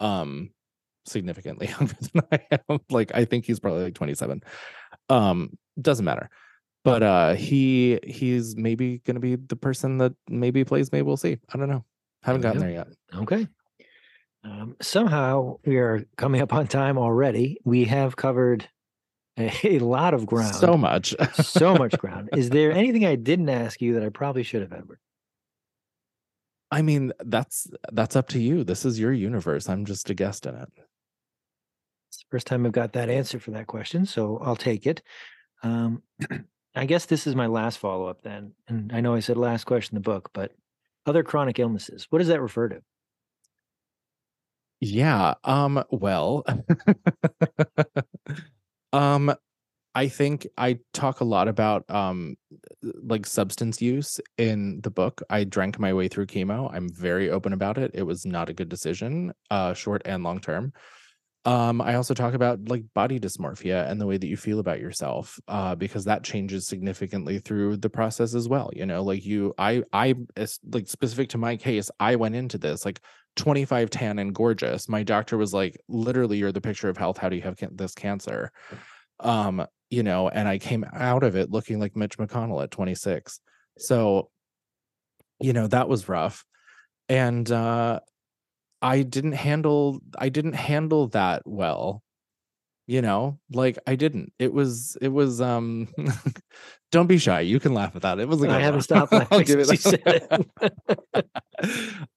Um, 0.00 0.50
significantly 1.06 1.68
younger 1.78 1.94
than 2.12 2.22
I 2.32 2.58
am. 2.68 2.80
Like 2.90 3.12
I 3.14 3.24
think 3.24 3.46
he's 3.46 3.60
probably 3.60 3.84
like 3.84 3.94
27. 3.94 4.42
Um, 5.08 5.56
doesn't 5.80 6.04
matter. 6.04 6.28
But 6.82 7.02
uh 7.02 7.34
he 7.34 7.98
he's 8.04 8.56
maybe 8.56 8.98
gonna 8.98 9.20
be 9.20 9.36
the 9.36 9.56
person 9.56 9.98
that 9.98 10.12
maybe 10.28 10.64
plays 10.64 10.92
me. 10.92 11.00
We'll 11.00 11.16
see. 11.16 11.38
I 11.52 11.56
don't 11.56 11.70
know. 11.70 11.84
Haven't 12.24 12.40
gotten 12.40 12.60
there 12.60 12.70
yet. 12.70 12.88
Okay. 13.14 13.46
Um, 14.44 14.76
somehow 14.80 15.58
we 15.64 15.76
are 15.76 16.06
coming 16.16 16.40
up 16.40 16.52
on 16.52 16.66
time 16.66 16.98
already. 16.98 17.58
We 17.64 17.84
have 17.84 18.16
covered 18.16 18.68
a, 19.38 19.52
a 19.76 19.78
lot 19.78 20.14
of 20.14 20.26
ground. 20.26 20.54
So 20.54 20.76
much. 20.76 21.14
so 21.34 21.74
much 21.74 21.92
ground. 21.98 22.30
Is 22.34 22.50
there 22.50 22.72
anything 22.72 23.04
I 23.04 23.16
didn't 23.16 23.50
ask 23.50 23.80
you 23.80 23.94
that 23.94 24.02
I 24.02 24.08
probably 24.08 24.42
should 24.42 24.62
have, 24.62 24.72
Edward? 24.72 24.98
I 26.70 26.82
mean, 26.82 27.12
that's 27.24 27.68
that's 27.92 28.16
up 28.16 28.28
to 28.30 28.40
you. 28.40 28.64
This 28.64 28.84
is 28.84 28.98
your 28.98 29.12
universe. 29.12 29.68
I'm 29.68 29.84
just 29.84 30.10
a 30.10 30.14
guest 30.14 30.46
in 30.46 30.54
it. 30.54 30.68
It's 32.08 32.18
the 32.18 32.24
first 32.30 32.46
time 32.46 32.66
I've 32.66 32.72
got 32.72 32.94
that 32.94 33.10
answer 33.10 33.38
for 33.38 33.52
that 33.52 33.66
question, 33.66 34.06
so 34.06 34.38
I'll 34.42 34.56
take 34.56 34.86
it. 34.86 35.02
Um, 35.62 36.02
I 36.74 36.86
guess 36.86 37.06
this 37.06 37.26
is 37.26 37.36
my 37.36 37.46
last 37.46 37.78
follow 37.78 38.06
up 38.06 38.22
then. 38.22 38.52
And 38.66 38.92
I 38.92 39.00
know 39.00 39.14
I 39.14 39.20
said 39.20 39.36
last 39.36 39.64
question 39.64 39.96
in 39.96 40.02
the 40.02 40.10
book, 40.10 40.30
but 40.32 40.52
other 41.06 41.22
chronic 41.22 41.58
illnesses, 41.58 42.06
what 42.10 42.18
does 42.18 42.28
that 42.28 42.40
refer 42.40 42.68
to? 42.68 42.80
Yeah. 44.80 45.34
Um, 45.44 45.82
well, 45.90 46.44
um, 48.92 49.34
I 49.94 50.08
think 50.08 50.46
I 50.58 50.78
talk 50.92 51.20
a 51.20 51.24
lot 51.24 51.46
about 51.48 51.88
um 51.88 52.36
like 52.82 53.26
substance 53.26 53.80
use 53.80 54.20
in 54.36 54.80
the 54.82 54.90
book. 54.90 55.22
I 55.30 55.44
drank 55.44 55.78
my 55.78 55.92
way 55.94 56.08
through 56.08 56.26
chemo. 56.26 56.68
I'm 56.72 56.88
very 56.92 57.30
open 57.30 57.52
about 57.52 57.78
it. 57.78 57.92
It 57.94 58.02
was 58.02 58.26
not 58.26 58.48
a 58.48 58.52
good 58.52 58.68
decision, 58.68 59.32
uh 59.50 59.72
short 59.72 60.02
and 60.04 60.24
long 60.24 60.40
term. 60.40 60.72
Um 61.44 61.80
I 61.80 61.94
also 61.96 62.14
talk 62.14 62.34
about 62.34 62.68
like 62.68 62.84
body 62.94 63.20
dysmorphia 63.20 63.88
and 63.90 64.00
the 64.00 64.06
way 64.06 64.16
that 64.16 64.26
you 64.26 64.36
feel 64.36 64.58
about 64.60 64.80
yourself 64.80 65.38
uh 65.46 65.74
because 65.74 66.04
that 66.06 66.24
changes 66.24 66.66
significantly 66.66 67.38
through 67.38 67.76
the 67.76 67.90
process 67.90 68.34
as 68.34 68.48
well, 68.48 68.70
you 68.74 68.86
know, 68.86 69.02
like 69.02 69.24
you 69.24 69.54
I 69.58 69.82
I 69.92 70.14
like 70.72 70.88
specific 70.88 71.28
to 71.30 71.38
my 71.38 71.56
case, 71.56 71.90
I 72.00 72.16
went 72.16 72.34
into 72.34 72.56
this 72.58 72.84
like 72.84 73.00
25 73.36 73.90
tan 73.90 74.18
and 74.18 74.34
gorgeous. 74.34 74.88
My 74.88 75.02
doctor 75.02 75.36
was 75.36 75.52
like 75.52 75.78
literally 75.88 76.38
you're 76.38 76.52
the 76.52 76.60
picture 76.60 76.88
of 76.88 76.96
health. 76.96 77.18
How 77.18 77.28
do 77.28 77.36
you 77.36 77.42
have 77.42 77.56
can- 77.56 77.76
this 77.76 77.94
cancer? 77.94 78.50
um 79.20 79.64
you 79.90 80.02
know 80.02 80.28
and 80.28 80.48
i 80.48 80.58
came 80.58 80.84
out 80.92 81.22
of 81.22 81.36
it 81.36 81.48
looking 81.50 81.78
like 81.78 81.94
mitch 81.94 82.18
mcconnell 82.18 82.62
at 82.62 82.70
26 82.72 83.38
so 83.78 84.28
you 85.40 85.52
know 85.52 85.68
that 85.68 85.88
was 85.88 86.08
rough 86.08 86.44
and 87.08 87.50
uh 87.52 88.00
i 88.84 89.02
didn't 89.02 89.32
handle 89.32 90.00
i 90.18 90.28
didn't 90.28 90.54
handle 90.54 91.08
that 91.08 91.42
well 91.44 92.04
you 92.86 93.00
know? 93.02 93.38
Like 93.52 93.78
i 93.86 93.94
didn't. 93.94 94.32
It 94.38 94.52
was 94.52 94.96
it 95.00 95.08
was 95.08 95.40
um 95.40 95.88
don't 96.92 97.06
be 97.06 97.18
shy. 97.18 97.40
You 97.40 97.60
can 97.60 97.74
laugh 97.74 97.96
at 97.96 98.02
that. 98.02 98.18
It 98.18 98.28
was 98.28 98.40
like 98.40 98.50
I 98.50 98.60
haven't 98.60 98.82
stopped 98.82 99.12
I'll 99.12 99.20
laughing 99.20 99.46
give 99.46 99.60
it 99.60 99.66
that. 99.68 101.26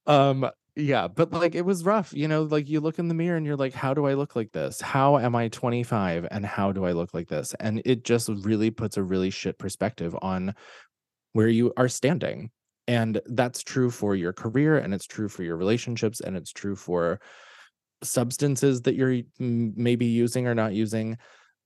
um 0.08 0.49
yeah 0.75 1.08
but 1.08 1.34
like 1.34 1.56
it 1.56 1.65
was 1.65 1.84
rough 1.84 2.13
you 2.13 2.27
know? 2.27 2.43
Like 2.43 2.69
you 2.69 2.80
look 2.80 2.99
in 2.99 3.08
the 3.08 3.13
mirror 3.13 3.38
and 3.38 3.45
you're 3.45 3.56
like 3.56 3.73
how 3.73 3.93
do 3.93 4.06
i 4.06 4.13
look 4.13 4.36
like 4.36 4.51
this? 4.51 4.82
How 4.82 5.17
am 5.17 5.36
i 5.36 5.47
25 5.47 6.27
and 6.30 6.45
how 6.45 6.71
do 6.71 6.86
i 6.86 6.91
look 6.91 7.13
like 7.13 7.30
this? 7.30 7.56
And 7.60 7.82
it 7.86 8.03
just 8.03 8.30
really 8.30 8.71
puts 8.71 8.97
a 8.97 9.03
really 9.03 9.30
shit 9.30 9.58
perspective 9.58 10.15
on 10.21 10.53
where 11.34 11.47
you 11.47 11.73
are 11.77 11.88
standing 11.88 12.51
and 12.88 13.21
that's 13.26 13.63
true 13.63 13.91
for 13.91 14.15
your 14.15 14.34
career 14.34 14.78
and 14.78 14.93
it's 14.93 15.06
true 15.06 15.28
for 15.28 15.43
your 15.43 15.58
relationships 15.58 16.21
and 16.21 16.36
it's 16.38 16.52
true 16.52 16.76
for 16.76 17.19
substances 18.04 18.82
that 18.84 18.95
you're 18.95 19.21
maybe 19.39 20.06
using 20.06 20.47
or 20.47 20.56
not 20.56 20.73
using 20.73 21.17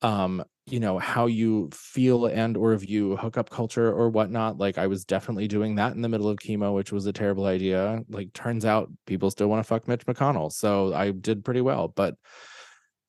um 0.02 0.44
you 0.66 0.80
know 0.80 0.98
how 0.98 1.26
you 1.26 1.70
feel 1.74 2.26
and 2.26 2.56
or 2.56 2.76
view 2.76 3.16
hookup 3.18 3.50
culture 3.50 3.92
or 3.92 4.10
whatnot 4.10 4.58
like 4.58 4.78
i 4.78 4.88
was 4.88 5.04
definitely 5.06 5.48
doing 5.48 5.76
that 5.76 5.94
in 5.94 6.02
the 6.02 6.10
middle 6.10 6.30
of 6.30 6.38
chemo 6.38 6.74
which 6.74 6.92
was 6.92 7.06
a 7.06 7.14
terrible 7.14 7.46
idea 7.46 8.02
like 8.10 8.32
turns 8.34 8.66
out 8.66 8.90
people 9.06 9.30
still 9.30 9.48
want 9.48 9.60
to 9.60 9.68
fuck 9.68 9.88
mitch 9.88 10.06
mcconnell 10.06 10.52
so 10.52 10.94
i 10.94 11.12
did 11.12 11.44
pretty 11.44 11.62
well 11.62 11.90
but 11.90 12.16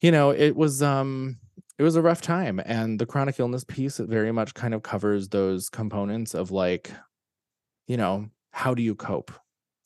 you 0.00 0.10
know 0.10 0.30
it 0.30 0.56
was 0.56 0.82
um 0.82 1.38
it 1.78 1.82
was 1.82 1.96
a 1.96 2.02
rough 2.02 2.20
time 2.20 2.60
and 2.64 2.98
the 2.98 3.06
chronic 3.06 3.38
illness 3.38 3.64
piece 3.64 3.98
very 3.98 4.32
much 4.32 4.52
kind 4.54 4.74
of 4.74 4.82
covers 4.82 5.28
those 5.28 5.68
components 5.68 6.34
of 6.34 6.50
like 6.50 6.90
you 7.86 7.96
know 7.96 8.28
how 8.52 8.74
do 8.74 8.82
you 8.82 8.94
cope 8.94 9.32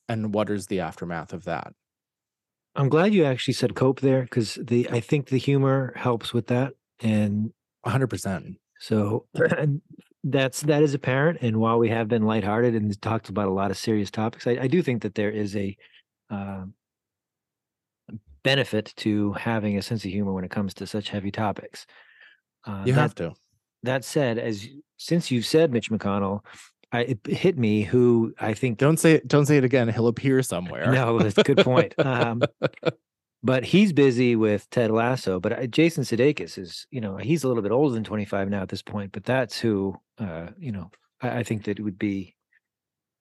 and 0.09 0.35
what 0.35 0.51
is 0.51 0.67
the 0.67 0.81
aftermath 0.81 1.33
of 1.33 1.45
that 1.45 1.73
I'm 2.77 2.91
glad 2.91 3.15
you 3.15 3.25
actually 3.25 3.55
said 3.55 3.75
cope 3.75 4.01
there 4.01 4.23
because 4.23 4.59
the 4.63 4.89
I 4.91 5.01
think 5.01 5.29
the 5.29 5.39
humor 5.39 5.95
helps 5.97 6.35
with 6.35 6.49
that. 6.49 6.75
And 7.01 7.53
100% 7.87 8.57
so 8.79 9.27
that's 10.25 10.61
that 10.63 10.83
is 10.83 10.93
apparent. 10.95 11.39
And 11.41 11.57
while 11.59 11.79
we 11.79 11.89
have 11.89 12.09
been 12.09 12.23
lighthearted 12.23 12.75
and 12.75 13.01
talked 13.01 13.31
about 13.31 13.49
a 13.49 13.53
lot 13.53 13.71
of 13.71 13.79
serious 13.79 14.11
topics, 14.11 14.47
I, 14.47 14.59
I 14.63 14.67
do 14.67 14.83
think 14.83 15.03
that 15.03 15.15
there 15.15 15.31
is 15.31 15.57
a 15.57 15.77
um 16.29 16.75
benefit 18.43 18.93
to 18.97 19.33
having 19.33 19.77
a 19.77 19.83
sense 19.83 20.05
of 20.05 20.11
humor 20.11 20.33
when 20.33 20.45
it 20.45 20.51
comes 20.51 20.75
to 20.75 20.87
such 20.87 21.09
heavy 21.09 21.31
topics. 21.31 21.87
Uh, 22.67 22.83
you 22.85 22.93
that, 22.93 23.01
have 23.01 23.15
to 23.17 23.35
that 23.83 24.05
said, 24.05 24.39
as 24.39 24.69
since 24.99 25.31
you've 25.31 25.47
said 25.47 25.73
Mitch 25.73 25.91
McConnell, 25.91 26.41
I, 26.92 27.01
it 27.01 27.27
hit 27.27 27.59
me 27.59 27.83
who 27.83 28.33
I 28.38 28.55
think 28.55 28.79
don't 28.79 28.99
say 28.99 29.14
it 29.14 29.29
don't 29.29 29.46
say 29.46 29.57
it 29.57 29.64
again 29.64 29.88
he'll 29.88 30.07
appear 30.07 30.42
somewhere 30.42 30.92
no, 30.92 31.18
that's 31.18 31.37
a 31.37 31.42
good 31.42 31.59
point. 31.59 31.94
Um, 31.99 32.42
but 33.46 33.64
he's 33.64 33.92
busy 33.92 34.35
with 34.35 34.68
Ted 34.70 34.90
Lasso. 34.90 35.38
But 35.38 35.53
uh, 35.53 35.66
Jason 35.66 36.03
Sudeikis 36.03 36.59
is, 36.59 36.87
you 36.90 37.01
know, 37.01 37.16
he's 37.16 37.44
a 37.44 37.49
little 37.49 37.62
bit 37.62 37.72
older 37.72 37.94
than 37.94 38.05
25 38.05 38.49
now 38.51 38.62
at 38.62 38.68
this 38.68 38.83
point. 38.83 39.12
But 39.12 39.25
that's 39.25 39.59
who, 39.59 39.96
uh, 40.18 40.49
you 40.59 40.72
know, 40.72 40.90
I, 41.20 41.38
I 41.38 41.42
think 41.44 41.64
that 41.64 41.79
it 41.79 41.83
would 41.83 41.99
be 41.99 42.35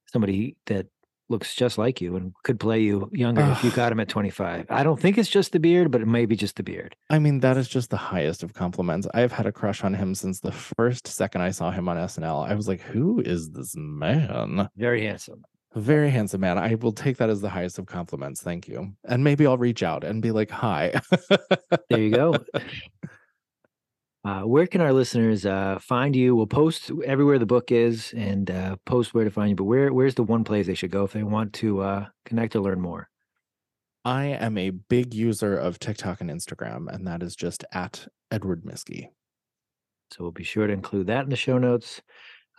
somebody 0.07 0.57
that 0.65 0.87
looks 1.29 1.55
just 1.55 1.77
like 1.77 2.01
you 2.01 2.15
and 2.15 2.33
could 2.43 2.59
play 2.59 2.79
you 2.79 3.09
younger 3.11 3.41
if 3.41 3.63
you 3.63 3.71
got 3.71 3.91
him 3.91 3.99
at 3.99 4.09
25. 4.09 4.67
I 4.69 4.83
don't 4.83 4.99
think 4.99 5.17
it's 5.17 5.29
just 5.29 5.51
the 5.51 5.59
beard, 5.59 5.91
but 5.91 6.01
it 6.01 6.07
may 6.07 6.25
be 6.25 6.35
just 6.35 6.55
the 6.55 6.63
beard. 6.63 6.95
I 7.09 7.19
mean, 7.19 7.39
that 7.39 7.57
is 7.57 7.67
just 7.67 7.89
the 7.89 7.97
highest 7.97 8.43
of 8.43 8.53
compliments. 8.53 9.07
I've 9.13 9.31
had 9.31 9.45
a 9.45 9.51
crush 9.51 9.83
on 9.83 9.93
him 9.93 10.15
since 10.15 10.39
the 10.39 10.51
first 10.51 11.07
second 11.07 11.41
I 11.41 11.51
saw 11.51 11.71
him 11.71 11.89
on 11.89 11.97
SNL. 11.97 12.47
I 12.47 12.55
was 12.55 12.67
like, 12.67 12.81
who 12.81 13.19
is 13.19 13.51
this 13.51 13.73
man? 13.75 14.69
Very 14.75 15.05
handsome. 15.05 15.43
Very 15.75 16.09
handsome 16.09 16.41
man. 16.41 16.57
I 16.57 16.75
will 16.75 16.93
take 16.93 17.17
that 17.17 17.29
as 17.29 17.41
the 17.41 17.49
highest 17.49 17.79
of 17.79 17.85
compliments. 17.85 18.41
Thank 18.41 18.67
you. 18.67 18.93
And 19.03 19.23
maybe 19.23 19.45
I'll 19.45 19.57
reach 19.57 19.83
out 19.83 20.03
and 20.03 20.21
be 20.21 20.31
like, 20.31 20.49
hi. 20.49 20.99
There 21.89 21.99
you 21.99 22.11
go. 22.11 22.35
Uh, 24.25 24.41
where 24.41 24.65
can 24.65 24.81
our 24.81 24.91
listeners 24.91 25.45
uh, 25.45 25.77
find 25.79 26.15
you? 26.15 26.35
We'll 26.35 26.47
post 26.47 26.91
everywhere 27.05 27.37
the 27.37 27.45
book 27.45 27.71
is 27.71 28.11
and 28.17 28.49
uh, 28.49 28.75
post 28.83 29.13
where 29.13 29.23
to 29.23 29.29
find 29.29 29.51
you. 29.51 29.55
But 29.55 29.65
where 29.65 29.93
where's 29.93 30.15
the 30.15 30.23
one 30.23 30.43
place 30.43 30.65
they 30.65 30.73
should 30.73 30.89
go 30.89 31.03
if 31.03 31.13
they 31.13 31.21
want 31.21 31.53
to 31.53 31.81
uh, 31.81 32.05
connect 32.25 32.55
or 32.55 32.61
learn 32.61 32.81
more? 32.81 33.07
I 34.03 34.25
am 34.25 34.57
a 34.57 34.71
big 34.71 35.13
user 35.13 35.55
of 35.55 35.77
TikTok 35.77 36.21
and 36.21 36.31
Instagram, 36.31 36.91
and 36.91 37.05
that 37.05 37.21
is 37.21 37.35
just 37.35 37.65
at 37.71 38.07
Edward 38.31 38.63
Miskie. 38.63 39.09
So 40.09 40.23
we'll 40.23 40.31
be 40.31 40.43
sure 40.43 40.65
to 40.65 40.73
include 40.73 41.05
that 41.07 41.23
in 41.23 41.29
the 41.29 41.35
show 41.35 41.59
notes. 41.59 42.01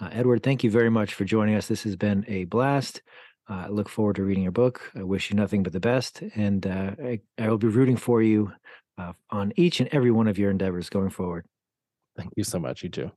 Uh, 0.01 0.11
Edward, 0.13 0.45
thank 0.45 0.63
you 0.63 0.71
very 0.71 0.91
much 0.91 1.15
for 1.15 1.25
joining 1.25 1.57
us. 1.57 1.67
This 1.67 1.83
has 1.83 1.97
been 1.97 2.25
a 2.29 2.45
blast. 2.45 3.03
Uh, 3.51 3.65
I 3.67 3.69
look 3.71 3.89
forward 3.89 4.17
to 4.17 4.25
reading 4.25 4.45
your 4.45 4.53
book. 4.53 4.93
I 4.95 5.03
wish 5.03 5.31
you 5.31 5.37
nothing 5.37 5.65
but 5.65 5.73
the 5.73 5.81
best, 5.81 6.23
and 6.37 6.65
uh, 6.65 6.93
I, 7.03 7.21
I 7.39 7.49
will 7.49 7.59
be 7.59 7.67
rooting 7.67 7.97
for 7.97 8.23
you 8.23 8.53
uh, 8.99 9.15
on 9.31 9.53
each 9.57 9.81
and 9.81 9.89
every 9.91 10.13
one 10.13 10.29
of 10.29 10.39
your 10.39 10.53
endeavors 10.53 10.89
going 10.91 11.11
forward. 11.11 11.45
Thank 12.17 12.33
you 12.37 12.45
so 12.45 12.59
much. 12.59 12.83
You 12.83 12.89
too. 12.91 13.11